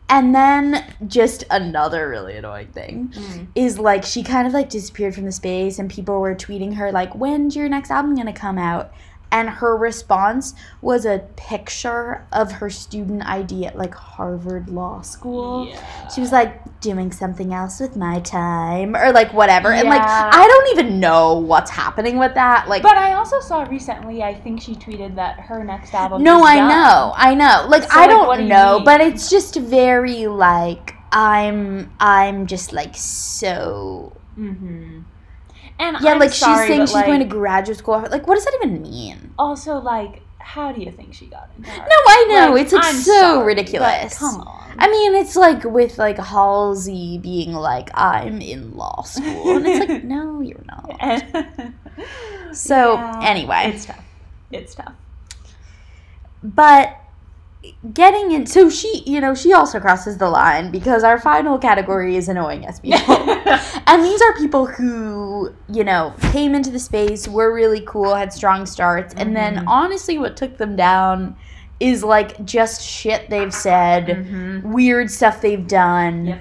And 0.08 0.32
then 0.34 0.84
just 1.08 1.42
another 1.50 2.08
really 2.08 2.36
annoying 2.36 2.68
thing 2.68 3.12
Mm. 3.14 3.46
is 3.56 3.78
like 3.78 4.04
she 4.04 4.22
kind 4.22 4.46
of 4.46 4.52
like 4.52 4.68
disappeared 4.68 5.14
from 5.14 5.24
the 5.24 5.32
space 5.32 5.78
and 5.80 5.90
people 5.90 6.20
were 6.20 6.34
tweeting 6.34 6.74
her 6.76 6.92
like 6.92 7.14
when's 7.14 7.56
your 7.56 7.68
next 7.68 7.90
album 7.90 8.14
gonna 8.14 8.32
come 8.32 8.56
out 8.58 8.92
and 9.36 9.48
her 9.60 9.76
response 9.76 10.54
was 10.80 11.04
a 11.04 11.18
picture 11.36 12.26
of 12.32 12.46
her 12.60 12.70
student 12.70 13.22
id 13.26 13.52
at 13.66 13.76
like 13.76 13.94
harvard 13.94 14.68
law 14.70 15.00
school 15.02 15.66
Yeah. 15.68 16.08
she 16.08 16.20
was 16.20 16.32
like 16.32 16.52
doing 16.80 17.10
something 17.12 17.52
else 17.52 17.80
with 17.80 17.96
my 17.96 18.20
time 18.20 18.90
or 18.96 19.12
like 19.12 19.30
whatever 19.40 19.70
Yeah. 19.72 19.80
and 19.80 19.88
like 19.88 20.02
i 20.02 20.44
don't 20.52 20.68
even 20.78 21.00
know 21.00 21.24
what's 21.38 21.70
happening 21.70 22.18
with 22.18 22.34
that 22.34 22.68
like 22.68 22.82
But 22.82 22.96
I 22.96 23.12
also 23.14 23.38
saw 23.40 23.62
recently, 23.78 24.22
I 24.22 24.34
think 24.34 24.54
she 24.62 24.74
tweeted 24.74 25.14
that 25.16 25.34
her 25.48 25.64
next 25.64 25.92
album. 25.94 26.22
no 26.22 26.36
i 26.44 26.56
know 26.72 27.12
i 27.16 27.34
know 27.34 27.66
like 27.68 27.82
So, 27.84 27.88
i 28.02 28.06
don't 28.06 28.38
do 28.38 28.44
know 28.54 28.70
mean? 28.76 28.84
but 28.84 29.00
it's 29.00 29.28
just 29.30 29.56
very 29.56 30.26
like 30.26 30.94
i'm 31.12 31.90
i'm 32.00 32.46
just 32.46 32.72
like 32.72 32.94
so 32.96 34.12
Mm-hmm. 34.38 35.00
And 35.78 35.96
Yeah, 36.00 36.12
I'm 36.12 36.18
like 36.18 36.32
sorry, 36.32 36.66
she's 36.66 36.68
saying 36.68 36.86
she's 36.86 37.06
going 37.06 37.20
to 37.20 37.26
graduate 37.26 37.78
school. 37.78 38.00
Like, 38.10 38.26
what 38.26 38.34
does 38.36 38.44
that 38.44 38.54
even 38.62 38.82
mean? 38.82 39.34
Also, 39.38 39.76
like, 39.78 40.22
how 40.38 40.72
do 40.72 40.80
you 40.80 40.90
think 40.90 41.12
she 41.14 41.26
got 41.26 41.50
into 41.56 41.70
art? 41.70 41.78
No, 41.80 41.96
I 42.06 42.26
know 42.28 42.52
Like, 42.54 42.62
it's 42.64 42.72
like 42.72 42.84
I'm 42.84 42.94
so 42.94 43.12
sorry, 43.12 43.46
ridiculous. 43.46 44.18
Come 44.18 44.40
on. 44.40 44.74
I 44.78 44.88
mean, 44.88 45.14
it's 45.14 45.36
like 45.36 45.64
with 45.64 45.98
like 45.98 46.18
Halsey 46.18 47.18
being 47.18 47.52
like, 47.52 47.90
"I'm 47.94 48.40
in 48.40 48.76
law 48.76 49.02
school," 49.02 49.56
and 49.56 49.66
it's 49.66 49.88
like, 49.88 50.04
no, 50.16 50.40
you're 50.40 50.64
not. 50.66 52.54
So, 52.54 52.96
anyway. 53.22 53.72
it's 53.74 53.86
tough. 53.86 54.04
It's 54.52 54.74
tough. 54.74 54.92
but 56.42 56.96
getting 57.94 58.32
in 58.32 58.46
so 58.46 58.68
she 58.70 59.02
you 59.06 59.20
know 59.20 59.34
she 59.34 59.52
also 59.52 59.78
crosses 59.80 60.16
the 60.18 60.28
line 60.28 60.70
because 60.70 61.02
our 61.04 61.18
final 61.18 61.58
category 61.58 62.16
is 62.16 62.28
annoying 62.28 62.66
us 62.66 62.80
people 62.80 63.14
and 63.86 64.04
these 64.04 64.20
are 64.22 64.34
people 64.36 64.66
who 64.66 65.52
you 65.68 65.84
know 65.84 66.12
came 66.32 66.54
into 66.54 66.70
the 66.70 66.78
space 66.78 67.26
were 67.28 67.54
really 67.54 67.80
cool 67.86 68.14
had 68.14 68.32
strong 68.32 68.66
starts 68.66 69.14
and 69.14 69.34
then 69.36 69.56
Mhm. 69.56 69.64
honestly 69.66 70.18
what 70.18 70.36
took 70.36 70.56
them 70.58 70.76
down 70.76 71.36
is 71.80 72.02
like 72.02 72.44
just 72.44 72.82
shit 72.82 73.28
they've 73.30 73.52
said 73.54 74.06
Mhm. 74.06 74.62
weird 74.64 75.10
stuff 75.10 75.40
they've 75.40 75.66
done 75.66 76.26
Yep. 76.26 76.40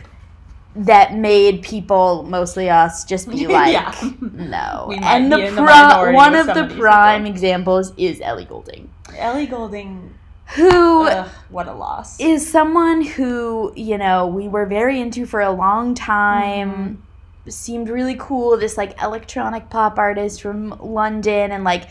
that 0.78 1.14
made 1.16 1.62
people 1.62 2.24
mostly 2.24 2.70
us 2.70 3.04
just 3.06 3.30
be 3.30 3.48
like 3.60 3.74
Yeah. 3.74 3.94
no 4.22 4.92
and 5.02 5.32
the, 5.32 5.38
the 5.38 5.52
pro- 5.56 5.66
minority 5.66 6.16
one 6.16 6.36
of 6.36 6.48
the 6.48 6.66
prime 6.78 7.24
people. 7.24 7.32
examples 7.36 7.94
is 7.98 8.20
ellie 8.22 8.46
goulding 8.46 8.90
Ellie 9.18 9.46
Goulding. 9.48 10.14
Who 10.50 11.08
Ugh, 11.08 11.30
what 11.50 11.68
a 11.68 11.74
loss. 11.74 12.20
is 12.20 12.48
someone 12.50 13.02
who 13.02 13.74
you 13.76 13.98
know 13.98 14.28
we 14.28 14.48
were 14.48 14.66
very 14.66 15.00
into 15.02 15.26
for 15.26 15.42
a 15.42 15.52
long 15.52 15.96
time 15.96 17.02
seemed 17.48 17.90
really 17.90 18.16
cool 18.20 18.58
this 18.58 18.78
like 18.78 19.00
electronic 19.02 19.70
pop 19.70 19.98
artist 20.00 20.42
from 20.42 20.70
london 20.80 21.52
and 21.52 21.64
like 21.64 21.86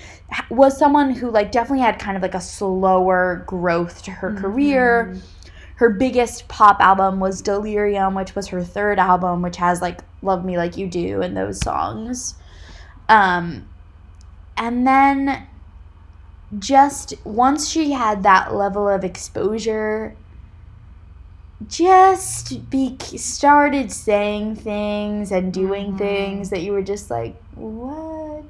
was 0.50 0.76
someone 0.78 1.10
who 1.10 1.30
like 1.30 1.52
definitely 1.52 1.80
had 1.84 1.98
kind 1.98 2.16
of 2.16 2.22
like 2.22 2.34
a 2.34 2.40
slower 2.40 3.44
growth 3.46 4.02
to 4.02 4.10
her 4.10 4.32
career 4.34 5.12
Mhm. 5.12 5.22
her 5.76 5.90
biggest 5.90 6.46
pop 6.48 6.80
album 6.80 7.20
was 7.20 7.40
delirium 7.42 8.14
which 8.14 8.34
was 8.36 8.48
her 8.48 8.62
third 8.64 8.98
album 8.98 9.42
which 9.42 9.56
has 9.56 9.80
like 9.82 10.00
love 10.22 10.44
me 10.44 10.56
like 10.56 10.76
you 10.76 10.86
do 10.88 11.22
and 11.22 11.36
those 11.36 11.60
songs 11.60 12.34
um 13.08 13.68
and 14.56 14.86
then 14.86 15.46
just 16.58 17.14
once 17.24 17.68
she 17.68 17.92
had 17.92 18.22
that 18.22 18.54
level 18.54 18.88
of 18.88 19.04
exposure 19.04 20.16
just 21.68 22.68
be 22.70 22.96
started 23.16 23.90
saying 23.90 24.54
things 24.56 25.32
and 25.32 25.52
doing 25.52 25.92
Mhm. 25.92 25.98
things 25.98 26.50
that 26.50 26.62
you 26.62 26.72
were 26.72 26.82
just 26.82 27.10
like 27.10 27.36
what 27.54 28.44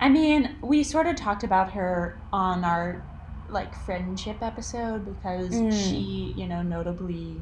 I 0.00 0.08
mean, 0.08 0.56
we 0.62 0.82
sort 0.82 1.06
of 1.06 1.14
talked 1.14 1.44
about 1.44 1.72
her 1.74 2.18
on 2.32 2.64
our 2.64 3.04
like 3.48 3.72
friendship 3.72 4.42
episode 4.42 5.04
because 5.04 5.52
Mm. 5.54 5.72
she, 5.72 6.34
you 6.36 6.48
know, 6.48 6.60
notably 6.62 7.40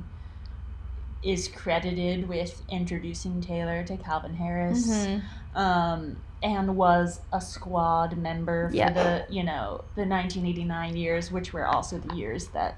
is 1.23 1.49
credited 1.49 2.29
with 2.29 2.63
introducing 2.69 3.41
Taylor 3.41 3.83
to 3.85 3.97
Calvin 3.97 4.35
Harris. 4.35 4.87
Mm-hmm. 4.87 5.59
um, 5.59 6.17
and 6.43 6.77
was 6.77 7.21
a 7.33 7.41
squad 7.41 8.17
member 8.17 8.69
for 8.71 8.75
Yeah. 8.75 8.91
the 8.93 9.27
you 9.33 9.43
know 9.43 9.85
the 9.95 10.05
1989 10.07 10.97
years, 10.97 11.31
which 11.31 11.53
were 11.53 11.67
also 11.67 11.99
the 11.99 12.15
years 12.15 12.49
that 12.49 12.77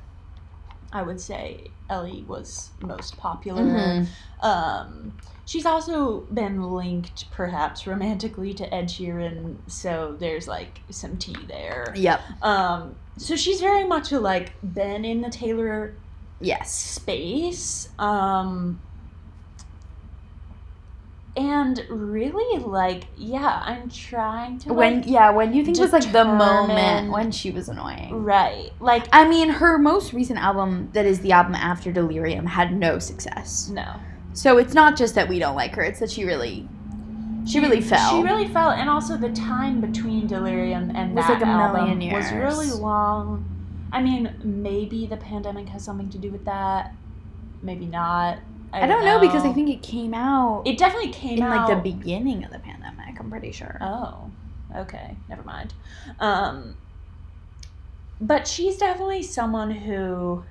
I 0.93 1.03
would 1.03 1.21
say 1.21 1.71
Ellie 1.89 2.25
was 2.29 2.71
most 2.81 3.17
popular. 3.17 3.63
Mhm. 3.63 4.07
Um, 4.41 5.13
she's 5.47 5.65
also 5.65 6.21
been 6.33 6.73
linked, 6.73 7.31
perhaps 7.31 7.87
romantically, 7.87 8.53
to 8.55 8.75
Ed 8.75 8.87
Sheeran, 8.89 9.57
so 9.69 10.17
there's 10.19 10.47
like 10.49 10.81
some 10.91 11.17
tea 11.17 11.37
there. 11.49 11.93
yep 11.97 12.21
Um, 12.43 12.97
so 13.17 13.37
she's 13.37 13.61
very 13.61 13.85
much 13.85 14.13
a, 14.13 14.21
like 14.21 14.53
been 14.63 15.05
in 15.05 15.21
the 15.23 15.31
Taylor 15.31 15.95
yes 16.41 16.73
space. 16.73 17.89
Um, 17.99 18.81
and 21.35 21.83
really, 21.89 22.59
like, 22.63 23.05
yeah, 23.17 23.63
I'm 23.65 23.89
trying 23.89 24.59
to 24.61 24.73
when 24.75 24.97
like, 24.97 25.09
yeah 25.09 25.31
when 25.31 25.55
you 25.55 25.65
think 25.65 25.79
was 25.79 25.93
like 25.93 26.13
the 26.13 26.25
moment 26.25 27.11
when 27.11 27.31
she 27.31 27.51
was 27.51 27.69
annoying 27.69 28.23
right, 28.23 28.71
like, 28.81 29.07
i 29.13 29.27
mean 29.27 29.49
her 29.49 29.79
most 29.79 30.13
recent 30.13 30.39
album 30.39 30.91
that 30.93 31.07
is 31.07 31.21
the 31.21 31.33
album 31.33 31.55
after 31.55 31.91
delirium 31.91 32.47
had 32.47 32.73
no 32.77 32.99
success 32.99 33.71
no, 33.71 33.95
so 34.35 34.59
it's 34.59 34.75
not 34.75 34.97
just 34.97 35.15
that 35.15 35.29
we 35.29 35.39
don't 35.39 35.57
like 35.57 35.75
her 35.75 35.83
it's 35.83 36.01
that 36.01 36.11
she 36.11 36.25
really 36.25 36.69
she 37.47 37.61
really 37.61 37.81
fell 37.81 38.19
She 38.19 38.23
really 38.23 38.49
fell, 38.49 38.71
and 38.71 38.89
also 38.89 39.17
the 39.17 39.31
time 39.31 39.81
between 39.81 40.27
Delirium 40.27 40.93
and 40.95 41.15
Was 41.15 41.27
that 41.27 41.41
like 41.41 41.43
a 41.43 41.47
album 41.47 41.99
was 42.13 42.31
really 42.33 42.71
long. 42.71 43.45
I 43.93 44.03
mean, 44.03 44.35
maybe 44.43 45.07
the 45.07 45.17
pandemic 45.17 45.69
has 45.69 45.85
something 45.85 46.09
to 46.11 46.19
do 46.19 46.31
with 46.31 46.45
that. 46.45 46.95
Maybe 47.63 47.87
not. 47.87 48.39
I, 48.73 48.83
i 48.83 48.87
don't 48.87 49.05
know 49.05 49.19
because 49.21 49.45
i 49.45 49.53
think 49.53 49.69
it 49.69 49.83
came 49.83 50.15
out 50.15 50.63
it 50.67 50.79
definitely 50.79 51.13
came 51.13 51.39
in 51.39 51.45
out 51.45 51.69
like 51.69 51.77
the 51.77 51.91
beginning 51.91 52.45
of 52.45 52.51
the 52.53 52.59
pandemic 52.59 53.19
i'm 53.21 53.31
pretty 53.31 53.53
sure 53.53 53.77
Oh, 53.81 54.31
okay. 54.75 55.17
Never 55.29 55.43
mind. 55.43 55.75
Um, 56.19 56.77
but 58.21 58.47
she's 58.49 58.77
definitely 58.79 59.23
someone 59.23 59.71
who 59.73 60.45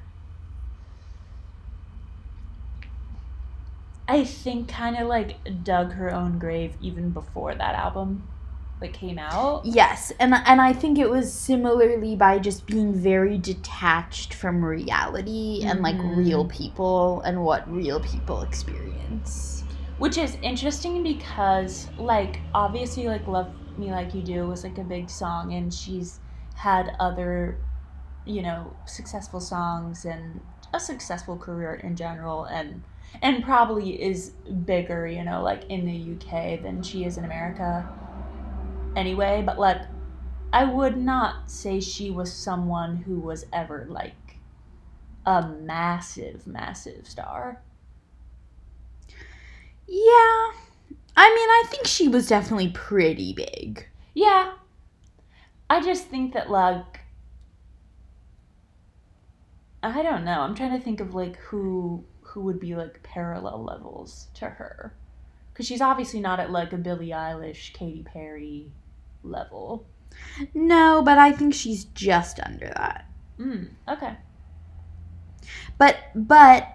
I 4.07 4.25
think 4.25 4.67
kind 4.67 4.97
of 4.97 5.07
like 5.07 5.37
dug 5.63 5.93
her 5.93 6.13
own 6.13 6.37
grave 6.37 6.75
even 6.81 7.11
before 7.11 7.55
that 7.55 7.75
album 7.75 8.27
like 8.81 8.93
came 8.93 9.19
out. 9.19 9.63
Yes, 9.63 10.11
and 10.19 10.33
and 10.33 10.59
I 10.59 10.73
think 10.73 10.97
it 10.97 11.09
was 11.09 11.31
similarly 11.31 12.15
by 12.15 12.39
just 12.39 12.65
being 12.65 12.93
very 12.93 13.37
detached 13.37 14.33
from 14.33 14.65
reality 14.65 15.61
and 15.63 15.81
like 15.81 15.97
real 15.99 16.43
mm-hmm. 16.45 16.57
people 16.57 17.21
and 17.21 17.43
what 17.43 17.71
real 17.71 17.99
people 17.99 18.41
experience. 18.41 19.63
Which 19.99 20.17
is 20.17 20.35
interesting 20.41 21.03
because, 21.03 21.87
like, 21.99 22.39
obviously, 22.55 23.07
like, 23.07 23.27
Love 23.27 23.53
Me 23.77 23.91
Like 23.91 24.15
You 24.15 24.23
Do 24.23 24.47
was, 24.47 24.63
like, 24.63 24.79
a 24.79 24.83
big 24.83 25.11
song, 25.11 25.53
and 25.53 25.71
she's 25.71 26.19
had 26.55 26.95
other, 26.99 27.59
you 28.25 28.41
know, 28.41 28.75
successful 28.87 29.39
songs 29.39 30.05
and 30.05 30.41
a 30.73 30.79
successful 30.79 31.37
career 31.37 31.75
in 31.75 31.95
general, 31.95 32.45
and 32.45 32.81
and 33.21 33.43
probably 33.43 34.01
is 34.01 34.31
bigger, 34.65 35.05
you 35.05 35.23
know, 35.23 35.43
like, 35.43 35.65
in 35.69 35.85
the 35.85 36.15
UK 36.15 36.63
than 36.63 36.81
she 36.81 37.05
is 37.05 37.19
in 37.19 37.25
America 37.25 37.87
anyway, 38.95 39.43
but, 39.45 39.59
like, 39.59 39.81
I 40.53 40.65
would 40.65 40.97
not 40.97 41.49
say 41.49 41.79
she 41.79 42.11
was 42.11 42.33
someone 42.33 42.97
who 42.97 43.19
was 43.19 43.45
ever, 43.53 43.85
like, 43.89 44.37
a 45.25 45.47
massive, 45.47 46.47
massive 46.47 47.07
star. 47.07 47.61
Yeah. 49.87 50.51
I 51.15 51.29
mean, 51.29 51.49
I 51.49 51.63
think 51.67 51.85
she 51.85 52.07
was 52.07 52.27
definitely 52.27 52.69
pretty 52.69 53.33
big. 53.33 53.87
Yeah. 54.13 54.53
I 55.69 55.81
just 55.81 56.07
think 56.07 56.33
that 56.33 56.49
like 56.49 57.01
I 59.83 60.01
don't 60.03 60.23
know. 60.23 60.41
I'm 60.41 60.55
trying 60.55 60.77
to 60.77 60.83
think 60.83 60.99
of 60.99 61.13
like 61.13 61.37
who 61.37 62.05
who 62.21 62.41
would 62.41 62.59
be 62.59 62.75
like 62.75 63.03
parallel 63.03 63.63
levels 63.63 64.27
to 64.35 64.45
her. 64.45 64.95
Cuz 65.53 65.67
she's 65.67 65.81
obviously 65.81 66.21
not 66.21 66.39
at 66.39 66.51
like 66.51 66.73
a 66.73 66.77
Billie 66.77 67.09
Eilish, 67.09 67.73
Katy 67.73 68.03
Perry 68.03 68.71
level. 69.23 69.87
No, 70.53 71.01
but 71.03 71.17
I 71.17 71.31
think 71.31 71.53
she's 71.53 71.85
just 71.85 72.39
under 72.39 72.71
that. 72.75 73.05
Mm, 73.39 73.69
okay. 73.87 74.15
But 75.77 75.97
but 76.15 76.67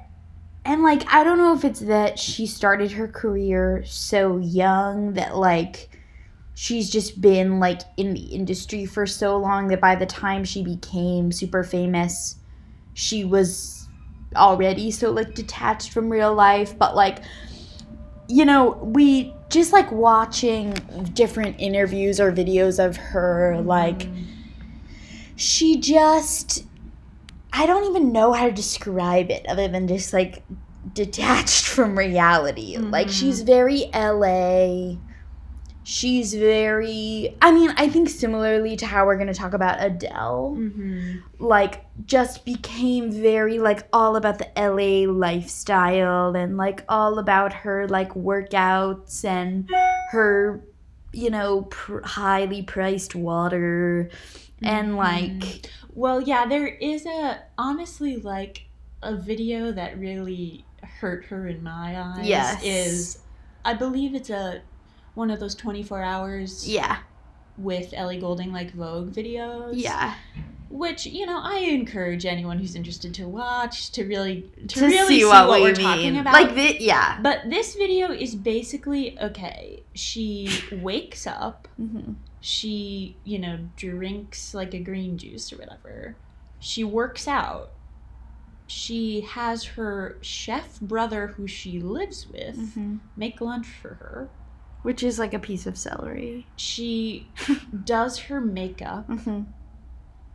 and 0.65 0.83
like 0.83 1.03
I 1.13 1.23
don't 1.23 1.39
know 1.39 1.55
if 1.55 1.65
it's 1.65 1.81
that 1.81 2.19
she 2.19 2.47
started 2.47 2.93
her 2.93 3.07
career 3.07 3.85
so 3.87 4.39
young 4.39 5.15
that 5.15 5.37
like 5.37 5.89
she's 6.55 6.91
just 6.91 7.21
been 7.21 7.61
like 7.61 7.83
in 7.97 8.15
the 8.15 8.21
industry 8.21 8.85
for 8.85 9.07
so 9.07 9.37
long 9.37 9.69
that 9.69 9.81
by 9.81 9.95
the 9.95 10.07
time 10.07 10.43
she 10.45 10.65
became 10.65 11.31
super 11.31 11.63
famous 11.63 12.37
she 12.95 13.25
was 13.25 13.89
already 14.35 14.91
so 14.91 15.11
like 15.11 15.35
detached 15.35 15.93
from 15.93 16.11
real 16.11 16.35
life 16.35 16.77
but 16.79 16.97
like 16.97 17.19
you 18.27 18.45
know 18.45 18.71
we 18.83 19.36
just 19.49 19.73
like 19.73 19.91
watching 19.93 20.73
different 21.15 21.57
interviews 21.59 22.19
or 22.21 22.33
videos 22.33 22.85
of 22.85 22.97
her 22.97 23.61
like 23.65 24.01
Mm, 24.09 24.25
she 25.37 25.79
just 25.81 26.65
I 27.53 27.67
don't 27.67 27.85
even 27.91 28.13
know 28.13 28.33
how 28.33 28.47
to 28.47 28.53
describe 28.53 29.31
it 29.31 29.47
other 29.49 29.69
than 29.69 29.87
just 29.89 30.13
like 30.13 30.43
detached 30.93 31.67
from 31.77 31.97
reality. 31.99 32.77
Like 32.77 33.09
Mhm. 33.09 33.11
she's 33.13 33.43
very 33.43 33.89
LA. 33.95 34.97
She's 35.89 36.35
very 36.35 37.37
I 37.41 37.53
mean, 37.53 37.73
I 37.77 37.89
think 37.89 38.09
similarly 38.09 38.75
to 38.79 38.87
how 38.87 39.07
we're 39.07 39.15
going 39.15 39.29
to 39.29 39.35
talk 39.35 39.55
about 39.55 39.77
Adele, 39.81 40.57
mhm. 40.59 41.23
like 41.39 41.85
just 42.07 42.45
became 42.45 43.13
very 43.13 43.61
like 43.61 43.87
all 43.93 44.17
about 44.17 44.39
the 44.41 44.49
LA 44.57 45.09
lifestyle 45.09 46.35
and 46.35 46.57
like 46.57 46.83
all 46.89 47.21
about 47.21 47.53
her 47.53 47.87
like 47.87 48.15
workouts 48.15 49.25
and 49.25 49.71
her 50.11 50.61
you 51.13 51.31
know 51.31 51.63
pr- 51.63 52.03
highly 52.03 52.63
priced 52.63 53.15
water 53.15 54.11
and 54.65 54.97
like. 54.97 55.71
Well, 55.95 56.21
yeah, 56.21 56.47
there 56.47 56.67
is 56.67 57.07
a 57.07 57.45
honestly 57.57 58.17
like 58.17 58.67
a 59.05 59.15
video 59.15 59.71
that 59.71 60.01
really 60.01 60.65
hurt 60.83 61.27
her 61.27 61.47
in 61.47 61.63
my 61.63 61.97
eyes. 61.97 62.27
Yes. 62.27 62.65
is 62.65 63.19
I 63.65 63.75
believe 63.75 64.17
it's 64.17 64.31
a 64.31 64.63
one 65.17 65.31
of 65.31 65.41
those 65.41 65.55
twenty 65.55 65.83
four 65.83 66.03
hours 66.03 66.69
yeah 66.69 66.99
with 67.59 67.93
Ellie 67.95 68.19
Goulding 68.21 68.53
like 68.53 68.73
Vogue 68.73 69.13
videos. 69.13 69.73
yeah 69.75 70.15
which 70.69 71.07
you 71.07 71.25
know 71.25 71.41
I 71.43 71.59
encourage 71.59 72.27
anyone 72.27 72.59
who's 72.59 72.75
interested 72.75 73.15
to 73.15 73.27
watch 73.29 73.93
to 73.93 74.05
really 74.05 74.51
to, 74.69 74.81
to 74.81 74.87
really 74.87 75.19
see 75.21 75.25
what, 75.25 75.49
we 75.49 75.61
we're 75.61 75.67
mean. 75.69 75.77
talking 75.77 76.19
about. 76.19 76.33
Like 76.35 76.55
the, 76.55 76.83
yeah. 76.83 77.19
but 77.23 77.49
this 77.49 77.77
video 77.77 78.11
is 78.13 78.35
basically 78.35 79.19
okay. 79.21 79.85
She 79.95 80.51
wakes 80.73 81.27
up. 81.27 81.69
Mm-hmm. 81.81 82.15
She 82.41 83.17
you 83.25 83.39
know 83.39 83.59
drinks 83.77 84.55
like 84.55 84.75
a 84.75 84.81
green 84.81 85.17
juice 85.19 85.53
or 85.53 85.57
whatever. 85.57 86.17
She 86.59 86.83
works 86.85 87.29
out. 87.29 87.71
She 88.67 89.21
has 89.21 89.63
her 89.65 90.19
chef 90.21 90.81
brother 90.81 91.29
who 91.29 91.47
she 91.47 91.79
lives 91.81 92.27
with 92.29 92.57
Mm-hmm. 92.57 92.97
make 93.17 93.41
lunch 93.41 93.67
for 93.69 93.95
her. 93.95 94.29
Which 94.87 95.03
is 95.03 95.19
like 95.19 95.35
a 95.35 95.41
piece 95.41 95.67
of 95.67 95.77
celery. 95.77 96.47
She 96.55 97.27
does 97.85 98.19
her 98.21 98.41
makeup. 98.41 99.09
Mm-hmm. 99.09 99.43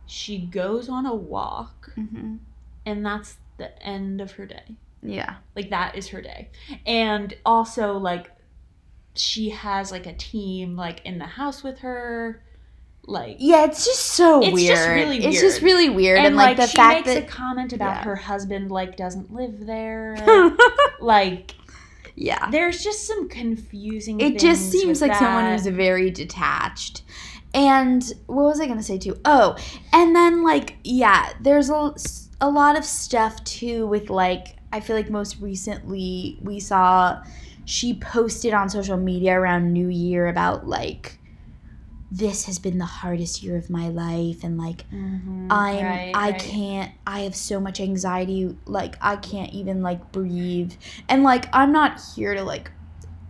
She 0.06 0.38
goes 0.38 0.88
on 0.90 1.06
a 1.06 1.14
walk, 1.14 1.92
Mm-hmm. 1.96 2.36
and 2.84 3.06
that's 3.06 3.36
the 3.56 3.70
end 3.82 4.20
of 4.20 4.32
her 4.32 4.44
day. 4.44 4.76
Yeah. 5.02 5.36
Like 5.56 5.70
that 5.70 5.96
is 5.96 6.08
her 6.08 6.20
day. 6.20 6.50
And 6.86 7.34
also 7.46 7.94
like 7.96 8.30
she 9.14 9.48
has 9.50 9.90
like 9.90 10.06
a 10.06 10.12
team 10.14 10.76
like 10.76 11.00
in 11.06 11.18
the 11.18 11.24
house 11.26 11.62
with 11.62 11.78
her. 11.78 12.42
Like 13.04 13.36
Yeah, 13.40 13.64
it's 13.64 13.84
just 13.86 14.00
so 14.04 14.42
It's 14.42 14.52
weird. 14.52 14.76
just 14.76 14.88
really 14.88 15.24
It's 15.24 15.40
just 15.40 15.62
weird. 15.62 15.74
really 15.78 15.90
weird, 15.90 16.18
and, 16.18 16.26
and, 16.28 16.36
like, 16.36 16.56
the 16.58 16.66
she 16.66 16.76
fact 16.76 17.06
makes 17.06 17.20
that 17.20 17.24
a 17.24 17.26
comment 17.26 17.72
about 17.72 17.96
yeah. 17.96 18.04
her 18.04 18.16
husband 18.16 18.70
like 18.70 18.96
doesn't 18.96 19.32
live 19.32 19.66
there. 19.66 20.14
like 21.00 21.54
yeah, 22.14 22.50
there's 22.50 22.82
just 22.82 23.06
some 23.06 23.28
confusing 23.28 24.20
it 24.20 24.38
just 24.38 24.70
seems 24.70 25.00
like 25.00 25.14
someone 25.14 25.50
who's 25.50 25.66
very 25.66 26.10
detached. 26.10 27.02
And 27.54 28.02
what 28.26 28.44
was 28.44 28.60
I 28.60 28.66
gonna 28.66 28.82
say 28.82 28.98
too? 28.98 29.18
Oh, 29.24 29.56
and 29.92 30.14
then 30.14 30.42
like 30.42 30.76
yeah, 30.84 31.32
there's 31.40 31.70
a, 31.70 31.94
a 32.40 32.48
lot 32.48 32.76
of 32.76 32.84
stuff 32.84 33.42
too 33.44 33.86
with 33.86 34.10
like 34.10 34.56
I 34.72 34.80
feel 34.80 34.96
like 34.96 35.10
most 35.10 35.40
recently 35.40 36.38
we 36.42 36.60
saw 36.60 37.22
she 37.64 37.94
posted 37.94 38.54
on 38.54 38.68
social 38.68 38.96
media 38.96 39.38
around 39.38 39.72
New 39.72 39.88
Year 39.88 40.28
about 40.28 40.66
like 40.66 41.18
this 42.14 42.44
has 42.44 42.58
been 42.58 42.76
the 42.76 42.84
hardest 42.84 43.42
year 43.42 43.56
of 43.56 43.70
my 43.70 43.88
life 43.88 44.44
and 44.44 44.58
like 44.58 44.84
Mhm, 44.90 45.46
I'm 45.50 45.86
right, 45.86 46.12
I 46.14 46.30
right. 46.32 46.38
can't 46.38 46.92
I 47.06 47.20
have 47.20 47.34
so 47.34 47.58
much 47.58 47.80
anxiety 47.80 48.54
like 48.66 48.96
I 49.00 49.16
can't 49.16 49.50
even 49.52 49.82
like 49.82 50.12
breathe 50.12 50.74
and 51.08 51.22
like 51.24 51.46
I'm 51.54 51.72
not 51.72 52.00
here 52.14 52.34
to 52.34 52.42
like 52.44 52.70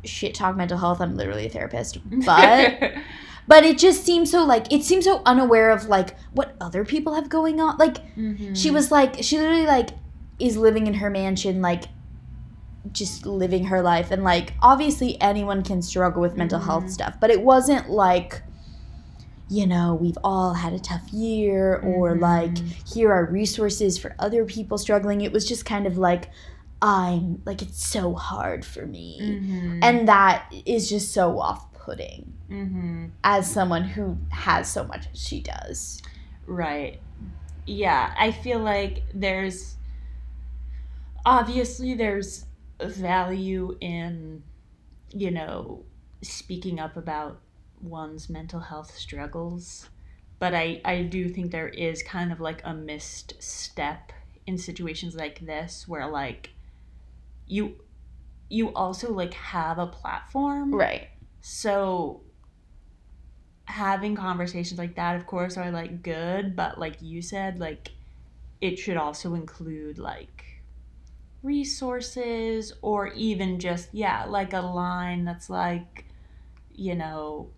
shit 0.05 0.35
talk 0.35 0.57
mental 0.57 0.79
health 0.79 1.01
I'm 1.01 1.17
literally 1.17 1.47
a 1.47 1.49
therapist 1.49 1.99
but 2.27 2.93
but 3.47 3.65
it 3.65 3.79
just 3.79 4.05
seems 4.05 4.31
so 4.33 4.45
like 4.45 4.73
it 4.73 4.83
seems 4.83 5.05
so 5.05 5.23
unaware 5.27 5.71
of 5.71 5.85
like 5.87 6.17
what 6.33 6.57
other 6.61 6.85
people 6.85 7.15
have 7.15 7.29
going 7.29 7.61
on 7.61 7.77
like 7.79 7.99
Mhm. 8.17 8.57
she 8.57 8.71
was 8.73 8.91
like 8.91 9.23
she 9.23 9.39
literally 9.39 9.67
like 9.67 9.91
is 10.41 10.57
living 10.57 10.89
in 10.89 10.95
her 10.95 11.09
mansion 11.11 11.63
like 11.63 11.85
just 12.93 13.27
living 13.27 13.67
her 13.67 13.81
life 13.81 14.11
and 14.11 14.25
like 14.25 14.55
obviously 14.61 15.21
anyone 15.21 15.63
can 15.63 15.81
struggle 15.83 16.21
with 16.21 16.37
mental 16.37 16.59
health 16.59 16.85
Mhm. 16.87 16.91
stuff 16.91 17.15
but 17.21 17.31
it 17.31 17.43
wasn't 17.43 17.89
like 17.89 18.43
you 19.53 19.67
know 19.67 19.95
we've 20.01 20.19
all 20.25 20.55
had 20.55 20.73
a 20.73 20.79
tough 20.79 21.07
year 21.13 21.77
or 21.85 22.15
Mhm. 22.17 22.21
like 22.21 22.57
here 22.95 23.11
are 23.13 23.25
resources 23.27 23.99
for 23.99 24.15
other 24.19 24.45
people 24.45 24.79
struggling 24.79 25.21
it 25.21 25.33
was 25.33 25.45
just 25.47 25.65
kind 25.67 25.87
of 25.87 25.99
like 25.99 26.31
i'm 26.81 27.43
like 27.45 27.61
it's 27.63 27.85
so 27.87 28.15
hard 28.15 28.65
for 28.65 28.87
me 28.87 29.19
Mhm. 29.21 29.81
and 29.83 30.09
that 30.09 30.51
is 30.65 30.89
just 30.89 31.13
so 31.13 31.39
off-putting 31.39 32.33
Mhm. 32.51 33.11
as 33.25 33.51
someone 33.51 33.85
who 33.85 34.17
has 34.31 34.71
so 34.71 34.85
much 34.85 35.07
as 35.13 35.19
she 35.29 35.41
does 35.43 36.01
Right. 36.47 37.01
Yeah, 37.67 38.13
I 38.19 38.33
feel 38.33 38.59
like 38.59 39.05
there's 39.15 39.77
obviously 41.25 41.95
there's 41.95 42.47
value 42.81 43.77
in 43.81 44.43
you 45.11 45.31
know 45.31 45.85
speaking 46.23 46.81
up 46.81 46.97
about 46.97 47.41
one's 47.83 48.29
mental 48.29 48.61
health 48.61 48.97
struggles, 48.97 49.89
but 50.39 50.55
I 50.55 50.81
I 50.85 51.03
do 51.03 51.29
think 51.29 51.51
there 51.51 51.69
is 51.69 52.03
kind 52.03 52.33
of 52.33 52.41
like 52.41 52.63
a 52.65 52.75
missed 52.75 53.43
step 53.43 54.13
in 54.47 54.59
situations 54.59 55.15
like 55.15 55.41
this 55.41 55.87
where 55.87 56.09
like 56.09 56.51
you 57.47 57.77
you 58.49 58.73
also 58.75 59.13
like 59.13 59.35
have 59.35 59.79
a 59.79 59.87
platform. 59.87 60.75
Right. 60.75 61.09
So 61.41 62.23
having 63.65 64.15
conversations 64.15 64.79
like 64.79 64.97
that 64.97 65.17
of 65.17 65.27
course 65.27 65.57
are 65.57 65.71
like 65.71 66.03
good 66.03 66.55
but 66.55 66.79
like 66.79 67.01
you 67.01 67.23
said 67.23 67.59
like 67.59 67.93
it 68.61 68.79
should 68.79 68.97
also 68.97 69.35
include 69.35 69.99
like 69.99 70.45
resources 71.43 72.73
or 72.83 73.09
even 73.09 73.59
just 73.59 73.89
yeah 73.93 74.25
like 74.25 74.53
a 74.53 74.61
line 74.61 75.25
that's 75.25 75.49
like 75.49 76.05
you 76.75 76.95
know 76.95 77.51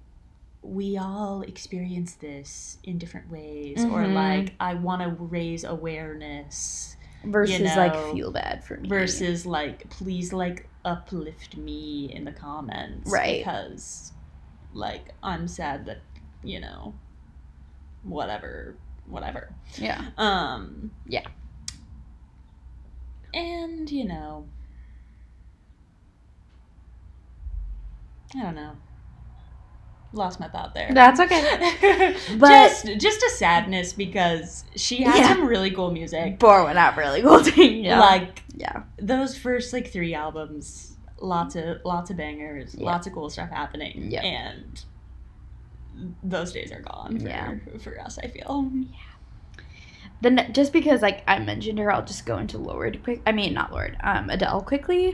we 0.66 0.96
all 0.96 1.42
experience 1.42 2.14
this 2.14 2.78
in 2.84 2.96
different 2.98 3.30
ways 3.30 3.84
or 3.84 4.04
Mhm. 4.04 4.14
like 4.14 4.54
i 4.58 4.72
want 4.74 5.02
to 5.02 5.08
raise 5.22 5.62
awareness 5.62 6.96
versus 7.22 7.60
know, 7.60 7.76
like 7.76 7.94
feel 8.14 8.32
bad 8.32 8.64
for 8.64 8.78
me 8.78 8.88
versus 8.88 9.44
like 9.44 9.88
please 9.90 10.32
like 10.32 10.70
uplift 10.84 11.56
me 11.58 12.10
in 12.12 12.24
the 12.24 12.32
comments 12.32 13.10
Right. 13.10 13.38
because 13.38 14.12
like 14.72 15.14
i'm 15.22 15.46
sad 15.48 15.84
that 15.86 16.02
you 16.42 16.60
know 16.60 16.94
whatever 18.02 18.76
whatever 19.06 19.54
yeah 19.76 20.02
um 20.16 20.90
Yeah. 21.06 21.26
and 23.34 23.90
you 23.90 24.04
know 24.06 24.46
i 28.36 28.42
don't 28.42 28.54
know 28.54 28.76
lost 30.14 30.40
my 30.40 30.48
thought 30.48 30.74
there 30.74 30.90
That's 30.92 31.20
okay. 31.20 32.16
But- 32.38 32.48
just 32.48 32.86
just 32.98 33.22
a 33.22 33.30
sadness 33.30 33.92
because 33.92 34.64
she 34.76 35.02
had 35.02 35.16
Yeah. 35.16 35.28
some 35.28 35.46
really 35.46 35.70
cool 35.70 35.90
music 35.90 36.38
Bor 36.38 36.64
went 36.64 36.78
out 36.78 36.96
really 36.96 37.20
cool 37.22 37.42
thing. 37.42 37.84
Yeah. 37.84 38.00
like 38.00 38.42
yeah. 38.56 38.84
those 38.98 39.36
first 39.36 39.72
like 39.72 39.90
three 39.92 40.14
albums 40.14 40.96
lots 41.20 41.56
of 41.56 41.78
lots 41.84 42.10
of 42.10 42.16
bangers 42.16 42.74
Yeah. 42.74 42.84
lots 42.86 43.06
of 43.06 43.12
cool 43.12 43.28
stuff 43.30 43.50
happening 43.50 44.10
Yeah. 44.10 44.22
and 44.22 44.84
those 46.22 46.52
days 46.52 46.72
are 46.72 46.80
gone 46.80 47.20
for, 47.20 47.28
Yeah. 47.28 47.54
for 47.80 48.00
us 48.00 48.18
i 48.22 48.26
feel 48.28 48.70
Then 50.24 50.50
just 50.52 50.72
because 50.72 51.00
like 51.02 51.22
I 51.28 51.38
mentioned 51.38 51.78
her, 51.78 51.92
I'll 51.92 52.04
just 52.04 52.26
go 52.26 52.38
into 52.38 52.58
Lorde 52.58 53.02
quick. 53.04 53.20
I 53.26 53.30
mean, 53.32 53.54
not 53.54 53.70
Lorde. 53.70 53.96
Um, 54.02 54.28
Adele 54.30 54.62
quickly, 54.62 55.12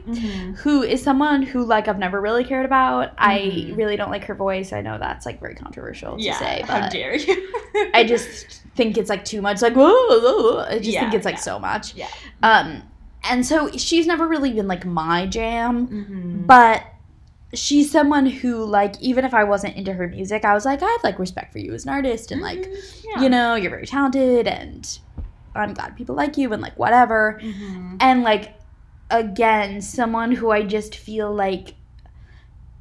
who 0.62 0.82
is 0.82 1.02
someone 1.02 1.42
who 1.42 1.64
like 1.64 1.88
I've 1.88 1.98
never 1.98 2.20
really 2.20 2.44
cared 2.44 2.64
about. 2.64 3.12
I 3.18 3.38
Mhm. 3.40 3.76
really 3.76 3.96
don't 3.96 4.10
like 4.10 4.24
her 4.24 4.34
voice. 4.34 4.72
I 4.72 4.80
know 4.80 4.96
that's 4.98 5.26
like 5.26 5.40
very 5.40 5.54
controversial 5.54 6.16
to 6.16 6.22
yeah 6.22 6.38
say, 6.38 6.62
how 6.66 6.80
but 6.80 6.92
dare 6.92 7.14
you 7.16 7.52
I 7.94 8.04
just 8.04 8.62
think 8.76 8.96
it's 8.96 9.10
like 9.10 9.24
too 9.24 9.42
much. 9.42 9.60
Like 9.60 9.74
whoa, 9.74 9.88
whoa, 9.92 10.20
whoa. 10.20 10.58
I 10.68 10.78
just 10.78 10.90
Yeah, 10.90 11.00
think 11.02 11.14
it's 11.14 11.26
like 11.26 11.34
yeah. 11.34 11.40
so 11.40 11.58
much. 11.58 11.94
Yeah. 11.94 12.08
Um, 12.42 12.82
and 13.28 13.44
so 13.44 13.70
she's 13.76 14.06
never 14.06 14.26
really 14.26 14.52
been 14.52 14.66
like 14.68 14.86
my 14.86 15.26
jam. 15.26 15.86
Mhm. 15.88 16.46
but 16.46 16.82
she's 17.54 17.90
someone 17.90 18.26
who 18.26 18.64
like 18.64 18.94
even 19.00 19.24
if 19.24 19.34
i 19.34 19.42
wasn't 19.42 19.74
into 19.76 19.92
her 19.92 20.06
music 20.06 20.44
i 20.44 20.54
was 20.54 20.64
like 20.64 20.82
i 20.82 20.86
have 20.88 21.02
like 21.02 21.18
respect 21.18 21.52
for 21.52 21.58
you 21.58 21.74
as 21.74 21.84
an 21.84 21.90
artist 21.90 22.30
and 22.30 22.40
like 22.40 22.60
Mhm. 22.60 23.04
Yeah. 23.04 23.22
you 23.22 23.28
know 23.28 23.54
you're 23.56 23.70
very 23.70 23.86
talented 23.86 24.46
and 24.46 24.98
i'm 25.54 25.74
glad 25.74 25.96
people 25.96 26.14
like 26.14 26.36
you 26.36 26.52
and 26.52 26.62
like 26.62 26.78
whatever 26.78 27.40
Mhm. 27.42 27.96
and 28.00 28.22
like 28.22 28.54
again 29.10 29.80
someone 29.80 30.30
who 30.32 30.50
i 30.52 30.62
just 30.62 30.94
feel 30.94 31.34
like 31.34 31.74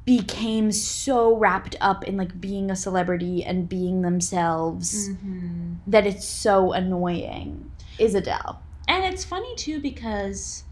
became 0.06 0.72
so 0.72 1.36
wrapped 1.36 1.76
up 1.80 2.04
in 2.04 2.16
like 2.16 2.40
being 2.40 2.70
a 2.70 2.76
celebrity 2.76 3.44
and 3.44 3.68
being 3.68 4.02
themselves 4.02 5.10
Mhm. 5.10 5.76
that 5.86 6.06
it's 6.06 6.24
so 6.24 6.72
annoying 6.72 7.70
is 7.98 8.14
adele 8.14 8.60
And 8.88 9.04
it's 9.04 9.24
funny 9.24 9.54
too 9.56 9.78
because 9.80 10.64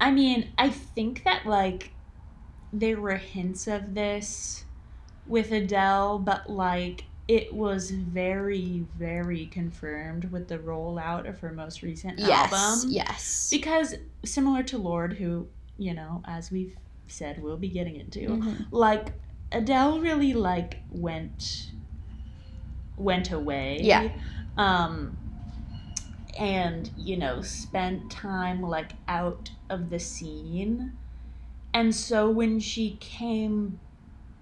I 0.00 0.10
mean, 0.10 0.48
I 0.56 0.70
think 0.70 1.24
that 1.24 1.44
like 1.44 1.90
there 2.72 3.00
were 3.00 3.16
hints 3.16 3.66
of 3.66 3.94
this 3.94 4.64
with 5.26 5.50
Adele, 5.52 6.18
but 6.18 6.48
like 6.50 7.04
it 7.28 7.52
was 7.52 7.90
very, 7.90 8.84
very 8.96 9.46
confirmed 9.46 10.30
with 10.30 10.46
the 10.48 10.58
rollout 10.58 11.28
of 11.28 11.40
her 11.40 11.50
most 11.52 11.82
recent 11.82 12.18
yes 12.20 12.52
album. 12.52 12.90
yes 12.90 13.08
yes. 13.08 13.48
Because 13.50 13.94
similar 14.24 14.62
to 14.64 14.78
Lorde, 14.78 15.14
who, 15.14 15.48
you 15.76 15.92
know, 15.94 16.22
as 16.24 16.50
we've 16.52 16.76
said, 17.08 17.42
we'll 17.42 17.56
be 17.56 17.68
getting 17.68 17.96
into, 17.96 18.20
Mhm. 18.28 18.66
like 18.70 19.12
Adele 19.52 20.00
really 20.00 20.34
like 20.34 20.78
went 20.90 21.70
went 22.96 23.30
away. 23.32 23.78
Yeah. 23.82 24.08
Um 24.56 25.16
and 26.38 26.90
you 26.96 27.16
know 27.16 27.40
spent 27.42 28.10
time 28.10 28.60
like 28.62 28.92
out 29.08 29.50
of 29.70 29.90
the 29.90 29.98
scene. 29.98 30.92
And 31.76 31.94
so 31.94 32.30
when 32.30 32.58
she 32.58 32.96
came 33.00 33.78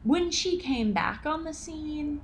when 0.04 0.30
she 0.30 0.56
came 0.58 0.92
back 0.92 1.26
on 1.26 1.42
the 1.42 1.52
scene, 1.52 2.20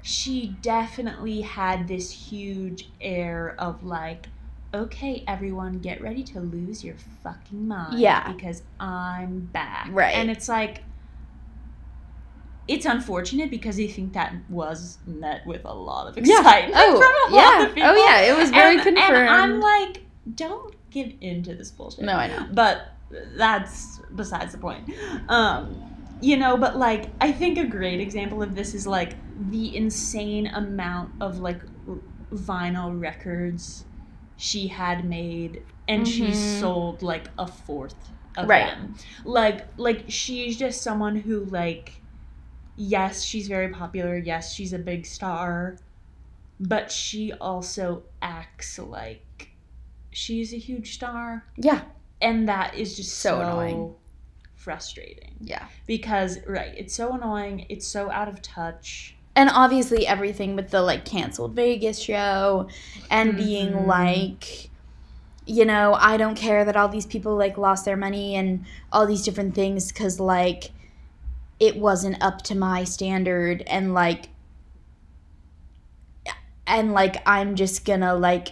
she 0.00 0.56
definitely 0.62 1.42
had 1.42 1.88
this 1.88 2.10
huge 2.10 2.88
air 3.00 3.54
of 3.58 3.84
like 3.84 4.28
okay 4.72 5.24
everyone 5.28 5.78
get 5.80 6.00
ready 6.00 6.22
to 6.22 6.40
lose 6.40 6.82
your 6.84 6.94
fucking 7.22 7.66
mind 7.68 7.98
Yeah. 7.98 8.32
because 8.32 8.62
i'm 8.80 9.40
back 9.52 9.88
Right. 9.90 10.14
and 10.14 10.30
it's 10.30 10.48
like 10.48 10.82
it's 12.68 12.84
unfortunate 12.84 13.48
because 13.50 13.78
I 13.78 13.86
think 13.86 14.12
that 14.14 14.34
was 14.48 14.98
met 15.06 15.46
with 15.46 15.64
a 15.64 15.72
lot 15.72 16.08
of 16.08 16.18
excitement 16.18 16.74
Yeah. 16.74 16.82
Oh, 16.84 17.00
from 17.00 17.32
a 17.32 17.36
yeah. 17.36 17.48
lot 17.48 17.68
of 17.68 17.74
people. 17.74 17.90
Oh, 17.90 17.94
yeah. 17.94 18.20
It 18.22 18.36
was 18.36 18.50
very 18.50 18.74
and, 18.74 18.82
confirmed. 18.82 19.16
And 19.16 19.28
I'm 19.28 19.60
like, 19.60 20.02
don't 20.34 20.74
give 20.90 21.12
into 21.20 21.54
this 21.54 21.70
bullshit. 21.70 22.04
No, 22.04 22.14
I 22.14 22.26
know. 22.26 22.44
But 22.52 22.88
that's 23.10 24.00
besides 24.14 24.52
the 24.52 24.58
point. 24.58 24.88
Um, 25.28 25.84
you 26.20 26.36
know, 26.36 26.56
but 26.56 26.76
like, 26.76 27.14
I 27.20 27.32
think 27.32 27.58
a 27.58 27.66
great 27.66 28.00
example 28.00 28.42
of 28.42 28.54
this 28.54 28.74
is 28.74 28.86
like 28.86 29.18
the 29.36 29.76
insane 29.76 30.46
amount 30.48 31.12
of 31.20 31.38
like 31.38 31.62
r- 31.88 32.00
vinyl 32.32 32.98
records 32.98 33.86
she 34.36 34.68
had 34.68 35.04
made, 35.04 35.64
and 35.88 36.06
she 36.06 36.32
Mhm. 36.32 36.34
sold 36.34 37.02
like 37.02 37.28
a 37.38 37.46
fourth 37.46 38.12
of 38.36 38.54
Right. 38.54 38.58
them. 38.58 38.94
Like, 39.24 39.72
like 39.78 40.06
she's 40.08 40.58
just 40.58 40.82
someone 40.82 41.16
who 41.16 41.44
like, 41.44 42.04
yes, 42.76 43.24
she's 43.24 43.48
very 43.48 43.70
popular. 43.70 44.16
Yes, 44.16 44.54
she's 44.54 44.72
a 44.72 44.78
big 44.78 45.06
star, 45.06 45.82
but 46.60 46.90
she 46.92 47.32
also 47.34 48.06
acts 48.22 48.78
like 48.78 49.50
she's 50.12 50.52
a 50.54 50.58
huge 50.58 50.94
star 50.94 51.46
Yeah. 51.56 51.84
And 52.20 52.48
that 52.48 52.74
is 52.74 52.96
just 52.96 53.18
So 53.18 53.30
so, 53.30 53.40
annoying. 53.40 53.94
frustrating 54.54 55.34
Yeah. 55.40 55.66
because 55.86 56.38
right 56.46 56.72
it's 56.76 56.94
so 56.94 57.12
annoying 57.12 57.66
it's 57.68 57.86
so 57.86 58.10
out 58.10 58.28
of 58.28 58.40
touch 58.42 59.14
And 59.36 59.50
obviously 59.52 60.06
everything 60.06 60.56
with 60.56 60.70
the 60.70 60.80
like 60.82 61.04
canceled 61.04 61.54
Vegas 61.54 61.98
show 61.98 62.68
and 63.10 63.36
being 63.36 63.72
Mhm. 63.72 63.86
like 63.86 64.70
you 65.48 65.64
know, 65.64 65.94
I 65.94 66.16
don't 66.16 66.34
care 66.34 66.64
that 66.64 66.76
all 66.76 66.88
these 66.88 67.06
people 67.06 67.36
like 67.36 67.56
lost 67.56 67.84
their 67.84 67.96
money 67.96 68.34
and 68.34 68.64
all 68.90 69.06
these 69.06 69.22
different 69.22 69.54
things 69.54 69.92
cuz 69.92 70.18
like 70.18 70.72
it 71.60 71.76
wasn't 71.76 72.20
up 72.20 72.42
to 72.42 72.54
my 72.56 72.82
standard 72.82 73.62
and 73.68 73.94
like 73.94 74.30
and 76.66 76.92
like 76.92 77.22
I'm 77.26 77.54
just 77.54 77.84
going 77.84 78.00
to 78.00 78.14
like 78.14 78.48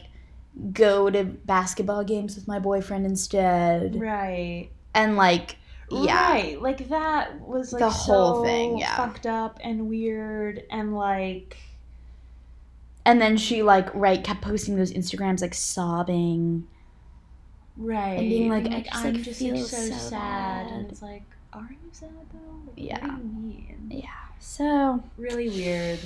go 0.72 1.11
to 1.11 1.24
basketball 1.24 2.05
games 2.05 2.36
with 2.36 2.46
my 2.48 2.59
boyfriend 2.59 3.05
instead. 3.07 3.98
right 4.00 4.70
And 4.94 5.16
like 5.16 5.57
yeah. 5.90 6.32
right 6.32 6.62
like 6.62 6.88
that 6.88 7.40
was 7.40 7.72
like 7.72 7.80
The 7.80 7.90
whole 7.90 8.36
so 8.36 8.44
thing, 8.44 8.78
yeah. 8.78 8.96
fucked 8.96 9.26
up 9.26 9.59
and 9.62 9.88
weird 9.88 10.62
and 10.70 10.94
like 10.94 11.57
And 13.05 13.20
then 13.20 13.36
she 13.36 13.62
like 13.62 13.92
right 13.94 14.22
kept 14.22 14.40
posting 14.42 14.76
those 14.76 14.92
Instagrams 14.92 15.40
like 15.42 15.55
sobbing. 15.55 16.66
right 17.76 18.18
And 18.18 18.28
being 18.30 18.48
like, 18.48 18.66
I 18.66 18.68
like, 18.68 18.84
just, 18.84 18.96
i'm 19.05 19.14
like, 19.14 19.22
just 19.22 19.38
feel 19.40 19.55
like 19.57 19.64
so, 19.66 19.76
so 19.76 19.96
sad 19.96 20.11
bad. 20.66 20.72
and 20.72 20.90
it's 20.90 21.02
like 21.02 21.22
are 21.52 21.68
you 21.70 21.90
sad 21.92 22.09
though 22.32 22.38
Like, 22.66 22.74
Yeah. 22.76 23.07
what 23.07 23.18
do 23.20 23.26
you 23.28 23.32
mean 23.48 23.86
Yeah. 23.90 24.09
So 24.38 25.02
really 25.18 25.48
weird 25.48 25.98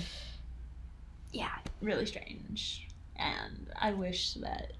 yeah. 1.32 1.50
really 1.80 2.06
strange 2.06 2.87
and 3.18 3.68
i 3.80 3.92
wish 3.92 4.34
that 4.34 4.72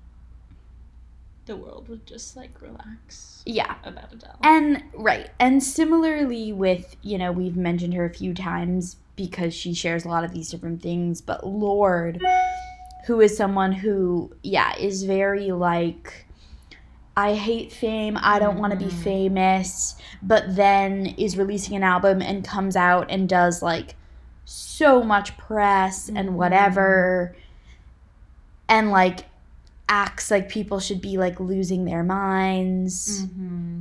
the 1.47 1.57
world 1.57 1.89
would 1.89 2.07
just 2.07 2.36
like 2.36 2.61
relax 2.61 3.43
Yeah. 3.47 3.76
about 3.82 4.12
Adele. 4.12 4.36
And 4.43 4.82
right. 4.93 5.30
And 5.41 5.62
similarly 5.64 6.53
with, 6.53 6.95
you 7.01 7.16
know, 7.16 7.32
we've 7.32 7.57
mentioned 7.57 7.95
her 7.95 8.05
a 8.05 8.12
few 8.12 8.34
times 8.34 8.97
because 9.16 9.55
she 9.55 9.72
shares 9.72 10.05
a 10.05 10.09
lot 10.09 10.24
of 10.24 10.32
these 10.34 10.51
different 10.51 10.82
things, 10.82 11.22
but 11.22 11.47
Lorde, 11.47 12.20
who 13.07 13.22
is 13.22 13.34
someone 13.34 13.72
who, 13.72 14.30
yeah, 14.43 14.76
is 14.76 15.05
very 15.05 15.51
like 15.51 16.26
I 17.16 17.32
hate 17.32 17.72
fame. 17.72 18.18
I 18.20 18.39
don't 18.39 18.59
want 18.59 18.72
to 18.72 18.78
be 18.78 18.93
Mhm. 18.93 19.03
famous, 19.03 19.97
but 20.22 20.55
then 20.55 21.07
is 21.16 21.39
releasing 21.39 21.74
an 21.76 21.82
album 21.82 22.20
and 22.20 22.45
comes 22.45 22.76
out 22.76 23.11
and 23.11 23.26
does 23.26 23.62
like 23.62 23.97
so 24.45 25.03
much 25.03 25.36
press 25.39 26.11
and 26.11 26.28
Mhm. 26.28 26.32
whatever 26.34 27.34
and 28.68 28.90
like 28.90 29.20
acts 29.88 30.30
like 30.30 30.48
people 30.48 30.80
should 30.80 31.00
be 31.00 31.16
like 31.16 31.40
losing 31.40 31.84
their 31.84 32.02
minds. 32.04 33.24
hmm 33.24 33.80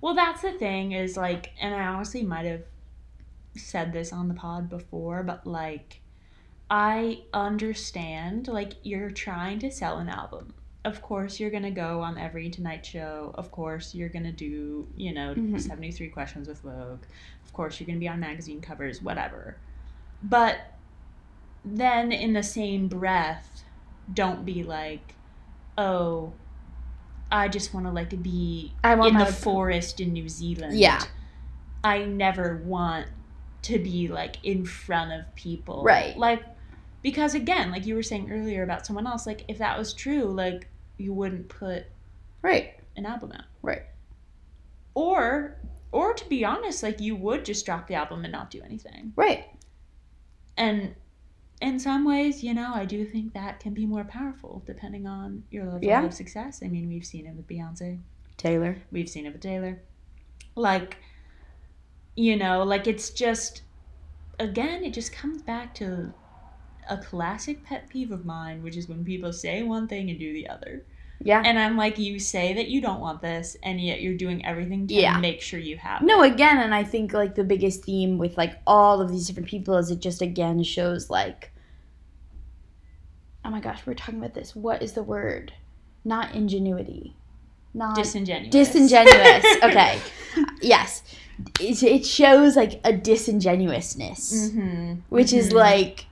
Well, 0.00 0.14
that's 0.14 0.42
the 0.42 0.52
thing 0.52 0.92
is 0.92 1.16
like, 1.16 1.52
and 1.60 1.74
I 1.74 1.84
honestly 1.86 2.22
might 2.22 2.46
have 2.46 2.62
said 3.56 3.92
this 3.92 4.12
on 4.12 4.28
the 4.28 4.34
pod 4.34 4.68
before, 4.68 5.22
but 5.22 5.46
like, 5.46 6.00
I 6.70 7.22
understand 7.32 8.48
like 8.48 8.72
you're 8.82 9.10
trying 9.10 9.58
to 9.60 9.70
sell 9.70 9.98
an 9.98 10.08
album. 10.08 10.54
Of 10.84 11.00
course, 11.00 11.38
you're 11.40 11.50
gonna 11.50 11.70
go 11.70 12.00
on 12.02 12.18
every 12.18 12.50
Tonight 12.50 12.84
Show. 12.84 13.32
Of 13.36 13.50
course, 13.50 13.94
you're 13.94 14.08
gonna 14.10 14.32
do 14.32 14.86
you 14.96 15.12
know 15.14 15.34
Mhm. 15.34 15.60
73 15.60 16.08
questions 16.08 16.48
with 16.48 16.60
Vogue. 16.60 17.04
Of 17.44 17.52
course, 17.52 17.78
you're 17.80 17.86
gonna 17.86 18.00
be 18.00 18.08
on 18.08 18.20
magazine 18.20 18.60
covers, 18.60 19.00
whatever. 19.00 19.56
But 20.22 20.58
then 21.64 22.12
in 22.12 22.32
the 22.34 22.42
same 22.42 22.88
breath, 22.88 23.63
don't 24.12 24.44
be 24.44 24.62
like, 24.62 25.14
oh, 25.78 26.32
I 27.30 27.48
just 27.48 27.74
want 27.74 27.86
to 27.86 27.92
like 27.92 28.22
be 28.22 28.72
I 28.82 28.94
want 28.94 29.12
in 29.12 29.18
the 29.18 29.26
forest 29.26 30.00
in 30.00 30.12
New 30.12 30.28
Zealand. 30.28 30.78
Yeah. 30.78 31.02
I 31.82 32.04
never 32.04 32.62
want 32.64 33.08
to 33.62 33.78
be 33.78 34.08
like 34.08 34.36
in 34.42 34.64
front 34.64 35.12
of 35.12 35.34
people. 35.34 35.82
Right. 35.82 36.16
Like 36.16 36.42
because 37.02 37.34
again, 37.34 37.70
like 37.70 37.86
you 37.86 37.94
were 37.94 38.02
saying 38.02 38.30
earlier 38.32 38.62
about 38.62 38.86
someone 38.86 39.06
else, 39.06 39.26
like 39.26 39.44
if 39.48 39.58
that 39.58 39.78
was 39.78 39.92
true, 39.92 40.24
like 40.24 40.68
you 40.96 41.12
wouldn't 41.12 41.48
put 41.48 41.84
right. 42.40 42.74
an 42.96 43.04
album 43.04 43.32
out. 43.32 43.44
Right. 43.62 43.82
Or 44.94 45.56
or 45.92 46.14
to 46.14 46.28
be 46.28 46.44
honest, 46.44 46.82
like 46.82 47.00
you 47.00 47.16
would 47.16 47.44
just 47.44 47.66
drop 47.66 47.88
the 47.88 47.94
album 47.94 48.24
and 48.24 48.32
not 48.32 48.50
do 48.50 48.62
anything. 48.64 49.12
Right. 49.16 49.46
And 50.56 50.94
in 51.60 51.78
some 51.78 52.04
ways, 52.04 52.42
you 52.42 52.52
know, 52.54 52.72
I 52.74 52.84
do 52.84 53.04
think 53.04 53.32
that 53.34 53.60
can 53.60 53.74
be 53.74 53.86
more 53.86 54.04
powerful 54.04 54.62
depending 54.66 55.06
on 55.06 55.44
your 55.50 55.64
level 55.64 55.82
Yeah. 55.82 56.04
of 56.04 56.14
success. 56.14 56.60
I 56.62 56.68
mean, 56.68 56.88
we've 56.88 57.04
seen 57.06 57.26
it 57.26 57.34
with 57.34 57.46
Beyonce. 57.46 58.00
Taylor. 58.36 58.78
We've 58.90 59.08
seen 59.08 59.26
it 59.26 59.32
with 59.32 59.40
Taylor. 59.42 59.80
Like, 60.56 60.98
you 62.16 62.36
know, 62.36 62.62
like 62.64 62.86
it's 62.86 63.10
just, 63.10 63.62
again, 64.38 64.84
it 64.84 64.92
just 64.92 65.12
comes 65.12 65.42
back 65.42 65.74
to 65.76 66.12
a 66.88 66.98
classic 66.98 67.64
pet 67.64 67.88
peeve 67.88 68.10
of 68.10 68.24
mine, 68.24 68.62
which 68.62 68.76
is 68.76 68.88
when 68.88 69.04
people 69.04 69.32
say 69.32 69.62
one 69.62 69.88
thing 69.88 70.10
and 70.10 70.18
do 70.18 70.32
the 70.32 70.48
other. 70.48 70.84
Yeah. 71.22 71.42
And 71.44 71.58
I'm 71.58 71.76
like, 71.76 71.98
you 71.98 72.18
say 72.18 72.52
that 72.54 72.68
you 72.68 72.80
don't 72.82 73.00
want 73.00 73.22
this, 73.22 73.56
and 73.62 73.80
yet 73.80 74.02
you're 74.02 74.16
doing 74.16 74.44
everything 74.44 74.86
to 74.88 74.94
Yeah. 74.94 75.18
make 75.18 75.40
sure 75.40 75.58
you 75.58 75.76
have 75.78 76.02
No, 76.02 76.22
it. 76.22 76.32
again, 76.32 76.58
and 76.58 76.74
I 76.74 76.84
think 76.84 77.12
like 77.12 77.34
the 77.34 77.44
biggest 77.44 77.84
theme 77.84 78.18
with 78.18 78.36
like 78.36 78.58
all 78.66 79.00
of 79.00 79.10
these 79.10 79.26
different 79.26 79.48
people 79.48 79.76
is 79.78 79.90
it 79.90 80.00
just 80.00 80.20
again 80.22 80.62
shows 80.62 81.08
like 81.10 81.50
Oh 83.44 83.50
my 83.50 83.60
gosh, 83.60 83.82
we're 83.86 83.94
talking 83.94 84.18
about 84.18 84.32
this. 84.34 84.56
What 84.56 84.82
is 84.82 84.92
the 84.92 85.02
word? 85.02 85.52
Not 86.04 86.34
ingenuity. 86.34 87.14
Not 87.74 87.94
Disingenuous. 87.96 88.50
disingenuous. 88.52 89.44
okay. 89.62 90.00
Yes. 90.62 91.02
It, 91.60 91.82
it 91.82 92.06
shows 92.06 92.56
like 92.56 92.80
a 92.84 92.92
disingenuousness, 92.92 94.50
Mm-hmm. 94.50 94.94
which 95.10 95.32
is 95.32 95.52
like 95.52 96.06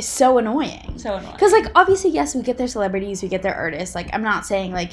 so 0.00 0.38
annoying. 0.38 0.98
so 0.98 1.14
annoying. 1.14 1.32
Because, 1.32 1.52
like, 1.52 1.66
obviously, 1.74 2.10
yes, 2.10 2.34
we 2.34 2.42
get 2.42 2.58
their 2.58 2.68
celebrities, 2.68 3.22
we 3.22 3.28
get 3.28 3.42
their 3.42 3.54
artists. 3.54 3.94
Like, 3.94 4.08
I'm 4.12 4.22
not 4.22 4.44
saying, 4.44 4.72
like, 4.72 4.92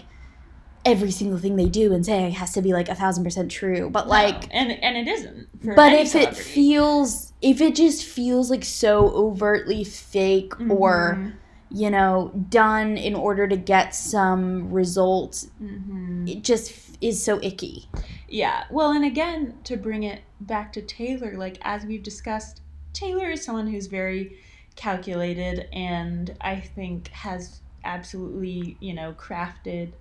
every 0.86 1.12
single 1.12 1.38
thing 1.38 1.56
they 1.56 1.68
do 1.68 1.94
and 1.94 2.06
say 2.06 2.30
has 2.32 2.54
to 2.54 2.62
be, 2.62 2.74
like, 2.74 2.90
a 2.90 2.96
thousand 2.96 3.24
percent 3.24 3.52
true. 3.52 3.90
But, 3.90 4.08
like, 4.08 4.44
No, 4.44 4.60
and 4.60 4.72
and 4.72 4.98
it 4.98 5.08
isn't. 5.12 5.76
But 5.76 5.94
if 5.94 6.16
it 6.16 6.36
feels, 6.36 7.34
if 7.42 7.60
it 7.62 7.76
just 7.76 8.06
feels, 8.06 8.50
like, 8.50 8.64
so 8.64 9.10
overtly 9.10 9.84
fake 9.84 10.54
or, 10.70 11.16
Mhm. 11.18 11.34
you 11.72 11.90
know, 11.90 12.32
done 12.50 12.98
in 12.98 13.16
order 13.16 13.48
to 13.48 13.56
get 13.58 13.96
some 13.96 14.72
results, 14.72 15.48
Mhm. 15.62 16.30
it 16.30 16.44
just 16.44 16.74
is 17.02 17.22
so 17.24 17.40
icky. 17.42 17.90
Yeah. 18.30 18.64
Well, 18.72 18.92
and 18.92 19.04
again, 19.04 19.56
to 19.66 19.76
bring 19.78 20.04
it 20.04 20.22
back 20.40 20.72
to 20.74 20.82
Taylor, 20.82 21.34
like 21.38 21.58
as 21.62 21.84
we've 21.86 22.04
discussed, 22.04 22.62
Taylor 22.94 23.32
is 23.32 23.44
someone 23.44 23.68
who's 23.68 23.88
very 23.88 24.38
calculated 24.76 25.68
and 25.74 26.36
I 26.42 26.60
think 26.60 27.10
has 27.10 27.62
absolutely, 27.84 28.78
you 28.80 28.94
know, 28.94 29.14
crafted 29.14 29.94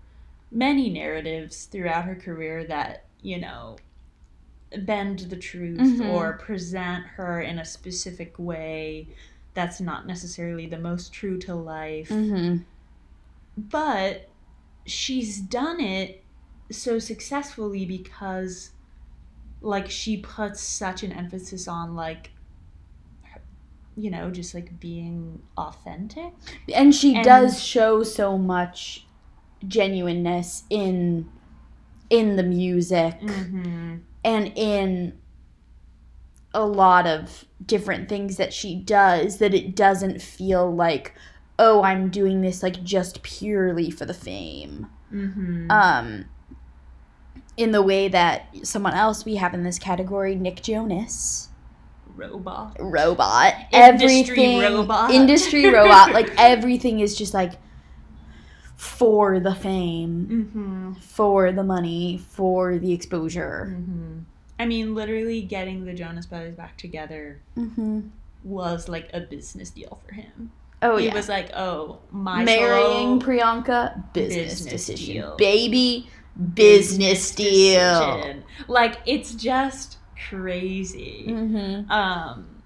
many 0.50 0.90
narratives 0.90 1.64
throughout 1.66 2.04
her 2.04 2.14
career 2.14 2.64
that, 2.64 3.04
you 3.22 3.38
know, 3.40 3.76
bend 4.84 5.20
the 5.20 5.36
truth 5.36 5.78
Mhm. 5.80 6.08
or 6.08 6.34
present 6.38 7.04
her 7.16 7.40
in 7.40 7.58
a 7.58 7.64
specific 7.64 8.38
way 8.38 9.08
that's 9.54 9.80
not 9.80 10.06
necessarily 10.06 10.66
the 10.66 10.78
most 10.78 11.12
true 11.12 11.36
to 11.38 11.54
life 11.54 12.08
Mm-hmm. 12.08 12.62
but 13.56 14.30
she's 14.86 15.40
done 15.40 15.80
it 15.80 16.24
so 16.70 16.98
successfully 16.98 17.84
because 17.84 18.70
like 19.60 19.90
she 19.90 20.16
puts 20.16 20.60
such 20.60 21.02
an 21.02 21.12
emphasis 21.12 21.68
on 21.68 21.94
like 21.94 22.30
you 23.96 24.10
know, 24.10 24.30
just 24.30 24.54
like 24.54 24.78
being 24.80 25.42
authentic. 25.56 26.32
And 26.74 26.94
she 26.94 27.14
And- 27.16 27.24
does 27.24 27.62
show 27.62 28.02
so 28.02 28.38
much 28.38 29.06
genuineness 29.66 30.64
in 30.70 31.28
in 32.10 32.36
the 32.36 32.42
music 32.42 33.18
Mm-hmm. 33.20 33.96
and 34.24 34.52
in 34.54 35.18
a 36.52 36.66
lot 36.66 37.06
of 37.06 37.44
different 37.64 38.08
things 38.08 38.36
that 38.36 38.52
she 38.52 38.74
does 38.74 39.38
that 39.38 39.54
it 39.54 39.74
doesn't 39.74 40.20
feel 40.20 40.70
like 40.74 41.14
oh 41.58 41.82
I'm 41.82 42.10
doing 42.10 42.40
this 42.42 42.62
like 42.62 42.82
just 42.82 43.22
purely 43.22 43.90
for 43.90 44.04
the 44.04 44.12
fame. 44.14 44.88
Mm-hmm. 45.12 45.70
Um 45.70 46.24
in 47.56 47.70
the 47.72 47.82
way 47.82 48.08
that 48.08 48.48
someone 48.62 48.94
else 48.94 49.24
we 49.24 49.36
have 49.36 49.54
in 49.54 49.62
this 49.62 49.78
category 49.78 50.34
Nick 50.34 50.62
Jonas 50.62 51.48
Robot. 52.16 52.76
robot 52.80 53.54
Industry 53.72 54.44
everything 54.44 54.60
robot. 54.60 55.10
industry 55.10 55.66
robot 55.72 56.12
like 56.12 56.30
everything 56.38 57.00
is 57.00 57.16
just 57.16 57.34
like 57.34 57.52
for 58.76 59.38
the 59.40 59.54
fame 59.54 60.26
Mm-hmm. 60.30 60.92
for 61.00 61.52
the 61.52 61.62
money 61.64 62.18
for 62.18 62.78
the 62.78 62.92
exposure 62.92 63.74
Mm-hmm. 63.76 64.18
I 64.58 64.66
mean, 64.66 64.94
literally 64.94 65.42
getting 65.42 65.84
the 65.86 65.92
Jonas 65.92 66.26
Brothers 66.26 66.54
back 66.54 66.76
together 66.76 67.40
mm-hmm. 67.56 68.00
was 68.44 68.88
like 68.88 69.10
a 69.12 69.20
business 69.20 69.70
deal 69.70 69.98
for 70.06 70.14
him. 70.14 70.52
oh 70.82 70.98
he 70.98 71.06
yeah 71.06 71.10
He 71.10 71.16
was 71.16 71.28
like, 71.28 71.50
"Oh, 71.56 71.98
my 72.12 72.44
marrying 72.44 73.18
priyanka 73.18 74.12
business, 74.12 74.60
business 74.62 74.70
decision 74.72 75.14
deal. 75.14 75.36
baby 75.36 76.08
business 76.54 77.34
deal 77.34 78.16
decision." 78.20 78.44
Like 78.68 78.98
it's 79.04 79.34
just 79.34 79.98
crazy. 80.28 81.26
mm-hmm. 81.28 81.90
Um, 81.90 82.62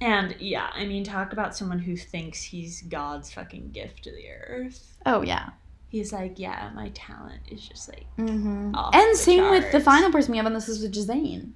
and 0.00 0.36
yeah, 0.38 0.70
I 0.74 0.84
mean, 0.84 1.04
talk 1.04 1.32
about 1.32 1.56
someone 1.56 1.78
who 1.78 1.96
thinks 1.96 2.42
he's 2.42 2.82
God's 2.82 3.32
fucking 3.32 3.70
gift 3.72 4.04
to 4.04 4.12
the 4.12 4.30
earth. 4.30 4.96
oh 5.06 5.22
yeah 5.22 5.50
He's 5.90 6.12
like, 6.12 6.38
yeah, 6.38 6.70
my 6.74 6.90
talent 6.90 7.40
is 7.50 7.66
just 7.66 7.88
like, 7.88 8.04
mm-hmm. 8.18 8.74
And 8.92 9.16
same 9.16 9.50
with 9.50 9.72
the 9.72 9.80
final 9.80 10.12
person 10.12 10.32
we 10.32 10.36
have 10.36 10.44
on 10.44 10.52
this 10.52 10.68
is 10.68 10.82
with 10.82 10.92
Zayn 10.94 11.52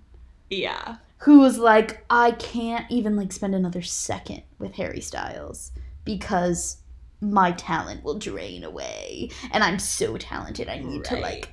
yeah, 0.53 0.97
who 1.19 1.41
was 1.41 1.59
like, 1.59 2.05
I 2.11 2.33
can't 2.33 2.91
even 2.91 3.17
like 3.17 3.33
spend 3.33 3.55
another 3.55 3.83
second 3.83 4.43
with 4.59 4.75
Harry 4.75 5.01
Styles 5.01 5.73
because 6.05 6.79
my 7.21 7.53
talent 7.53 8.05
will 8.05 8.19
drain 8.19 8.65
away, 8.65 9.31
and 9.53 9.65
I'm 9.65 9.79
so 9.79 10.17
talented. 10.17 10.69
I 10.69 10.79
need 10.79 11.05
to 11.05 11.15
Right. 11.15 11.49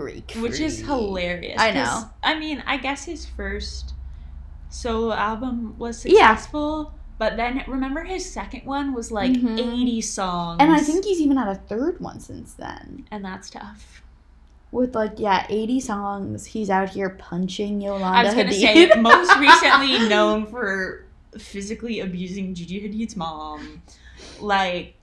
Break, 0.00 0.32
which 0.32 0.60
is 0.60 0.80
hilarious. 0.80 1.60
I 1.60 1.70
know. 1.72 2.10
I 2.22 2.38
mean, 2.38 2.62
I 2.66 2.76
guess 2.76 3.04
his 3.04 3.26
first 3.26 3.94
solo 4.68 5.12
album 5.14 5.76
was 5.78 6.04
Yeah. 6.04 6.34
successful, 6.34 6.92
but 7.18 7.36
then 7.36 7.62
remember 7.66 8.04
his 8.04 8.30
second 8.30 8.62
one 8.66 8.92
was 8.94 9.10
like 9.10 9.32
Mhm. 9.32 9.58
80 9.58 10.00
songs. 10.00 10.58
And 10.60 10.72
I 10.72 10.80
think 10.80 11.04
he's 11.04 11.20
even 11.20 11.36
had 11.36 11.48
a 11.48 11.54
third 11.54 12.00
one 12.00 12.20
since 12.20 12.52
then. 12.54 13.06
and 13.10 13.24
that's 13.24 13.48
tough. 13.50 14.02
With 14.72 14.94
like, 14.94 15.14
yeah, 15.18 15.46
80 15.48 15.80
songs. 15.80 16.46
He's 16.46 16.68
out 16.68 16.90
here 16.90 17.08
punching 17.10 17.80
Yolanda 17.80 18.06
I 18.18 18.24
was 18.24 18.34
gonna 18.34 18.50
Hadid. 18.50 18.92
say 18.92 19.00
most 19.00 19.34
recently 19.38 20.08
known 20.08 20.44
for 20.46 21.06
physically 21.38 22.00
abusing 22.00 22.54
Gigi 22.54 22.80
Hadid's 22.80 23.16
mom. 23.16 23.82
Like, 24.40 24.96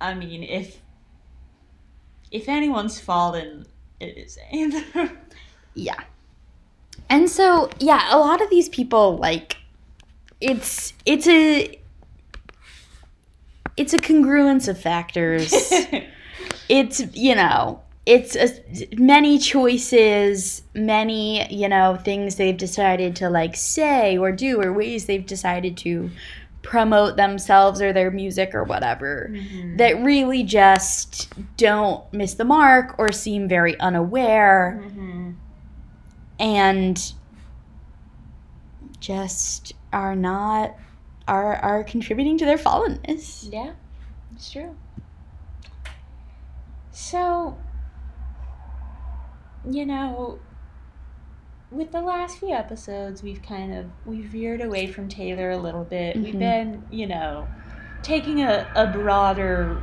I 0.00 0.14
mean, 0.14 0.42
if 0.42 0.80
if 2.30 2.48
anyone's 2.48 2.98
fallen, 2.98 3.66
it 4.02 4.18
is 4.18 4.38
Zayn. 4.38 5.12
yeah. 5.74 6.00
And 7.08 7.28
so, 7.28 7.70
yeah, 7.78 8.14
a 8.14 8.18
lot 8.18 8.40
of 8.40 8.50
these 8.50 8.68
people, 8.68 9.16
like, 9.18 9.56
it's, 10.40 10.92
it's 11.04 11.26
a, 11.26 11.78
it's 13.76 13.92
a 13.92 13.98
congruence 13.98 14.68
of 14.68 14.78
factors. 14.78 15.52
it's 16.68 17.02
you 17.14 17.34
know 17.34 17.80
it's 18.06 18.34
a, 18.34 18.48
many 18.96 19.38
choices 19.38 20.62
many 20.74 21.46
you 21.52 21.68
know 21.68 21.96
things 21.96 22.36
they've 22.36 22.56
decided 22.56 23.14
to 23.14 23.28
like 23.28 23.54
say 23.54 24.16
or 24.16 24.32
do 24.32 24.60
or 24.60 24.72
ways 24.72 25.06
they've 25.06 25.26
decided 25.26 25.76
to 25.76 26.10
promote 26.62 27.16
themselves 27.16 27.82
or 27.82 27.92
their 27.92 28.10
music 28.10 28.54
or 28.54 28.62
whatever 28.64 29.30
Mhm. 29.32 29.78
that 29.78 30.00
really 30.02 30.42
just 30.44 31.28
don't 31.56 32.10
miss 32.12 32.34
the 32.34 32.44
mark 32.44 32.94
or 32.98 33.10
seem 33.10 33.48
very 33.48 33.78
unaware 33.80 34.80
Mhm. 34.84 35.34
and 36.38 37.12
just 39.00 39.72
are 39.92 40.14
not 40.14 40.76
are 41.26 41.56
are 41.56 41.82
contributing 41.84 42.38
to 42.38 42.44
their 42.44 42.58
fallenness 42.58 43.48
Yeah, 43.52 43.72
it's 44.34 44.50
true. 44.50 44.76
So, 46.92 47.56
you 49.68 49.86
know, 49.86 50.38
with 51.72 51.90
the 51.92 52.00
last 52.02 52.38
few 52.38 52.50
episodes, 52.50 53.22
we've 53.22 53.42
kind 53.42 53.74
of 53.74 53.86
we've 54.04 54.26
veered 54.26 54.60
away 54.60 54.86
from 54.86 55.08
Taylor 55.08 55.50
a 55.50 55.56
little 55.56 55.84
bit. 55.84 56.16
We've 56.16 56.34
Mhm. 56.34 56.38
been, 56.38 56.82
you 56.90 57.06
know, 57.06 57.46
taking 58.02 58.42
a, 58.42 58.66
a 58.74 58.86
broader 58.88 59.82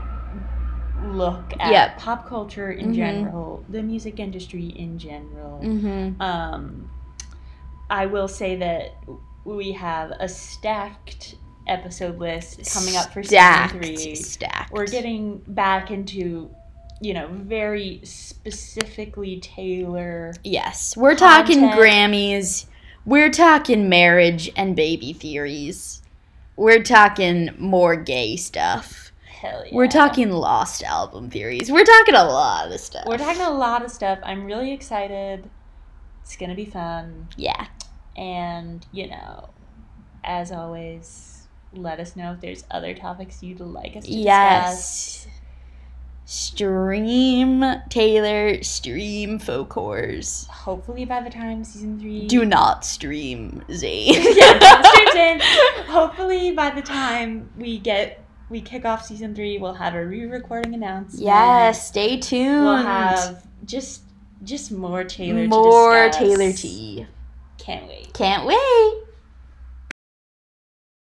look 1.05 1.53
at 1.59 1.71
Yep. 1.71 1.97
pop 1.97 2.27
culture 2.27 2.71
in 2.71 2.91
Mhm. 2.91 2.95
general, 2.95 3.63
the 3.69 3.81
music 3.81 4.19
industry 4.19 4.65
in 4.67 4.97
general. 4.99 5.59
mm-hmm. 5.61 6.21
Um, 6.21 6.89
I 7.89 8.05
will 8.05 8.27
say 8.27 8.55
that 8.57 8.95
we 9.45 9.71
have 9.71 10.11
a 10.19 10.27
stacked 10.27 11.35
episode 11.67 12.19
list 12.19 12.71
coming 12.73 12.95
up 12.97 13.11
for 13.13 13.23
stacked, 13.23 13.71
season 13.83 13.95
three. 13.95 14.15
Stacked. 14.15 14.71
We're 14.71 14.85
getting 14.87 15.41
back 15.47 15.89
into, 15.91 16.49
you 17.01 17.13
know, 17.13 17.27
very 17.31 18.01
specifically 18.03 19.39
Taylor. 19.39 20.33
yes. 20.43 20.95
We're 20.97 21.15
talking 21.15 21.59
content. 21.61 21.79
Grammys. 21.81 22.65
We're 23.05 23.31
talking 23.31 23.89
marriage 23.89 24.51
and 24.55 24.75
baby 24.75 25.13
theories. 25.13 26.01
We're 26.55 26.83
talking 26.83 27.49
more 27.57 27.95
gay 27.95 28.35
stuff. 28.35 29.11
Hell 29.25 29.63
yeah. 29.65 29.73
We're 29.73 29.87
talking 29.87 30.29
lost 30.31 30.83
album 30.83 31.29
theories. 31.29 31.71
We're 31.71 31.85
talking 31.85 32.15
a 32.15 32.25
lot 32.25 32.71
of 32.71 32.79
stuff. 32.79 33.05
We're 33.07 33.17
talking 33.17 33.41
a 33.41 33.49
lot 33.51 33.83
of 33.85 33.89
stuff. 33.91 34.19
I'm 34.23 34.43
really 34.45 34.73
excited. 34.73 35.49
It's 36.21 36.35
gonna 36.35 36.55
be 36.55 36.65
fun, 36.65 37.29
Yeah. 37.37 37.67
and 38.17 38.85
you 38.91 39.07
know, 39.07 39.49
as 40.23 40.51
always, 40.51 41.47
let 41.73 41.99
us 41.99 42.15
know 42.17 42.33
if 42.33 42.41
there's 42.41 42.65
other 42.69 42.93
topics 42.93 43.41
you'd 43.41 43.61
like 43.61 43.95
us 43.95 44.03
to 44.03 44.11
discuss. 44.11 44.25
Yes. 44.25 45.27
Stream 46.31 47.65
Taylor, 47.89 48.61
stream 48.61 49.39
folklore. 49.39 50.19
Hopefully 50.47 51.03
by 51.03 51.21
the 51.21 51.29
time 51.31 51.63
season 51.63 51.99
three. 51.99 52.27
Do 52.27 52.45
not 52.45 52.85
stream 52.85 53.63
Zayn. 53.67 54.13
yeah, 54.35 54.59
don't 54.59 54.85
stream 54.85 55.07
in. 55.17 55.39
Hopefully 55.87 56.51
by 56.51 56.69
the 56.69 56.83
time 56.83 57.49
we 57.57 57.79
get 57.79 58.23
we 58.47 58.61
kick 58.61 58.85
off 58.85 59.03
season 59.03 59.33
three, 59.33 59.57
we'll 59.57 59.73
have 59.73 59.95
a 59.95 60.05
re-recording 60.05 60.75
announcement. 60.75 61.25
Yes, 61.25 61.87
stay 61.87 62.19
tuned. 62.19 62.63
We'll 62.63 62.77
have 62.77 63.43
just 63.65 64.03
just 64.43 64.71
more 64.71 65.03
Taylor. 65.03 65.47
more 65.47 66.11
to. 66.11 66.15
Taylor 66.15 66.53
tea. 66.53 67.07
Can't 67.57 67.87
wait. 67.87 68.13
Can't 68.13 68.45
wait. 68.45 69.03